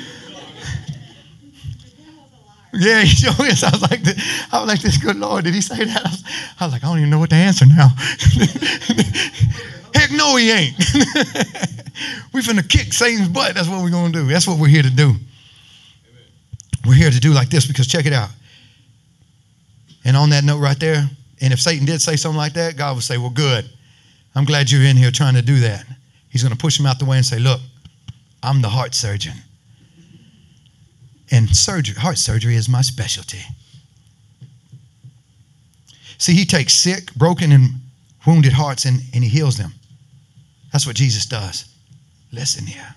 Yeah, 2.77 3.01
he 3.01 3.07
sure 3.07 3.31
is. 3.47 3.63
I 3.63 3.71
was 3.71 3.81
like, 3.81 4.03
this, 4.03 4.47
I 4.51 4.59
was 4.59 4.67
like, 4.67 4.81
this. 4.81 4.97
Good 4.97 5.15
Lord, 5.15 5.45
did 5.45 5.53
he 5.53 5.61
say 5.61 5.85
that? 5.85 6.05
I 6.05 6.09
was, 6.09 6.23
I 6.59 6.65
was 6.65 6.73
like, 6.73 6.83
I 6.83 6.87
don't 6.87 6.97
even 6.97 7.09
know 7.09 7.19
what 7.19 7.29
to 7.29 7.35
answer 7.35 7.65
now. 7.65 7.87
Heck, 9.95 10.11
no, 10.11 10.35
he 10.35 10.51
ain't. 10.51 10.77
we 12.33 12.41
finna 12.41 12.67
kick 12.67 12.91
Satan's 12.91 13.29
butt. 13.29 13.55
That's 13.55 13.69
what 13.69 13.81
we're 13.81 13.91
gonna 13.91 14.11
do. 14.11 14.27
That's 14.27 14.45
what 14.47 14.59
we're 14.59 14.67
here 14.67 14.83
to 14.83 14.89
do. 14.89 15.13
We're 16.85 16.95
here 16.95 17.09
to 17.09 17.19
do 17.19 17.31
like 17.31 17.49
this 17.49 17.65
because 17.65 17.87
check 17.87 18.05
it 18.05 18.13
out. 18.13 18.29
And 20.03 20.17
on 20.17 20.29
that 20.31 20.43
note 20.43 20.59
right 20.59 20.79
there, 20.79 21.09
and 21.41 21.51
if 21.51 21.59
Satan 21.59 21.85
did 21.85 22.01
say 22.01 22.15
something 22.15 22.37
like 22.37 22.53
that, 22.53 22.77
God 22.77 22.95
would 22.95 23.03
say, 23.03 23.17
Well, 23.17 23.29
good. 23.29 23.69
I'm 24.35 24.45
glad 24.45 24.69
you're 24.69 24.83
in 24.83 24.97
here 24.97 25.11
trying 25.11 25.35
to 25.35 25.41
do 25.41 25.59
that. 25.61 25.85
He's 26.29 26.43
going 26.43 26.51
to 26.51 26.57
push 26.57 26.79
him 26.79 26.85
out 26.85 26.99
the 26.99 27.05
way 27.05 27.17
and 27.17 27.25
say, 27.25 27.39
Look, 27.39 27.61
I'm 28.43 28.61
the 28.61 28.69
heart 28.69 28.93
surgeon. 28.93 29.33
And 31.31 31.49
surgery, 31.55 31.95
heart 31.95 32.17
surgery 32.17 32.55
is 32.55 32.69
my 32.69 32.81
specialty. 32.81 33.41
See, 36.17 36.33
he 36.33 36.45
takes 36.45 36.73
sick, 36.73 37.13
broken, 37.15 37.51
and 37.51 37.69
wounded 38.25 38.53
hearts 38.53 38.85
and, 38.85 39.01
and 39.13 39.23
he 39.23 39.29
heals 39.29 39.57
them. 39.57 39.73
That's 40.71 40.87
what 40.87 40.95
Jesus 40.95 41.25
does. 41.25 41.65
Listen 42.31 42.65
here. 42.65 42.95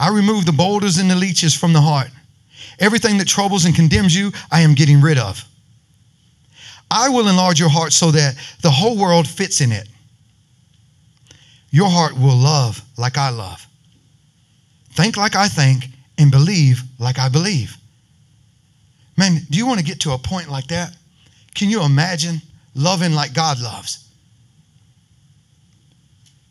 I 0.00 0.10
remove 0.10 0.46
the 0.46 0.52
boulders 0.52 0.98
and 0.98 1.10
the 1.10 1.16
leeches 1.16 1.54
from 1.54 1.72
the 1.72 1.80
heart. 1.80 2.10
Everything 2.78 3.18
that 3.18 3.26
troubles 3.26 3.64
and 3.64 3.74
condemns 3.74 4.14
you, 4.14 4.32
I 4.50 4.60
am 4.60 4.74
getting 4.74 5.00
rid 5.00 5.18
of. 5.18 5.44
I 6.90 7.08
will 7.08 7.28
enlarge 7.28 7.60
your 7.60 7.68
heart 7.68 7.92
so 7.92 8.10
that 8.12 8.36
the 8.62 8.70
whole 8.70 8.96
world 8.96 9.28
fits 9.28 9.60
in 9.60 9.72
it. 9.72 9.88
Your 11.70 11.88
heart 11.88 12.14
will 12.14 12.36
love 12.36 12.80
like 12.96 13.18
I 13.18 13.28
love, 13.28 13.66
think 14.92 15.16
like 15.16 15.36
I 15.36 15.48
think, 15.48 15.86
and 16.16 16.30
believe 16.30 16.82
like 16.98 17.18
I 17.18 17.28
believe. 17.28 17.76
Man, 19.16 19.40
do 19.50 19.58
you 19.58 19.66
want 19.66 19.78
to 19.78 19.84
get 19.84 20.00
to 20.00 20.12
a 20.12 20.18
point 20.18 20.48
like 20.48 20.68
that? 20.68 20.96
Can 21.54 21.68
you 21.68 21.82
imagine 21.82 22.40
loving 22.74 23.12
like 23.12 23.34
God 23.34 23.60
loves? 23.60 24.08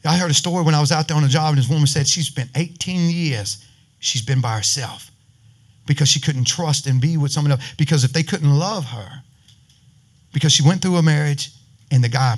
I 0.06 0.18
heard 0.18 0.32
a 0.32 0.36
story 0.36 0.64
when 0.64 0.76
I 0.76 0.80
was 0.80 0.92
out 0.92 1.08
there 1.08 1.18
on 1.18 1.24
a 1.24 1.30
job, 1.30 1.50
and 1.50 1.58
this 1.58 1.70
woman 1.70 1.88
said 1.88 2.08
she 2.08 2.22
spent 2.22 2.50
18 2.56 3.10
years 3.10 3.66
she's 4.00 4.22
been 4.22 4.42
by 4.42 4.56
herself 4.56 5.12
because 5.86 6.08
she 6.08 6.20
couldn't 6.20 6.46
trust 6.46 6.88
and 6.88 7.02
be 7.02 7.18
with 7.18 7.32
someone 7.32 7.52
else. 7.52 7.74
Because 7.78 8.04
if 8.04 8.14
they 8.14 8.24
couldn't 8.24 8.58
love 8.58 8.86
her, 8.86 9.24
because 10.38 10.54
she 10.54 10.62
went 10.62 10.84
through 10.84 10.98
a 10.98 11.02
marriage 11.02 11.50
and 11.90 12.04
the 12.04 12.08
guy 12.08 12.36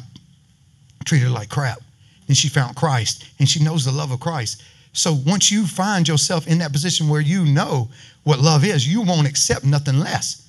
treated 1.04 1.26
her 1.26 1.30
like 1.30 1.50
crap, 1.50 1.80
then 2.28 2.34
she 2.34 2.48
found 2.48 2.78
Christ 2.78 3.26
and 3.40 3.50
she 3.50 3.62
knows 3.62 3.84
the 3.84 3.92
love 3.92 4.12
of 4.12 4.22
Christ. 4.22 4.64
So 4.94 5.18
once 5.28 5.52
you 5.52 5.68
find 5.68 6.08
yourself 6.08 6.48
in 6.48 6.60
that 6.60 6.72
position 6.72 7.10
where 7.10 7.20
you 7.20 7.44
know 7.44 7.90
what 8.24 8.40
love 8.40 8.64
is, 8.64 8.88
you 8.88 9.02
won't 9.02 9.28
accept 9.28 9.66
nothing 9.66 10.00
less. 10.00 10.48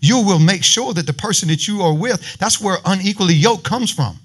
You 0.00 0.24
will 0.24 0.38
make 0.38 0.64
sure 0.64 0.94
that 0.94 1.06
the 1.06 1.12
person 1.12 1.48
that 1.48 1.68
you 1.68 1.82
are 1.82 1.92
with, 1.92 2.38
that's 2.38 2.62
where 2.62 2.78
unequally 2.86 3.34
yoked 3.34 3.64
comes 3.64 3.90
from. 3.90 4.18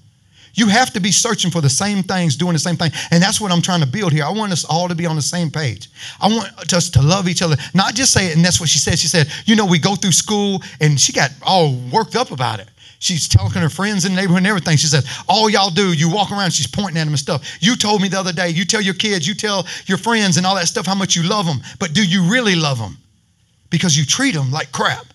You 0.54 0.68
have 0.68 0.92
to 0.92 1.00
be 1.00 1.12
searching 1.12 1.50
for 1.50 1.60
the 1.60 1.68
same 1.68 2.02
things, 2.02 2.36
doing 2.36 2.54
the 2.54 2.58
same 2.58 2.76
thing. 2.76 2.90
And 3.10 3.22
that's 3.22 3.40
what 3.40 3.52
I'm 3.52 3.62
trying 3.62 3.80
to 3.80 3.86
build 3.86 4.12
here. 4.12 4.24
I 4.24 4.30
want 4.30 4.52
us 4.52 4.64
all 4.64 4.88
to 4.88 4.94
be 4.94 5.06
on 5.06 5.16
the 5.16 5.22
same 5.22 5.50
page. 5.50 5.88
I 6.20 6.28
want 6.28 6.72
us 6.72 6.90
to 6.90 7.02
love 7.02 7.28
each 7.28 7.42
other. 7.42 7.56
Not 7.74 7.94
just 7.94 8.12
say 8.12 8.26
it, 8.26 8.36
and 8.36 8.44
that's 8.44 8.60
what 8.60 8.68
she 8.68 8.78
said. 8.78 8.98
She 8.98 9.08
said, 9.08 9.28
you 9.44 9.56
know, 9.56 9.66
we 9.66 9.78
go 9.78 9.94
through 9.94 10.12
school, 10.12 10.62
and 10.80 11.00
she 11.00 11.12
got 11.12 11.30
all 11.42 11.74
worked 11.92 12.16
up 12.16 12.30
about 12.30 12.60
it. 12.60 12.68
She's 13.00 13.28
talking 13.28 13.54
to 13.54 13.60
her 13.60 13.70
friends 13.70 14.04
in 14.04 14.14
the 14.14 14.20
neighborhood 14.20 14.38
and 14.38 14.46
everything. 14.46 14.76
She 14.76 14.86
says, 14.86 15.08
All 15.26 15.48
y'all 15.48 15.70
do, 15.70 15.94
you 15.94 16.10
walk 16.10 16.30
around, 16.30 16.52
she's 16.52 16.66
pointing 16.66 16.98
at 16.98 17.04
them 17.04 17.14
and 17.14 17.18
stuff. 17.18 17.56
You 17.58 17.74
told 17.74 18.02
me 18.02 18.08
the 18.08 18.20
other 18.20 18.32
day, 18.32 18.50
you 18.50 18.66
tell 18.66 18.82
your 18.82 18.92
kids, 18.92 19.26
you 19.26 19.34
tell 19.34 19.66
your 19.86 19.96
friends 19.96 20.36
and 20.36 20.44
all 20.44 20.54
that 20.56 20.68
stuff 20.68 20.84
how 20.84 20.94
much 20.94 21.16
you 21.16 21.22
love 21.22 21.46
them, 21.46 21.60
but 21.78 21.94
do 21.94 22.06
you 22.06 22.30
really 22.30 22.54
love 22.54 22.78
them? 22.78 22.98
Because 23.70 23.96
you 23.96 24.04
treat 24.04 24.34
them 24.34 24.50
like 24.50 24.70
crap. 24.70 25.06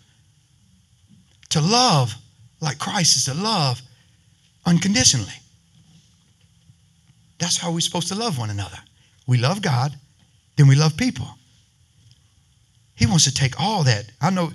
To 1.50 1.62
love 1.62 2.16
like 2.60 2.80
Christ 2.80 3.18
is 3.18 3.26
to 3.26 3.36
love 3.36 3.80
unconditionally. 4.66 5.34
That's 7.38 7.58
how 7.58 7.72
we're 7.72 7.82
supposed 7.82 8.08
to 8.10 8.16
love 8.16 8.38
one 8.38 8.50
another. 8.50 8.78
We 9.28 9.38
love 9.38 9.62
God, 9.62 9.94
then 10.56 10.68
we 10.68 10.76
love 10.76 10.96
people. 10.98 11.28
He 12.96 13.06
wants 13.06 13.26
to 13.26 13.34
take 13.34 13.60
all 13.60 13.84
that. 13.84 14.06
I 14.22 14.30
know 14.30 14.52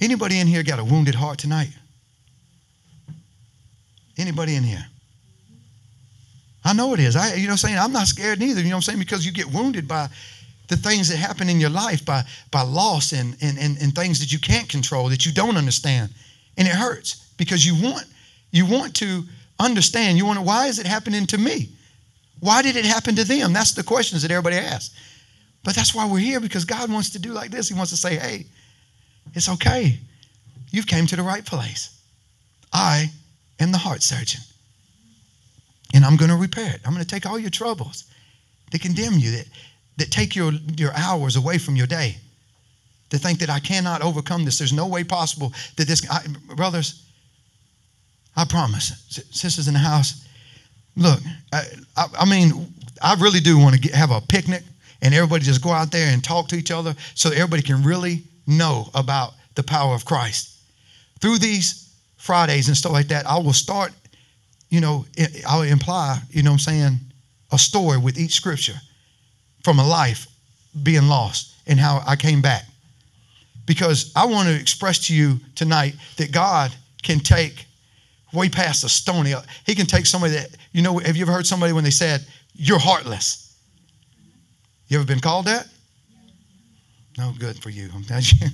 anybody 0.00 0.38
in 0.38 0.46
here 0.46 0.62
got 0.62 0.78
a 0.78 0.84
wounded 0.84 1.14
heart 1.14 1.38
tonight? 1.38 1.70
Anybody 4.16 4.54
in 4.54 4.62
here? 4.62 4.86
I 6.64 6.72
know 6.72 6.94
it 6.94 7.00
is. 7.00 7.16
I 7.16 7.34
you 7.34 7.46
know 7.46 7.52
I'm 7.52 7.58
saying? 7.58 7.78
I'm 7.78 7.92
not 7.92 8.06
scared 8.06 8.38
neither, 8.38 8.60
you 8.60 8.68
know 8.68 8.76
what 8.76 8.76
I'm 8.76 8.82
saying? 8.82 8.98
Because 8.98 9.24
you 9.26 9.32
get 9.32 9.46
wounded 9.46 9.86
by 9.86 10.08
the 10.68 10.76
things 10.76 11.08
that 11.08 11.16
happen 11.16 11.48
in 11.48 11.60
your 11.60 11.70
life, 11.70 12.04
by 12.04 12.22
by 12.50 12.62
loss 12.62 13.12
and 13.12 13.36
and, 13.40 13.58
and, 13.58 13.76
and 13.80 13.94
things 13.94 14.18
that 14.20 14.32
you 14.32 14.38
can't 14.38 14.68
control, 14.68 15.08
that 15.08 15.26
you 15.26 15.32
don't 15.32 15.56
understand. 15.56 16.10
And 16.56 16.66
it 16.66 16.74
hurts 16.74 17.32
because 17.36 17.66
you 17.66 17.74
want 17.82 18.06
you 18.50 18.66
want 18.66 18.94
to 18.96 19.22
understand. 19.58 20.18
You 20.18 20.26
want 20.26 20.38
to 20.38 20.44
why 20.44 20.66
is 20.66 20.78
it 20.78 20.86
happening 20.86 21.26
to 21.26 21.38
me? 21.38 21.70
Why 22.40 22.62
did 22.62 22.76
it 22.76 22.84
happen 22.84 23.16
to 23.16 23.24
them? 23.24 23.52
That's 23.52 23.72
the 23.72 23.82
questions 23.82 24.22
that 24.22 24.30
everybody 24.30 24.56
asks. 24.56 24.94
But 25.64 25.74
that's 25.74 25.94
why 25.94 26.06
we're 26.06 26.18
here 26.18 26.40
because 26.40 26.64
God 26.64 26.92
wants 26.92 27.10
to 27.10 27.18
do 27.18 27.32
like 27.32 27.50
this. 27.50 27.68
He 27.68 27.74
wants 27.74 27.90
to 27.90 27.96
say, 27.96 28.16
"Hey, 28.16 28.46
it's 29.34 29.48
okay. 29.48 29.98
You've 30.70 30.86
came 30.86 31.06
to 31.06 31.16
the 31.16 31.22
right 31.22 31.44
place. 31.44 31.90
I 32.72 33.10
am 33.60 33.72
the 33.72 33.78
heart 33.78 34.02
surgeon. 34.02 34.40
And 35.94 36.04
I'm 36.04 36.16
going 36.16 36.30
to 36.30 36.36
repair 36.36 36.74
it. 36.74 36.80
I'm 36.84 36.92
going 36.92 37.04
to 37.04 37.08
take 37.08 37.26
all 37.26 37.38
your 37.38 37.50
troubles 37.50 38.04
that 38.70 38.80
condemn 38.80 39.14
you, 39.14 39.30
that, 39.32 39.46
that 39.96 40.10
take 40.10 40.36
your, 40.36 40.52
your 40.76 40.92
hours 40.94 41.36
away 41.36 41.58
from 41.58 41.76
your 41.76 41.86
day, 41.86 42.16
to 43.10 43.18
think 43.18 43.38
that 43.38 43.50
I 43.50 43.60
cannot 43.60 44.02
overcome 44.02 44.44
this. 44.44 44.58
There's 44.58 44.72
no 44.72 44.86
way 44.86 45.04
possible 45.04 45.52
that 45.76 45.86
this, 45.86 46.08
I, 46.10 46.26
brothers, 46.54 47.05
I 48.36 48.44
promise, 48.44 48.92
sisters 49.30 49.68
in 49.68 49.74
the 49.74 49.80
house, 49.80 50.26
look, 50.96 51.20
I, 51.52 51.62
I, 51.96 52.06
I 52.20 52.24
mean, 52.28 52.74
I 53.02 53.14
really 53.14 53.40
do 53.40 53.58
want 53.58 53.82
to 53.82 53.96
have 53.96 54.10
a 54.10 54.20
picnic 54.20 54.62
and 55.02 55.14
everybody 55.14 55.44
just 55.44 55.62
go 55.62 55.70
out 55.70 55.90
there 55.90 56.12
and 56.12 56.22
talk 56.22 56.48
to 56.48 56.56
each 56.56 56.70
other 56.70 56.94
so 57.14 57.30
everybody 57.30 57.62
can 57.62 57.82
really 57.82 58.22
know 58.46 58.88
about 58.94 59.32
the 59.54 59.62
power 59.62 59.94
of 59.94 60.04
Christ. 60.04 60.58
Through 61.20 61.38
these 61.38 61.94
Fridays 62.16 62.68
and 62.68 62.76
stuff 62.76 62.92
like 62.92 63.08
that, 63.08 63.26
I 63.26 63.38
will 63.38 63.52
start, 63.52 63.92
you 64.68 64.80
know, 64.80 65.06
I'll 65.46 65.62
imply, 65.62 66.18
you 66.30 66.42
know 66.42 66.50
what 66.50 66.54
I'm 66.54 66.58
saying, 66.60 67.00
a 67.52 67.58
story 67.58 67.98
with 67.98 68.18
each 68.18 68.34
scripture 68.34 68.74
from 69.62 69.78
a 69.78 69.86
life 69.86 70.26
being 70.82 71.08
lost 71.08 71.54
and 71.66 71.78
how 71.78 72.02
I 72.06 72.16
came 72.16 72.42
back. 72.42 72.64
Because 73.64 74.12
I 74.14 74.26
want 74.26 74.48
to 74.48 74.54
express 74.54 75.06
to 75.06 75.14
you 75.14 75.40
tonight 75.54 75.94
that 76.18 76.32
God 76.32 76.72
can 77.02 77.18
take 77.18 77.65
way 78.36 78.48
past 78.48 78.82
the 78.82 78.88
stony. 78.88 79.34
He 79.64 79.74
can 79.74 79.86
take 79.86 80.06
somebody 80.06 80.34
that, 80.34 80.50
you 80.72 80.82
know, 80.82 80.98
have 80.98 81.16
you 81.16 81.22
ever 81.22 81.32
heard 81.32 81.46
somebody 81.46 81.72
when 81.72 81.84
they 81.84 81.90
said, 81.90 82.24
you're 82.54 82.78
heartless? 82.78 83.56
You 84.88 84.98
ever 84.98 85.06
been 85.06 85.20
called 85.20 85.46
that? 85.46 85.66
No, 87.18 87.32
good 87.38 87.58
for 87.58 87.70
you. 87.70 87.88
I'm 87.94 88.02
glad, 88.02 88.30
you, 88.30 88.48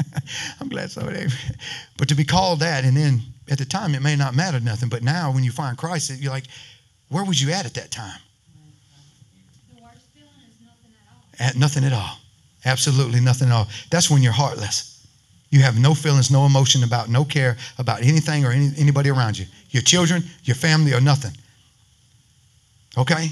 I'm 0.60 0.68
glad 0.68 0.90
somebody. 0.90 1.26
But 1.96 2.08
to 2.08 2.14
be 2.14 2.24
called 2.24 2.60
that, 2.60 2.84
and 2.84 2.96
then 2.96 3.22
at 3.50 3.58
the 3.58 3.64
time 3.64 3.94
it 3.94 4.02
may 4.02 4.16
not 4.16 4.34
matter 4.34 4.60
nothing, 4.60 4.88
but 4.88 5.02
now 5.02 5.32
when 5.32 5.44
you 5.44 5.50
find 5.50 5.76
Christ, 5.78 6.10
you're 6.20 6.32
like, 6.32 6.44
where 7.08 7.24
was 7.24 7.40
you 7.40 7.52
at 7.52 7.64
at 7.64 7.74
that 7.74 7.90
time? 7.90 8.20
The 9.74 9.82
worst 9.82 9.96
feeling 10.14 10.28
is 10.48 10.54
nothing 10.60 10.92
at 10.92 11.40
all. 11.40 11.46
At 11.46 11.56
nothing 11.56 11.84
at 11.84 11.92
all. 11.92 12.18
Absolutely 12.64 13.20
nothing 13.20 13.48
at 13.48 13.54
all. 13.54 13.68
That's 13.90 14.10
when 14.10 14.22
you're 14.22 14.32
heartless. 14.32 14.97
You 15.50 15.60
have 15.62 15.78
no 15.78 15.94
feelings, 15.94 16.30
no 16.30 16.44
emotion 16.46 16.84
about, 16.84 17.08
no 17.08 17.24
care 17.24 17.56
about 17.78 18.02
anything 18.02 18.44
or 18.44 18.50
any, 18.50 18.70
anybody 18.76 19.10
around 19.10 19.38
you. 19.38 19.46
Your 19.70 19.82
children, 19.82 20.22
your 20.44 20.56
family, 20.56 20.92
or 20.92 21.00
nothing. 21.00 21.32
Okay? 22.96 23.30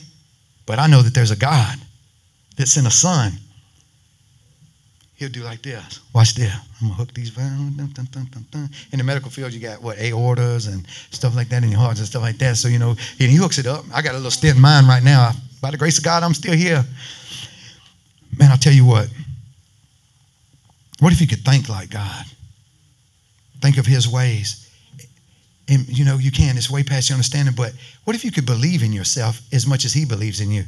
But 0.64 0.79
I 0.79 0.87
know 0.87 1.03
that 1.03 1.14
there's 1.14 1.31
a 1.31 1.37
God 1.37 1.79
that 2.57 2.67
sent 2.67 2.87
a 2.87 2.91
son 2.91 3.33
he'll 5.17 5.31
do 5.31 5.43
like 5.43 5.62
this. 5.62 6.01
Watch 6.14 6.35
this. 6.35 6.55
I'm 6.81 6.89
gonna 6.89 6.95
hook 6.95 7.12
these. 7.14 7.31
Dun, 7.31 8.71
in 8.93 8.99
the 8.99 9.05
medical 9.05 9.31
field, 9.31 9.53
you 9.53 9.61
got 9.61 9.83
what 9.83 9.97
aortas 9.99 10.73
and 10.73 10.87
stuff 11.11 11.35
like 11.35 11.49
that 11.49 11.64
in 11.64 11.71
your 11.71 11.81
hearts 11.81 11.99
and 11.99 12.09
stuff 12.09 12.23
like 12.23 12.39
that. 12.39 12.57
So 12.57 12.69
you 12.69 12.79
know, 12.79 12.91
and 12.91 13.31
he 13.31 13.37
hooks 13.37 13.59
it 13.59 13.67
up. 13.67 13.85
I 13.93 14.03
got 14.03 14.14
a 14.14 14.19
little 14.19 14.49
in 14.49 14.61
mine 14.61 14.87
right 14.87 15.03
now. 15.03 15.33
By 15.61 15.71
the 15.71 15.77
grace 15.77 15.99
of 15.99 16.05
God, 16.05 16.23
I'm 16.23 16.35
still 16.35 16.55
here. 16.55 16.85
Man, 18.39 18.51
I'll 18.51 18.59
tell 18.59 18.73
you 18.73 18.85
what. 18.85 19.09
What 21.01 21.12
if 21.12 21.20
you 21.20 21.26
could 21.26 21.44
think 21.44 21.68
like 21.68 21.90
God? 21.90 22.24
Think 23.61 23.78
of 23.78 23.86
His 23.86 24.09
ways. 24.09 24.62
And 25.68 25.86
you 25.88 26.05
know, 26.05 26.16
you 26.18 26.30
can. 26.30 26.57
It's 26.57 26.70
way 26.70 26.82
past 26.82 27.09
your 27.09 27.14
understanding. 27.14 27.55
But 27.55 27.72
what 28.05 28.16
if 28.16 28.24
you 28.24 28.30
could 28.30 28.47
believe 28.47 28.82
in 28.82 28.92
yourself 28.92 29.40
as 29.53 29.66
much 29.66 29.84
as 29.84 29.92
He 29.92 30.05
believes 30.05 30.40
in 30.40 30.51
you? 30.51 30.64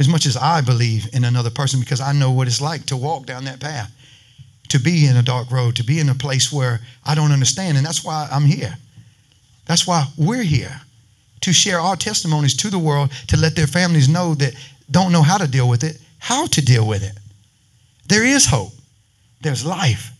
as 0.00 0.08
much 0.08 0.24
as 0.24 0.36
I 0.36 0.62
believe 0.62 1.08
in 1.12 1.24
another 1.24 1.50
person 1.50 1.78
because 1.78 2.00
I 2.00 2.12
know 2.12 2.32
what 2.32 2.48
it's 2.48 2.62
like 2.62 2.86
to 2.86 2.96
walk 2.96 3.26
down 3.26 3.44
that 3.44 3.60
path, 3.60 3.92
to 4.70 4.80
be 4.80 5.06
in 5.06 5.18
a 5.18 5.22
dark 5.22 5.50
road, 5.50 5.76
to 5.76 5.84
be 5.84 6.00
in 6.00 6.08
a 6.08 6.14
place 6.14 6.50
where 6.50 6.80
I 7.04 7.14
don't 7.14 7.32
understand. 7.32 7.76
And 7.76 7.86
that's 7.86 8.02
why 8.02 8.26
I'm 8.32 8.46
here. 8.46 8.74
That's 9.66 9.86
why 9.86 10.06
we're 10.16 10.42
here 10.42 10.80
to 11.42 11.52
share 11.52 11.78
our 11.78 11.96
testimonies 11.96 12.56
to 12.56 12.70
the 12.70 12.78
world, 12.78 13.12
to 13.28 13.36
let 13.36 13.54
their 13.54 13.66
families 13.66 14.08
know 14.08 14.34
that 14.36 14.54
don't 14.90 15.12
know 15.12 15.22
how 15.22 15.36
to 15.36 15.46
deal 15.46 15.68
with 15.68 15.84
it, 15.84 16.00
how 16.18 16.46
to 16.46 16.64
deal 16.64 16.88
with 16.88 17.04
it. 17.04 17.12
There 18.10 18.24
is 18.24 18.44
hope, 18.44 18.72
there's 19.40 19.64
life 19.64 20.10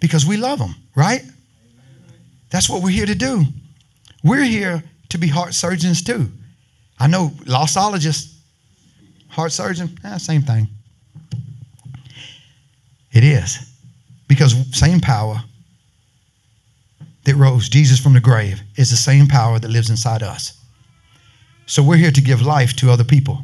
because 0.00 0.26
we 0.26 0.36
love 0.36 0.58
them, 0.58 0.74
right? 0.94 1.22
That's 2.50 2.68
what 2.68 2.82
we're 2.82 2.90
here 2.90 3.06
to 3.06 3.14
do. 3.14 3.44
We're 4.22 4.44
here 4.44 4.82
to 5.08 5.18
be 5.18 5.28
heart 5.28 5.54
surgeons 5.54 6.02
too. 6.02 6.30
I 6.98 7.06
know 7.06 7.28
lostologists 7.46 8.32
Heart 9.32 9.52
surgeon? 9.52 9.98
Eh, 10.04 10.18
same 10.18 10.42
thing. 10.42 10.68
It 13.12 13.24
is. 13.24 13.58
Because 14.28 14.54
same 14.76 15.00
power 15.00 15.42
that 17.24 17.34
rose 17.36 17.70
Jesus 17.70 17.98
from 17.98 18.12
the 18.12 18.20
grave 18.20 18.60
is 18.76 18.90
the 18.90 18.96
same 18.96 19.26
power 19.26 19.58
that 19.58 19.70
lives 19.70 19.88
inside 19.88 20.22
us. 20.22 20.58
So 21.64 21.82
we're 21.82 21.96
here 21.96 22.10
to 22.10 22.20
give 22.20 22.42
life 22.42 22.76
to 22.76 22.90
other 22.90 23.04
people. 23.04 23.38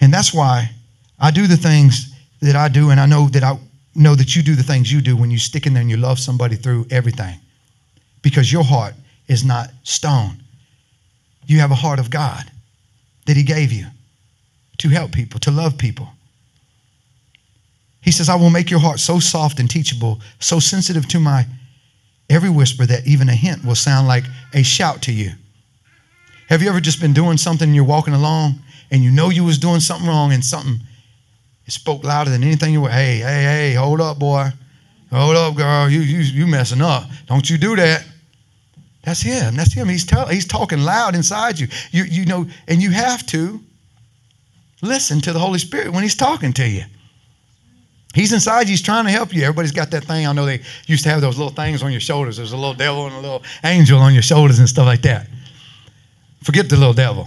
And 0.00 0.14
that's 0.14 0.32
why 0.32 0.70
I 1.24 1.30
do 1.30 1.46
the 1.46 1.56
things 1.56 2.14
that 2.42 2.54
I 2.54 2.68
do, 2.68 2.90
and 2.90 3.00
I 3.00 3.06
know 3.06 3.30
that 3.30 3.42
I 3.42 3.58
know 3.94 4.14
that 4.14 4.36
you 4.36 4.42
do 4.42 4.54
the 4.54 4.62
things 4.62 4.92
you 4.92 5.00
do 5.00 5.16
when 5.16 5.30
you 5.30 5.38
stick 5.38 5.66
in 5.66 5.72
there 5.72 5.80
and 5.80 5.88
you 5.88 5.96
love 5.96 6.18
somebody 6.18 6.54
through 6.54 6.86
everything. 6.90 7.40
Because 8.20 8.52
your 8.52 8.62
heart 8.62 8.92
is 9.26 9.42
not 9.42 9.70
stone. 9.84 10.42
You 11.46 11.60
have 11.60 11.70
a 11.70 11.76
heart 11.76 11.98
of 11.98 12.10
God 12.10 12.44
that 13.24 13.38
He 13.38 13.42
gave 13.42 13.72
you 13.72 13.86
to 14.76 14.88
help 14.90 15.12
people, 15.12 15.40
to 15.40 15.50
love 15.50 15.78
people. 15.78 16.10
He 18.02 18.10
says, 18.10 18.28
I 18.28 18.34
will 18.34 18.50
make 18.50 18.70
your 18.70 18.80
heart 18.80 19.00
so 19.00 19.18
soft 19.18 19.58
and 19.58 19.70
teachable, 19.70 20.20
so 20.40 20.58
sensitive 20.58 21.08
to 21.08 21.20
my 21.20 21.46
every 22.28 22.50
whisper 22.50 22.84
that 22.84 23.06
even 23.06 23.30
a 23.30 23.34
hint 23.34 23.64
will 23.64 23.76
sound 23.76 24.06
like 24.08 24.24
a 24.52 24.62
shout 24.62 25.00
to 25.04 25.12
you. 25.12 25.30
Have 26.50 26.60
you 26.60 26.68
ever 26.68 26.80
just 26.80 27.00
been 27.00 27.14
doing 27.14 27.38
something 27.38 27.68
and 27.68 27.74
you're 27.74 27.82
walking 27.82 28.12
along 28.12 28.60
and 28.90 29.02
you 29.02 29.10
know 29.10 29.30
you 29.30 29.42
was 29.42 29.56
doing 29.56 29.80
something 29.80 30.06
wrong 30.06 30.30
and 30.30 30.44
something 30.44 30.80
it 31.66 31.72
spoke 31.72 32.04
louder 32.04 32.30
than 32.30 32.42
anything 32.42 32.72
you 32.72 32.82
were, 32.82 32.90
hey, 32.90 33.16
hey, 33.16 33.42
hey, 33.42 33.74
hold 33.74 34.00
up, 34.00 34.18
boy. 34.18 34.50
Hold 35.10 35.36
up, 35.36 35.54
girl. 35.54 35.88
You 35.88 36.00
you 36.00 36.18
you 36.18 36.46
messing 36.46 36.82
up. 36.82 37.04
Don't 37.26 37.48
you 37.48 37.56
do 37.56 37.76
that. 37.76 38.04
That's 39.04 39.20
him. 39.20 39.54
That's 39.54 39.72
him. 39.72 39.88
He's 39.88 40.04
telling 40.04 40.34
he's 40.34 40.46
talking 40.46 40.80
loud 40.80 41.14
inside 41.14 41.58
you. 41.58 41.68
You 41.92 42.04
you 42.04 42.24
know, 42.26 42.46
and 42.66 42.82
you 42.82 42.90
have 42.90 43.24
to 43.26 43.60
listen 44.82 45.20
to 45.20 45.32
the 45.32 45.38
Holy 45.38 45.58
Spirit 45.58 45.92
when 45.92 46.02
he's 46.02 46.16
talking 46.16 46.52
to 46.54 46.68
you. 46.68 46.84
He's 48.14 48.32
inside 48.32 48.62
you, 48.62 48.70
he's 48.70 48.82
trying 48.82 49.04
to 49.04 49.10
help 49.10 49.34
you. 49.34 49.42
Everybody's 49.42 49.72
got 49.72 49.90
that 49.90 50.04
thing. 50.04 50.26
I 50.26 50.32
know 50.32 50.46
they 50.46 50.60
used 50.86 51.02
to 51.02 51.10
have 51.10 51.20
those 51.20 51.36
little 51.36 51.52
things 51.52 51.82
on 51.82 51.90
your 51.90 52.00
shoulders. 52.00 52.36
There's 52.36 52.52
a 52.52 52.56
little 52.56 52.74
devil 52.74 53.06
and 53.06 53.14
a 53.14 53.20
little 53.20 53.42
angel 53.64 53.98
on 53.98 54.14
your 54.14 54.22
shoulders 54.22 54.60
and 54.60 54.68
stuff 54.68 54.86
like 54.86 55.02
that. 55.02 55.28
Forget 56.42 56.68
the 56.68 56.76
little 56.76 56.94
devil. 56.94 57.26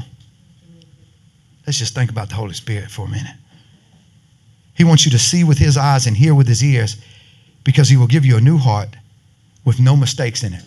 Let's 1.65 1.77
just 1.77 1.93
think 1.93 2.09
about 2.09 2.29
the 2.29 2.35
Holy 2.35 2.53
Spirit 2.53 2.89
for 2.89 3.05
a 3.05 3.09
minute. 3.09 3.35
He 4.78 4.84
wants 4.84 5.05
you 5.05 5.11
to 5.11 5.19
see 5.19 5.43
with 5.43 5.57
his 5.57 5.75
eyes 5.75 6.05
and 6.05 6.15
hear 6.15 6.36
with 6.36 6.47
his 6.47 6.63
ears 6.63 6.97
because 7.63 7.89
he 7.89 7.97
will 7.97 8.07
give 8.07 8.25
you 8.25 8.38
a 8.38 8.41
new 8.41 8.57
heart 8.57 8.89
with 9.65 9.80
no 9.80 9.95
mistakes 9.95 10.43
in 10.43 10.53
it. 10.53 10.63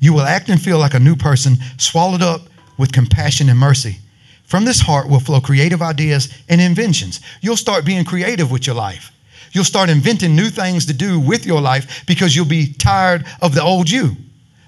You 0.00 0.14
will 0.14 0.22
act 0.22 0.48
and 0.48 0.60
feel 0.60 0.78
like 0.78 0.94
a 0.94 1.00
new 1.00 1.14
person, 1.14 1.56
swallowed 1.76 2.22
up 2.22 2.42
with 2.78 2.92
compassion 2.92 3.50
and 3.50 3.58
mercy. 3.58 3.98
From 4.44 4.64
this 4.64 4.80
heart 4.80 5.08
will 5.08 5.20
flow 5.20 5.40
creative 5.42 5.82
ideas 5.82 6.32
and 6.48 6.60
inventions. 6.60 7.20
You'll 7.42 7.56
start 7.56 7.84
being 7.84 8.04
creative 8.04 8.50
with 8.50 8.66
your 8.66 8.76
life. 8.76 9.12
You'll 9.52 9.64
start 9.64 9.90
inventing 9.90 10.34
new 10.34 10.48
things 10.48 10.86
to 10.86 10.94
do 10.94 11.20
with 11.20 11.44
your 11.44 11.60
life 11.60 12.06
because 12.06 12.34
you'll 12.34 12.46
be 12.46 12.72
tired 12.72 13.26
of 13.42 13.54
the 13.54 13.62
old 13.62 13.90
you, 13.90 14.16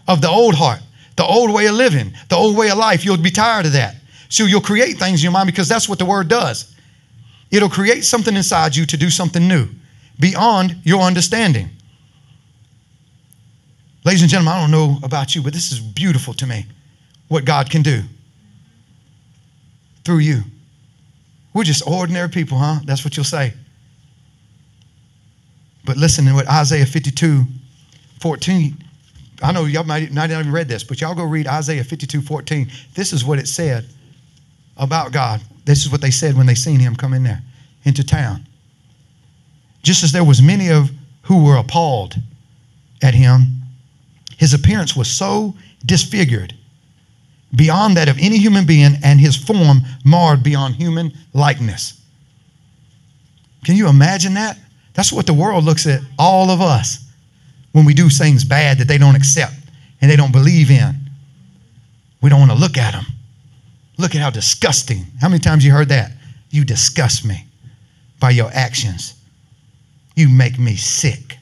of 0.06 0.20
the 0.20 0.28
old 0.28 0.54
heart, 0.54 0.80
the 1.16 1.24
old 1.24 1.50
way 1.50 1.66
of 1.66 1.74
living, 1.76 2.12
the 2.28 2.36
old 2.36 2.56
way 2.56 2.70
of 2.70 2.76
life. 2.76 3.04
You'll 3.04 3.16
be 3.16 3.30
tired 3.30 3.66
of 3.66 3.72
that. 3.72 3.96
So 4.28 4.44
you'll 4.44 4.60
create 4.60 4.98
things 4.98 5.20
in 5.20 5.24
your 5.24 5.32
mind 5.32 5.46
because 5.46 5.68
that's 5.68 5.88
what 5.88 5.98
the 5.98 6.04
word 6.04 6.28
does. 6.28 6.74
It'll 7.50 7.68
create 7.68 8.04
something 8.04 8.36
inside 8.36 8.76
you 8.76 8.86
to 8.86 8.96
do 8.96 9.10
something 9.10 9.46
new 9.46 9.68
beyond 10.18 10.76
your 10.84 11.02
understanding. 11.02 11.70
Ladies 14.04 14.22
and 14.22 14.30
gentlemen, 14.30 14.54
I 14.54 14.60
don't 14.60 14.70
know 14.70 14.98
about 15.02 15.34
you, 15.34 15.42
but 15.42 15.52
this 15.52 15.72
is 15.72 15.80
beautiful 15.80 16.32
to 16.34 16.46
me 16.46 16.66
what 17.28 17.44
God 17.44 17.70
can 17.70 17.82
do 17.82 18.02
through 20.04 20.18
you. 20.18 20.42
We're 21.52 21.64
just 21.64 21.86
ordinary 21.86 22.28
people, 22.28 22.58
huh? 22.58 22.80
That's 22.84 23.04
what 23.04 23.16
you'll 23.16 23.24
say. 23.24 23.52
But 25.84 25.96
listen 25.96 26.24
to 26.26 26.34
what 26.34 26.48
Isaiah 26.48 26.86
52 26.86 27.44
14. 28.20 28.76
I 29.42 29.52
know 29.52 29.64
y'all 29.64 29.84
might 29.84 30.12
not 30.12 30.30
even 30.30 30.52
read 30.52 30.68
this, 30.68 30.84
but 30.84 31.00
y'all 31.00 31.14
go 31.14 31.24
read 31.24 31.46
Isaiah 31.46 31.82
52 31.82 32.20
14. 32.20 32.70
This 32.94 33.12
is 33.12 33.24
what 33.24 33.38
it 33.38 33.48
said 33.48 33.86
about 34.80 35.12
God. 35.12 35.40
This 35.64 35.84
is 35.84 35.92
what 35.92 36.00
they 36.00 36.10
said 36.10 36.36
when 36.36 36.46
they 36.46 36.56
seen 36.56 36.80
him 36.80 36.96
come 36.96 37.14
in 37.14 37.22
there 37.22 37.42
into 37.84 38.02
town. 38.02 38.44
Just 39.82 40.02
as 40.02 40.10
there 40.10 40.24
was 40.24 40.42
many 40.42 40.68
of 40.70 40.90
who 41.22 41.44
were 41.44 41.56
appalled 41.56 42.16
at 43.02 43.14
him, 43.14 43.62
his 44.36 44.52
appearance 44.54 44.96
was 44.96 45.08
so 45.08 45.54
disfigured 45.86 46.54
beyond 47.54 47.96
that 47.96 48.08
of 48.08 48.18
any 48.18 48.38
human 48.38 48.64
being, 48.64 48.92
and 49.02 49.20
his 49.20 49.36
form 49.36 49.80
marred 50.04 50.42
beyond 50.42 50.76
human 50.76 51.12
likeness. 51.32 52.00
Can 53.64 53.76
you 53.76 53.88
imagine 53.88 54.34
that? 54.34 54.58
That's 54.94 55.12
what 55.12 55.26
the 55.26 55.34
world 55.34 55.64
looks 55.64 55.86
at 55.86 56.00
all 56.18 56.50
of 56.50 56.60
us 56.60 57.04
when 57.72 57.84
we 57.84 57.94
do 57.94 58.08
things 58.08 58.44
bad 58.44 58.78
that 58.78 58.88
they 58.88 58.98
don't 58.98 59.16
accept 59.16 59.54
and 60.00 60.10
they 60.10 60.16
don't 60.16 60.32
believe 60.32 60.70
in. 60.70 60.94
We 62.22 62.30
don't 62.30 62.40
want 62.40 62.52
to 62.52 62.58
look 62.58 62.76
at 62.76 62.92
them. 62.92 63.06
Look 64.00 64.14
at 64.14 64.22
how 64.22 64.30
disgusting. 64.30 65.04
How 65.20 65.28
many 65.28 65.40
times 65.40 65.64
you 65.64 65.72
heard 65.72 65.90
that? 65.90 66.12
You 66.50 66.64
disgust 66.64 67.24
me 67.24 67.46
by 68.18 68.30
your 68.30 68.50
actions. 68.52 69.14
You 70.16 70.28
make 70.28 70.58
me 70.58 70.76
sick. 70.76 71.36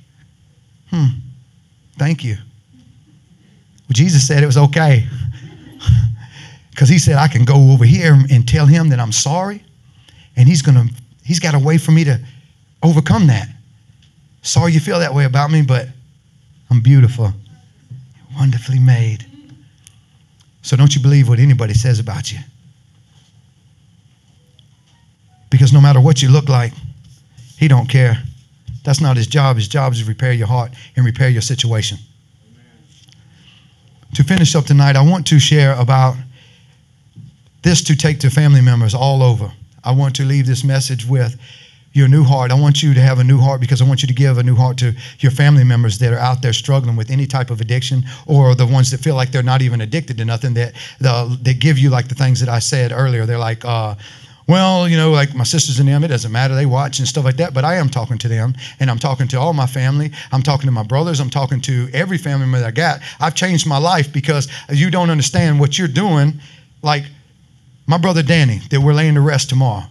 Hmm. 0.91 1.07
Thank 1.99 2.25
you. 2.25 2.35
Well, 2.35 3.93
Jesus 3.93 4.27
said 4.27 4.43
it 4.43 4.47
was 4.47 4.59
okay. 4.59 5.07
Because 6.71 6.89
he 6.89 7.01
said, 7.01 7.17
I 7.17 7.27
can 7.27 7.45
go 7.45 7.73
over 7.73 7.85
here 7.85 8.17
and 8.31 8.47
tell 8.47 8.65
him 8.65 8.91
that 8.91 9.01
I'm 9.01 9.11
sorry. 9.11 9.65
And 10.37 10.49
he's 10.49 10.63
gonna, 10.63 10.85
he's 11.25 11.41
got 11.41 11.57
a 11.57 11.59
way 11.59 11.77
for 11.77 11.91
me 11.91 12.05
to 12.05 12.21
overcome 12.85 13.27
that. 13.27 13.49
Sorry 14.43 14.73
you 14.73 14.79
feel 14.79 15.01
that 15.01 15.13
way 15.13 15.25
about 15.25 15.51
me, 15.51 15.63
but 15.63 15.89
I'm 16.71 16.79
beautiful, 16.81 17.33
wonderfully 18.37 18.79
made. 18.79 19.28
So 20.69 20.77
don't 20.77 20.95
you 20.95 21.01
believe 21.01 21.31
what 21.31 21.39
anybody 21.39 21.73
says 21.73 21.99
about 21.99 22.31
you. 22.31 22.41
Because 25.49 25.73
no 25.73 25.81
matter 25.81 25.99
what 25.99 26.21
you 26.21 26.29
look 26.29 26.51
like, 26.51 26.75
he 27.57 27.69
don't 27.69 27.89
care. 27.89 28.23
That's 28.85 29.01
not 29.01 29.17
his 29.17 29.27
job. 29.27 29.57
His 29.57 29.67
job 29.67 29.95
is 29.95 30.01
to 30.01 30.05
repair 30.05 30.35
your 30.35 30.47
heart 30.47 30.73
and 30.95 31.07
repair 31.07 31.31
your 31.31 31.41
situation. 31.41 31.97
To 34.13 34.23
finish 34.23 34.55
up 34.55 34.67
tonight, 34.67 34.95
I 34.95 35.01
want 35.01 35.27
to 35.29 35.39
share 35.39 35.73
about 35.73 36.17
this 37.63 37.83
to 37.85 37.97
take 37.97 38.21
to 38.21 38.29
family 38.29 38.61
members 38.61 38.93
all 38.93 39.23
over. 39.23 39.51
I 39.83 39.93
want 39.93 40.17
to 40.17 40.25
leave 40.27 40.47
this 40.47 40.65
message 40.65 41.07
with 41.07 41.41
your 41.93 42.09
new 42.09 42.23
heart. 42.23 42.51
I 42.51 42.55
want 42.55 42.83
you 42.83 42.95
to 42.95 43.01
have 43.01 43.19
a 43.19 43.25
new 43.25 43.39
heart 43.39 43.61
because 43.61 43.81
I 43.81 43.85
want 43.85 44.03
you 44.03 44.09
to 44.09 44.15
give 44.15 44.39
a 44.39 44.43
new 44.43 44.55
heart 44.55 44.77
to 44.79 44.95
your 45.21 45.33
family 45.33 45.65
members 45.65 45.99
that 45.99 46.13
are 46.13 46.19
out 46.19 46.43
there 46.43 46.53
struggling 46.53 46.97
with 46.97 47.11
any 47.11 47.27
type 47.27 47.51
of 47.51 47.61
addiction 47.61 48.05
or 48.27 48.55
the 48.55 48.67
ones 48.67 48.91
that 48.91 48.99
feel 48.99 49.15
like 49.15 49.31
they're 49.31 49.43
not 49.43 49.63
even 49.63 49.81
addicted 49.81 50.19
to 50.19 50.25
nothing 50.25 50.55
that 50.55 50.75
the, 51.01 51.39
they 51.43 51.55
give 51.55 51.79
you 51.79 51.91
like 51.91 52.09
the 52.09 52.15
things 52.15 52.41
that 52.41 52.49
I 52.49 52.59
said 52.59 52.93
earlier. 52.93 53.27
They're 53.27 53.39
like, 53.39 53.65
uh, 53.65 53.95
well, 54.49 54.89
you 54.89 54.97
know, 54.97 55.11
like 55.11 55.35
my 55.35 55.45
sisters 55.45 55.79
and 55.79 55.89
them, 55.89 56.03
it 56.05 56.09
doesn't 56.09 56.33
matter. 56.33 56.55
They 56.55 56.65
watch 56.65 56.99
and 56.99 57.07
stuff 57.07 57.25
like 57.25 57.37
that. 57.37 57.53
But 57.53 57.67
I 57.67 57.77
am 57.77 57.91
talking 57.91 58.17
to 58.19 58.29
them, 58.29 58.55
and 58.81 58.91
I'm 58.91 58.99
talking 58.99 59.29
to 59.29 59.39
all 59.39 59.53
my 59.53 59.67
family. 59.67 60.11
I'm 60.33 60.43
talking 60.43 60.67
to 60.67 60.73
my 60.73 60.83
brothers. 60.83 61.21
I'm 61.21 61.29
talking 61.29 61.61
to 61.63 61.89
every 61.93 62.17
family 62.17 62.47
member 62.47 62.67
I 62.67 62.71
got. 62.71 63.01
I've 63.21 63.35
changed 63.35 63.67
my 63.67 63.77
life 63.77 64.11
because 64.11 64.49
you 64.71 64.91
don't 64.91 65.11
understand 65.11 65.61
what 65.61 65.79
you're 65.79 65.87
doing. 65.87 66.41
Like 66.81 67.05
my 67.87 67.99
brother 67.99 68.23
Danny, 68.23 68.61
that 68.71 68.81
we're 68.81 68.95
laying 68.95 69.15
to 69.17 69.21
rest 69.21 69.51
tomorrow. 69.51 69.85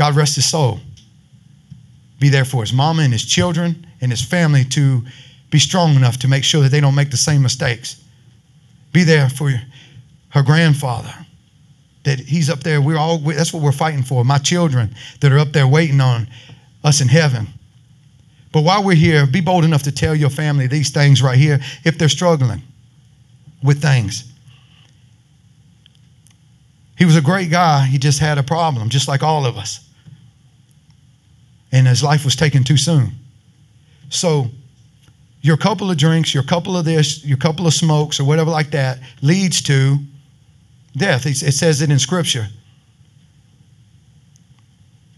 God 0.00 0.16
rest 0.16 0.36
his 0.36 0.48
soul. 0.48 0.80
Be 2.20 2.30
there 2.30 2.46
for 2.46 2.62
his 2.62 2.72
mama 2.72 3.02
and 3.02 3.12
his 3.12 3.22
children 3.22 3.86
and 4.00 4.10
his 4.10 4.24
family 4.24 4.64
to 4.64 5.02
be 5.50 5.58
strong 5.58 5.94
enough 5.94 6.16
to 6.20 6.26
make 6.26 6.42
sure 6.42 6.62
that 6.62 6.70
they 6.70 6.80
don't 6.80 6.94
make 6.94 7.10
the 7.10 7.18
same 7.18 7.42
mistakes. 7.42 8.02
Be 8.94 9.04
there 9.04 9.28
for 9.28 9.52
her 10.30 10.42
grandfather 10.42 11.12
that 12.04 12.18
he's 12.18 12.48
up 12.48 12.60
there. 12.60 12.80
We're 12.80 12.96
all 12.96 13.18
that's 13.18 13.52
what 13.52 13.62
we're 13.62 13.72
fighting 13.72 14.02
for. 14.02 14.24
My 14.24 14.38
children 14.38 14.94
that 15.20 15.32
are 15.32 15.38
up 15.38 15.52
there 15.52 15.68
waiting 15.68 16.00
on 16.00 16.28
us 16.82 17.02
in 17.02 17.08
heaven. 17.08 17.48
But 18.52 18.62
while 18.64 18.82
we're 18.82 18.96
here, 18.96 19.26
be 19.26 19.42
bold 19.42 19.64
enough 19.64 19.82
to 19.82 19.92
tell 19.92 20.14
your 20.14 20.30
family 20.30 20.66
these 20.66 20.88
things 20.88 21.20
right 21.20 21.36
here 21.38 21.60
if 21.84 21.98
they're 21.98 22.08
struggling 22.08 22.62
with 23.62 23.82
things. 23.82 24.24
He 26.96 27.04
was 27.04 27.16
a 27.16 27.20
great 27.20 27.50
guy. 27.50 27.84
He 27.84 27.98
just 27.98 28.18
had 28.18 28.38
a 28.38 28.42
problem, 28.42 28.88
just 28.88 29.08
like 29.08 29.22
all 29.22 29.44
of 29.44 29.58
us. 29.58 29.89
And 31.72 31.86
his 31.86 32.02
life 32.02 32.24
was 32.24 32.36
taken 32.36 32.64
too 32.64 32.76
soon. 32.76 33.12
So, 34.08 34.50
your 35.42 35.56
couple 35.56 35.90
of 35.90 35.96
drinks, 35.96 36.34
your 36.34 36.42
couple 36.42 36.76
of 36.76 36.84
this, 36.84 37.24
your 37.24 37.38
couple 37.38 37.66
of 37.66 37.72
smokes, 37.72 38.20
or 38.20 38.24
whatever 38.24 38.50
like 38.50 38.70
that 38.72 38.98
leads 39.22 39.62
to 39.62 39.96
death. 40.96 41.26
It 41.26 41.36
says 41.36 41.80
it 41.80 41.90
in 41.90 41.98
Scripture. 41.98 42.48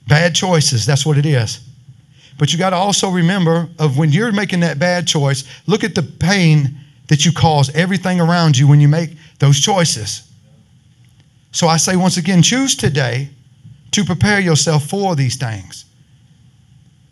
Bad 0.07 0.35
choices, 0.35 0.87
that's 0.87 1.07
what 1.07 1.19
it 1.19 1.27
is. 1.27 1.61
But 2.39 2.53
you 2.53 2.59
got 2.59 2.71
to 2.71 2.77
also 2.77 3.11
remember 3.11 3.69
of 3.79 3.99
when 3.99 4.11
you're 4.11 4.33
making 4.33 4.61
that 4.61 4.79
bad 4.79 5.07
choice, 5.07 5.45
look 5.67 5.85
at 5.85 5.95
the 5.95 6.03
pain 6.03 6.79
that 7.09 7.25
you 7.25 7.33
cause 7.33 7.75
everything 7.75 8.21
around 8.21 8.57
you 8.57 8.67
when 8.67 8.81
you 8.81 8.89
make 8.89 9.11
those 9.39 9.61
choices. 9.61 10.31
So 11.53 11.69
I 11.69 11.77
say 11.77 11.97
once 11.97 12.17
again, 12.17 12.43
choose 12.43 12.75
today 12.75 13.29
to 13.91 14.05
prepare 14.05 14.41
yourself 14.41 14.87
for 14.87 15.15
these 15.15 15.37
things. 15.37 15.85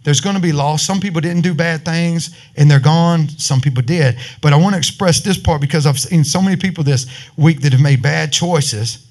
There's 0.03 0.21
going 0.21 0.37
to 0.37 0.43
be 0.43 0.53
loss. 0.53 0.83
Some 0.83 0.99
people 1.01 1.21
didn't 1.21 1.43
do 1.43 1.53
bad 1.53 1.85
things 1.85 2.35
and 2.57 2.71
they're 2.71 2.81
gone. 2.81 3.29
Some 3.29 3.61
people 3.61 3.83
did. 3.83 4.17
But 4.41 4.53
I 4.53 4.57
want 4.57 4.75
to 4.75 4.79
express 4.79 5.21
this 5.21 5.39
part 5.39 5.61
because 5.61 5.87
I've 5.87 5.99
seen 5.99 6.25
so 6.25 6.41
many 6.41 6.57
people 6.57 6.85
this 6.85 7.07
week 7.37 7.61
that 7.63 7.73
have 7.73 7.83
made 7.83 8.03
bad 8.03 8.33
choices. 8.33 9.07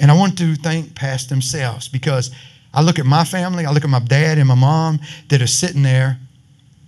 And 0.00 0.10
I 0.10 0.14
want 0.14 0.38
to 0.38 0.54
thank 0.56 0.94
past 0.94 1.28
themselves 1.28 1.88
because 1.88 2.30
I 2.72 2.80
look 2.80 2.98
at 2.98 3.06
my 3.06 3.24
family, 3.24 3.66
I 3.66 3.70
look 3.70 3.84
at 3.84 3.90
my 3.90 4.00
dad 4.00 4.38
and 4.38 4.48
my 4.48 4.54
mom 4.54 5.00
that 5.28 5.42
are 5.42 5.46
sitting 5.46 5.82
there 5.82 6.18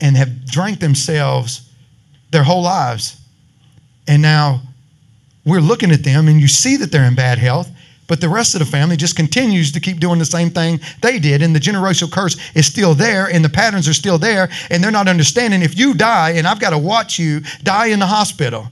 and 0.01 0.16
have 0.16 0.47
drank 0.47 0.80
themselves 0.80 1.70
their 2.30 2.42
whole 2.42 2.62
lives. 2.62 3.20
And 4.09 4.22
now 4.22 4.62
we're 5.44 5.61
looking 5.61 5.92
at 5.92 6.03
them 6.03 6.28
and 6.28 6.40
you 6.40 6.49
see 6.49 6.76
that 6.78 6.90
they're 6.90 7.05
in 7.05 7.14
bad 7.14 7.38
health 7.38 7.70
but 8.07 8.20
the 8.20 8.28
rest 8.28 8.54
of 8.54 8.61
the 8.61 8.66
family 8.66 8.96
just 8.96 9.16
continues 9.16 9.72
to 9.72 9.80
keep 9.80 9.98
doing 9.98 10.18
the 10.18 10.24
same 10.24 10.50
thing 10.50 10.80
they 11.02 11.18
did. 11.18 11.42
And 11.42 11.54
the 11.54 11.61
generational 11.61 12.11
curse 12.11 12.36
is 12.54 12.66
still 12.66 12.94
there, 12.94 13.26
and 13.26 13.44
the 13.44 13.48
patterns 13.48 13.88
are 13.88 13.94
still 13.94 14.18
there. 14.18 14.48
And 14.70 14.82
they're 14.82 14.90
not 14.90 15.09
understanding 15.09 15.62
if 15.62 15.78
you 15.78 15.94
die, 15.94 16.30
and 16.30 16.46
I've 16.46 16.61
got 16.61 16.70
to 16.70 16.78
watch 16.78 17.18
you 17.18 17.40
die 17.62 17.86
in 17.86 17.98
the 17.98 18.07
hospital 18.07 18.68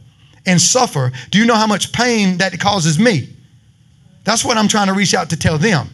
and 0.47 0.61
suffer, 0.61 1.11
do 1.30 1.39
you 1.39 1.47
know 1.47 1.55
how 1.55 1.66
much 1.66 1.93
pain 1.93 2.39
that 2.39 2.59
causes 2.61 2.99
me? 2.99 3.28
That's 4.24 4.45
what 4.45 4.57
I'm 4.57 4.68
trying 4.68 4.89
to 4.89 4.95
reach 4.95 5.14
out 5.14 5.30
to 5.30 5.37
tell 5.37 5.59
them. 5.59 5.89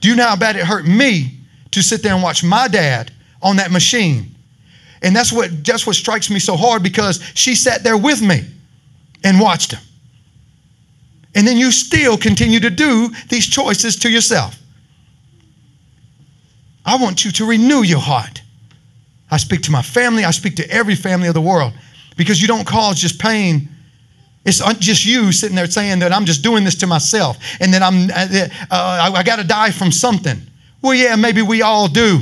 Do 0.00 0.08
you 0.08 0.16
know 0.16 0.26
how 0.26 0.36
bad 0.36 0.56
it 0.56 0.64
hurt 0.64 0.86
me 0.86 1.38
to 1.70 1.82
sit 1.82 2.02
there 2.02 2.14
and 2.14 2.22
watch 2.22 2.42
my 2.42 2.68
dad 2.68 3.12
on 3.42 3.56
that 3.56 3.70
machine? 3.70 4.34
And 5.02 5.16
that's 5.16 5.32
what 5.32 5.64
that's 5.64 5.86
what 5.86 5.96
strikes 5.96 6.28
me 6.28 6.38
so 6.38 6.56
hard 6.56 6.82
because 6.82 7.22
she 7.34 7.54
sat 7.54 7.82
there 7.82 7.96
with 7.96 8.20
me 8.20 8.44
and 9.24 9.40
watched 9.40 9.72
him. 9.72 9.80
And 11.34 11.46
then 11.46 11.56
you 11.56 11.70
still 11.70 12.16
continue 12.16 12.60
to 12.60 12.70
do 12.70 13.10
these 13.28 13.46
choices 13.46 13.96
to 13.96 14.10
yourself. 14.10 14.56
I 16.84 16.96
want 16.96 17.24
you 17.24 17.30
to 17.32 17.44
renew 17.46 17.82
your 17.82 18.00
heart. 18.00 18.42
I 19.30 19.36
speak 19.36 19.62
to 19.62 19.70
my 19.70 19.82
family, 19.82 20.24
I 20.24 20.32
speak 20.32 20.56
to 20.56 20.68
every 20.70 20.96
family 20.96 21.28
of 21.28 21.34
the 21.34 21.40
world 21.40 21.72
because 22.16 22.42
you 22.42 22.48
don't 22.48 22.66
cause 22.66 23.00
just 23.00 23.20
pain. 23.20 23.68
It's 24.44 24.58
just 24.78 25.04
you 25.04 25.32
sitting 25.32 25.54
there 25.54 25.66
saying 25.66 26.00
that 26.00 26.12
I'm 26.12 26.24
just 26.24 26.42
doing 26.42 26.64
this 26.64 26.74
to 26.76 26.86
myself 26.86 27.36
and 27.60 27.72
that 27.74 27.82
I'm, 27.82 28.10
uh, 28.10 28.48
uh, 28.70 29.12
I, 29.14 29.22
got 29.22 29.36
to 29.36 29.44
die 29.44 29.70
from 29.70 29.92
something. 29.92 30.40
Well, 30.82 30.94
yeah, 30.94 31.14
maybe 31.14 31.42
we 31.42 31.62
all 31.62 31.88
do, 31.88 32.20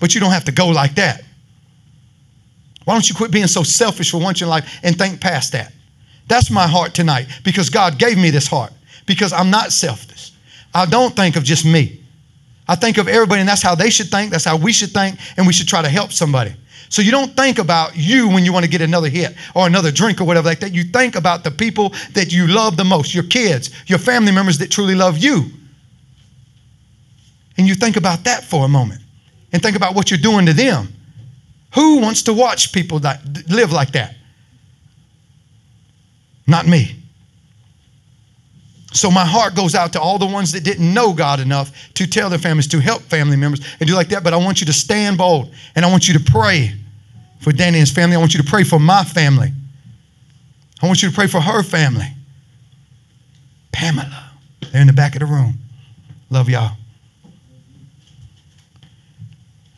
but 0.00 0.14
you 0.14 0.20
don't 0.20 0.32
have 0.32 0.44
to 0.44 0.52
go 0.52 0.68
like 0.68 0.96
that. 0.96 1.22
Why 2.84 2.94
don't 2.94 3.08
you 3.08 3.14
quit 3.14 3.30
being 3.30 3.46
so 3.46 3.62
selfish 3.62 4.10
for 4.10 4.18
once 4.18 4.42
in 4.42 4.48
life 4.48 4.80
and 4.82 4.98
think 4.98 5.20
past 5.20 5.52
that? 5.52 5.72
That's 6.26 6.50
my 6.50 6.66
heart 6.66 6.94
tonight 6.94 7.26
because 7.44 7.70
God 7.70 7.98
gave 7.98 8.16
me 8.16 8.30
this 8.30 8.46
heart 8.46 8.72
because 9.06 9.32
I'm 9.32 9.50
not 9.50 9.72
selfish. 9.72 10.32
I 10.74 10.86
don't 10.86 11.14
think 11.14 11.36
of 11.36 11.44
just 11.44 11.64
me. 11.64 12.00
I 12.66 12.74
think 12.74 12.96
of 12.96 13.08
everybody, 13.08 13.40
and 13.40 13.48
that's 13.48 13.62
how 13.62 13.74
they 13.74 13.90
should 13.90 14.08
think. 14.08 14.30
That's 14.30 14.44
how 14.44 14.56
we 14.56 14.72
should 14.72 14.90
think, 14.90 15.18
and 15.36 15.46
we 15.46 15.52
should 15.52 15.68
try 15.68 15.82
to 15.82 15.88
help 15.88 16.12
somebody. 16.12 16.54
So 16.88 17.02
you 17.02 17.10
don't 17.10 17.34
think 17.36 17.58
about 17.58 17.96
you 17.96 18.28
when 18.28 18.44
you 18.44 18.52
want 18.52 18.64
to 18.64 18.70
get 18.70 18.80
another 18.80 19.08
hit 19.08 19.34
or 19.54 19.66
another 19.66 19.90
drink 19.90 20.20
or 20.20 20.24
whatever 20.24 20.48
like 20.48 20.60
that. 20.60 20.72
You 20.72 20.84
think 20.84 21.16
about 21.16 21.44
the 21.44 21.50
people 21.50 21.90
that 22.12 22.32
you 22.32 22.46
love 22.46 22.76
the 22.76 22.84
most, 22.84 23.14
your 23.14 23.24
kids, 23.24 23.70
your 23.86 23.98
family 23.98 24.32
members 24.32 24.58
that 24.58 24.70
truly 24.70 24.94
love 24.94 25.18
you. 25.18 25.50
And 27.56 27.66
you 27.66 27.74
think 27.74 27.96
about 27.96 28.24
that 28.24 28.44
for 28.44 28.64
a 28.64 28.68
moment 28.68 29.00
and 29.52 29.62
think 29.62 29.76
about 29.76 29.94
what 29.94 30.10
you're 30.10 30.18
doing 30.18 30.46
to 30.46 30.52
them. 30.52 30.88
Who 31.74 31.98
wants 31.98 32.22
to 32.22 32.32
watch 32.32 32.72
people 32.72 33.00
that 33.00 33.20
live 33.48 33.72
like 33.72 33.92
that? 33.92 34.14
Not 36.46 36.66
me. 36.66 36.96
So 38.92 39.10
my 39.10 39.24
heart 39.24 39.56
goes 39.56 39.74
out 39.74 39.92
to 39.94 40.00
all 40.00 40.18
the 40.18 40.26
ones 40.26 40.52
that 40.52 40.62
didn't 40.62 40.94
know 40.94 41.12
God 41.12 41.40
enough 41.40 41.92
to 41.94 42.06
tell 42.06 42.30
their 42.30 42.38
families, 42.38 42.68
to 42.68 42.80
help 42.80 43.02
family 43.02 43.36
members 43.36 43.60
and 43.80 43.88
do 43.88 43.94
like 43.94 44.08
that. 44.10 44.22
But 44.22 44.32
I 44.34 44.36
want 44.36 44.60
you 44.60 44.66
to 44.66 44.72
stand 44.72 45.18
bold 45.18 45.52
and 45.74 45.84
I 45.84 45.90
want 45.90 46.06
you 46.06 46.14
to 46.14 46.20
pray 46.30 46.72
for 47.40 47.52
Danny 47.52 47.78
and 47.78 47.88
his 47.88 47.90
family. 47.90 48.14
I 48.14 48.20
want 48.20 48.34
you 48.34 48.42
to 48.42 48.48
pray 48.48 48.62
for 48.62 48.78
my 48.78 49.02
family. 49.02 49.50
I 50.80 50.86
want 50.86 51.02
you 51.02 51.08
to 51.08 51.14
pray 51.14 51.26
for 51.26 51.40
her 51.40 51.64
family. 51.64 52.06
Pamela. 53.72 54.30
They're 54.70 54.80
in 54.80 54.86
the 54.86 54.92
back 54.92 55.14
of 55.16 55.20
the 55.20 55.26
room. 55.26 55.58
Love 56.30 56.48
y'all. 56.48 56.76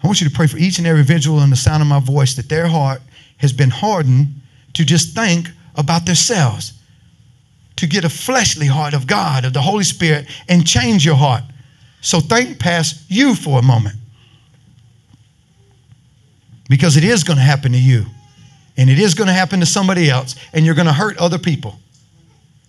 I 0.02 0.06
want 0.06 0.20
you 0.20 0.28
to 0.28 0.34
pray 0.34 0.46
for 0.46 0.58
each 0.58 0.78
and 0.78 0.86
every 0.86 1.00
individual 1.00 1.40
in 1.40 1.50
the 1.50 1.56
sound 1.56 1.82
of 1.82 1.88
my 1.88 2.00
voice 2.00 2.34
that 2.34 2.48
their 2.48 2.68
heart 2.68 3.00
has 3.38 3.52
been 3.52 3.70
hardened 3.70 4.28
to 4.74 4.84
just 4.84 5.14
think 5.14 5.48
about 5.76 6.06
themselves, 6.06 6.72
to 7.76 7.86
get 7.86 8.04
a 8.04 8.08
fleshly 8.08 8.66
heart 8.66 8.94
of 8.94 9.06
God, 9.06 9.44
of 9.44 9.52
the 9.52 9.60
Holy 9.60 9.84
Spirit, 9.84 10.26
and 10.48 10.66
change 10.66 11.04
your 11.04 11.16
heart. 11.16 11.42
So 12.00 12.20
think 12.20 12.58
past 12.58 13.04
you 13.08 13.34
for 13.34 13.58
a 13.58 13.62
moment. 13.62 13.96
Because 16.68 16.96
it 16.96 17.04
is 17.04 17.22
going 17.22 17.36
to 17.36 17.42
happen 17.42 17.72
to 17.72 17.78
you, 17.78 18.06
and 18.76 18.88
it 18.90 18.98
is 18.98 19.14
going 19.14 19.28
to 19.28 19.32
happen 19.32 19.60
to 19.60 19.66
somebody 19.66 20.10
else, 20.10 20.36
and 20.52 20.64
you're 20.64 20.74
going 20.74 20.86
to 20.86 20.92
hurt 20.92 21.16
other 21.18 21.38
people. 21.38 21.78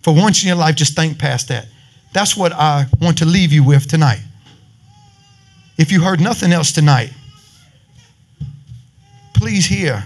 For 0.02 0.14
once 0.14 0.44
in 0.44 0.48
your 0.48 0.58
life, 0.58 0.76
just 0.76 0.96
think 0.96 1.18
past 1.18 1.48
that. 1.48 1.68
That's 2.14 2.36
what 2.36 2.54
I 2.54 2.86
want 3.02 3.18
to 3.20 3.26
leave 3.26 3.52
you 3.52 3.64
with 3.64 3.88
tonight. 3.88 4.22
If 5.78 5.92
you 5.92 6.02
heard 6.02 6.20
nothing 6.20 6.52
else 6.52 6.72
tonight, 6.72 7.12
please 9.34 9.66
hear 9.66 10.06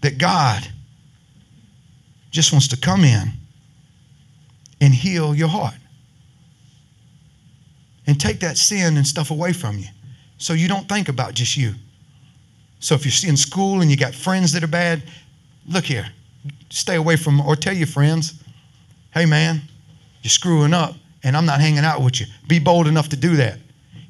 that 0.00 0.18
God 0.18 0.68
just 2.34 2.50
wants 2.50 2.66
to 2.66 2.76
come 2.76 3.04
in 3.04 3.32
and 4.80 4.92
heal 4.92 5.36
your 5.36 5.46
heart 5.46 5.78
and 8.08 8.20
take 8.20 8.40
that 8.40 8.58
sin 8.58 8.96
and 8.96 9.06
stuff 9.06 9.30
away 9.30 9.52
from 9.52 9.78
you 9.78 9.86
so 10.36 10.52
you 10.52 10.66
don't 10.66 10.88
think 10.88 11.08
about 11.08 11.34
just 11.34 11.56
you. 11.56 11.74
So 12.80 12.96
if 12.96 13.04
you're 13.06 13.30
in 13.30 13.36
school 13.36 13.82
and 13.82 13.90
you 13.90 13.96
got 13.96 14.16
friends 14.16 14.50
that 14.52 14.64
are 14.64 14.68
bad, 14.68 15.04
look 15.68 15.84
here, 15.84 16.08
stay 16.70 16.96
away 16.96 17.14
from 17.14 17.40
or 17.40 17.54
tell 17.54 17.72
your 17.72 17.86
friends, 17.86 18.42
hey 19.12 19.26
man, 19.26 19.62
you're 20.22 20.30
screwing 20.30 20.74
up 20.74 20.96
and 21.22 21.36
I'm 21.36 21.46
not 21.46 21.60
hanging 21.60 21.84
out 21.84 22.02
with 22.02 22.20
you. 22.20 22.26
Be 22.48 22.58
bold 22.58 22.88
enough 22.88 23.10
to 23.10 23.16
do 23.16 23.36
that. 23.36 23.60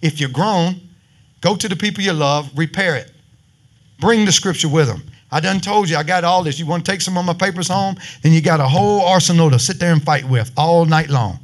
If 0.01 0.19
you're 0.19 0.31
grown, 0.31 0.81
go 1.43 1.57
to 1.57 1.69
the 1.69 1.77
people 1.77 2.03
you 2.03 2.15
love, 2.15 2.51
repair 2.57 2.97
it. 2.97 3.13
Bring 4.01 4.25
the 4.25 4.33
scripture 4.33 4.71
with 4.71 4.87
them. 4.87 5.03
I 5.35 5.41
done 5.41 5.59
told 5.59 5.91
you 5.91 5.97
I 5.97 6.05
got 6.05 6.23
all 6.23 6.45
this. 6.45 6.61
You 6.61 6.67
want 6.67 6.87
to 6.87 6.93
take 6.93 7.01
some 7.01 7.19
of 7.19 7.25
my 7.25 7.35
papers 7.35 7.67
home? 7.67 7.97
Then 8.23 8.33
you 8.33 8.41
got 8.41 8.61
a 8.61 8.69
whole 8.69 9.01
arsenal 9.01 9.51
to 9.51 9.59
sit 9.59 9.81
there 9.81 9.93
and 9.93 10.01
fight 10.01 10.25
with 10.25 10.53
all 10.57 10.85
night 10.85 11.11
long. 11.11 11.41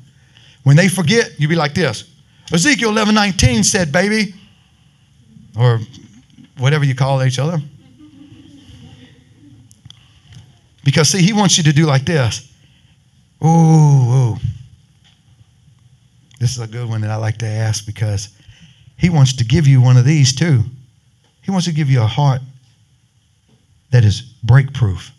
When 0.62 0.76
they 0.76 0.88
forget, 0.88 1.32
you 1.40 1.48
be 1.48 1.56
like 1.56 1.74
this. 1.74 2.04
Ezekiel 2.52 2.90
11, 2.90 3.12
19 3.16 3.64
said, 3.64 3.90
baby, 3.90 4.32
or 5.58 5.80
whatever 6.58 6.84
you 6.84 6.94
call 6.94 7.24
each 7.24 7.40
other. 7.40 7.58
Because 10.84 11.08
see, 11.08 11.20
he 11.20 11.32
wants 11.32 11.58
you 11.58 11.64
to 11.64 11.72
do 11.72 11.84
like 11.84 12.04
this. 12.04 12.48
Ooh, 13.44 13.48
ooh. 13.48 14.36
This 16.38 16.52
is 16.52 16.60
a 16.60 16.68
good 16.68 16.88
one 16.88 17.00
that 17.00 17.10
I 17.10 17.16
like 17.16 17.38
to 17.38 17.46
ask 17.46 17.84
because 17.84 18.28
he 18.96 19.10
wants 19.10 19.32
to 19.32 19.44
give 19.44 19.66
you 19.66 19.80
one 19.80 19.96
of 19.96 20.04
these 20.04 20.32
too. 20.32 20.62
He 21.42 21.50
wants 21.50 21.66
to 21.66 21.72
give 21.72 21.90
you 21.90 22.02
a 22.02 22.06
heart 22.06 22.40
that 23.90 24.04
is 24.04 24.22
break 24.42 24.72
proof. 24.72 25.12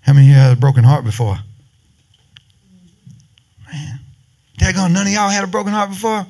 How 0.00 0.12
many 0.12 0.26
of 0.26 0.30
you 0.30 0.34
had 0.34 0.52
a 0.52 0.60
broken 0.60 0.84
heart 0.84 1.04
before? 1.04 1.38
Man, 3.72 4.00
daggone, 4.58 4.92
none 4.92 5.06
of 5.06 5.12
y'all 5.12 5.28
had 5.28 5.44
a 5.44 5.46
broken 5.46 5.72
heart 5.72 5.90
before? 5.90 6.26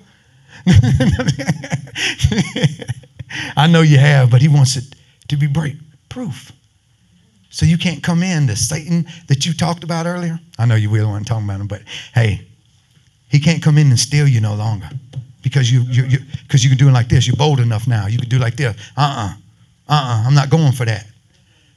I 3.57 3.67
know 3.67 3.81
you 3.81 3.99
have, 3.99 4.31
but 4.31 4.43
he 4.43 4.49
wants 4.49 4.77
it 4.77 4.85
to 5.29 5.37
be 5.37 5.47
break 5.47 5.77
proof. 6.09 6.53
So 7.51 7.67
you 7.67 7.79
can't 7.79 8.03
come 8.03 8.23
in 8.23 8.47
to 8.47 8.57
Satan 8.57 9.07
that 9.29 9.47
you 9.47 9.53
talked 9.53 9.85
about 9.85 10.07
earlier. 10.07 10.39
I 10.59 10.67
know 10.67 10.75
you 10.75 10.91
really 10.91 11.07
weren't 11.07 11.27
talking 11.27 11.45
about 11.45 11.61
him, 11.61 11.67
but 11.67 11.83
hey, 12.15 12.47
he 13.29 13.41
can't 13.41 13.63
come 13.63 13.79
in 13.79 13.89
and 13.89 13.99
steal 13.99 14.29
you 14.29 14.41
no 14.41 14.55
longer 14.55 14.89
because 15.43 15.71
you 15.71 15.83
you 15.83 16.05
you 16.05 16.19
because 16.43 16.65
you're 16.65 16.75
doing 16.77 16.95
like 16.95 17.09
this. 17.09 17.27
You're 17.27 17.37
bold 17.37 17.61
enough 17.61 17.87
now. 17.87 18.07
You 18.07 18.19
can 18.19 18.29
do 18.29 18.39
like 18.39 18.57
this. 18.57 18.77
Uh-uh. 18.97 19.35
Uh-uh. 19.89 20.25
I'm 20.27 20.35
not 20.35 20.51
going 20.51 20.73
for 20.73 20.85
that. 20.85 21.07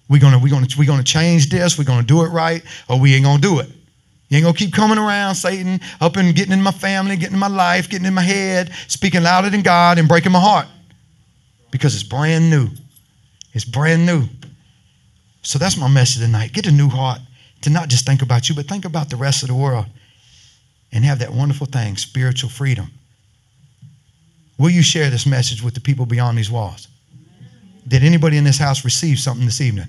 We're 0.07 0.22
gonna 0.22 0.39
we're 0.39 0.51
gonna 0.51 0.68
we're 0.78 0.88
gonna 0.88 1.03
change 1.03 1.49
this. 1.49 1.78
We're 1.78 1.86
gonna 1.86 2.03
do 2.03 2.24
it 2.24 2.30
right, 2.30 2.63
or 2.88 2.99
we 2.99 3.16
ain't 3.16 3.26
gonna 3.26 3.41
do 3.41 3.59
it. 3.59 3.70
You 4.30 4.38
ain't 4.38 4.45
gonna 4.45 4.57
keep 4.57 4.74
coming 4.74 4.97
around, 4.97 5.36
Satan, 5.36 5.80
up 6.01 6.16
and 6.18 6.36
getting 6.36 6.53
in 6.53 6.61
my 6.61 6.72
family, 6.72 7.16
getting 7.16 7.34
in 7.34 7.39
my 7.39 7.47
life, 7.47 7.89
getting 7.89 8.07
in 8.07 8.13
my 8.13 8.22
head, 8.22 8.72
speaking 8.88 9.24
louder 9.24 9.49
than 9.49 9.61
God, 9.61 9.97
and 9.97 10.07
breaking 10.07 10.32
my 10.32 10.39
heart. 10.39 10.68
Because 11.72 11.93
it's 11.93 12.03
brand 12.03 12.49
new. 12.49 12.70
It's 13.53 13.66
brand 13.66 14.05
new. 14.05 14.28
So 15.41 15.59
that's 15.59 15.78
my 15.78 15.88
message 15.88 16.22
tonight. 16.22 16.53
Get 16.53 16.66
a 16.68 16.72
new 16.72 16.89
heart 16.89 17.20
to 17.61 17.70
not 17.70 17.88
just 17.88 18.05
think 18.05 18.22
about 18.22 18.49
you, 18.49 18.55
but 18.55 18.68
think 18.68 18.86
about 18.86 19.09
the 19.09 19.16
rest 19.16 19.43
of 19.43 19.49
the 19.49 19.55
world 19.55 19.86
and 20.91 21.05
have 21.05 21.20
that 21.20 21.32
wonderful 21.32 21.68
thing, 21.68 21.97
spiritual 21.97 22.49
freedom. 22.49 22.91
Will 24.58 24.70
you 24.70 24.82
share 24.82 25.10
this 25.10 25.26
message 25.26 25.62
with 25.62 25.74
the 25.74 25.82
people 25.82 26.06
beyond 26.06 26.38
these 26.38 26.49
walls? 26.49 26.88
Did 27.88 28.03
anybody 28.03 28.38
in 28.38 28.43
this 28.43 28.58
house 28.58 28.86
receive 28.86 29.20
something 29.20 29.45
this 29.45 29.62
evening? 29.62 29.88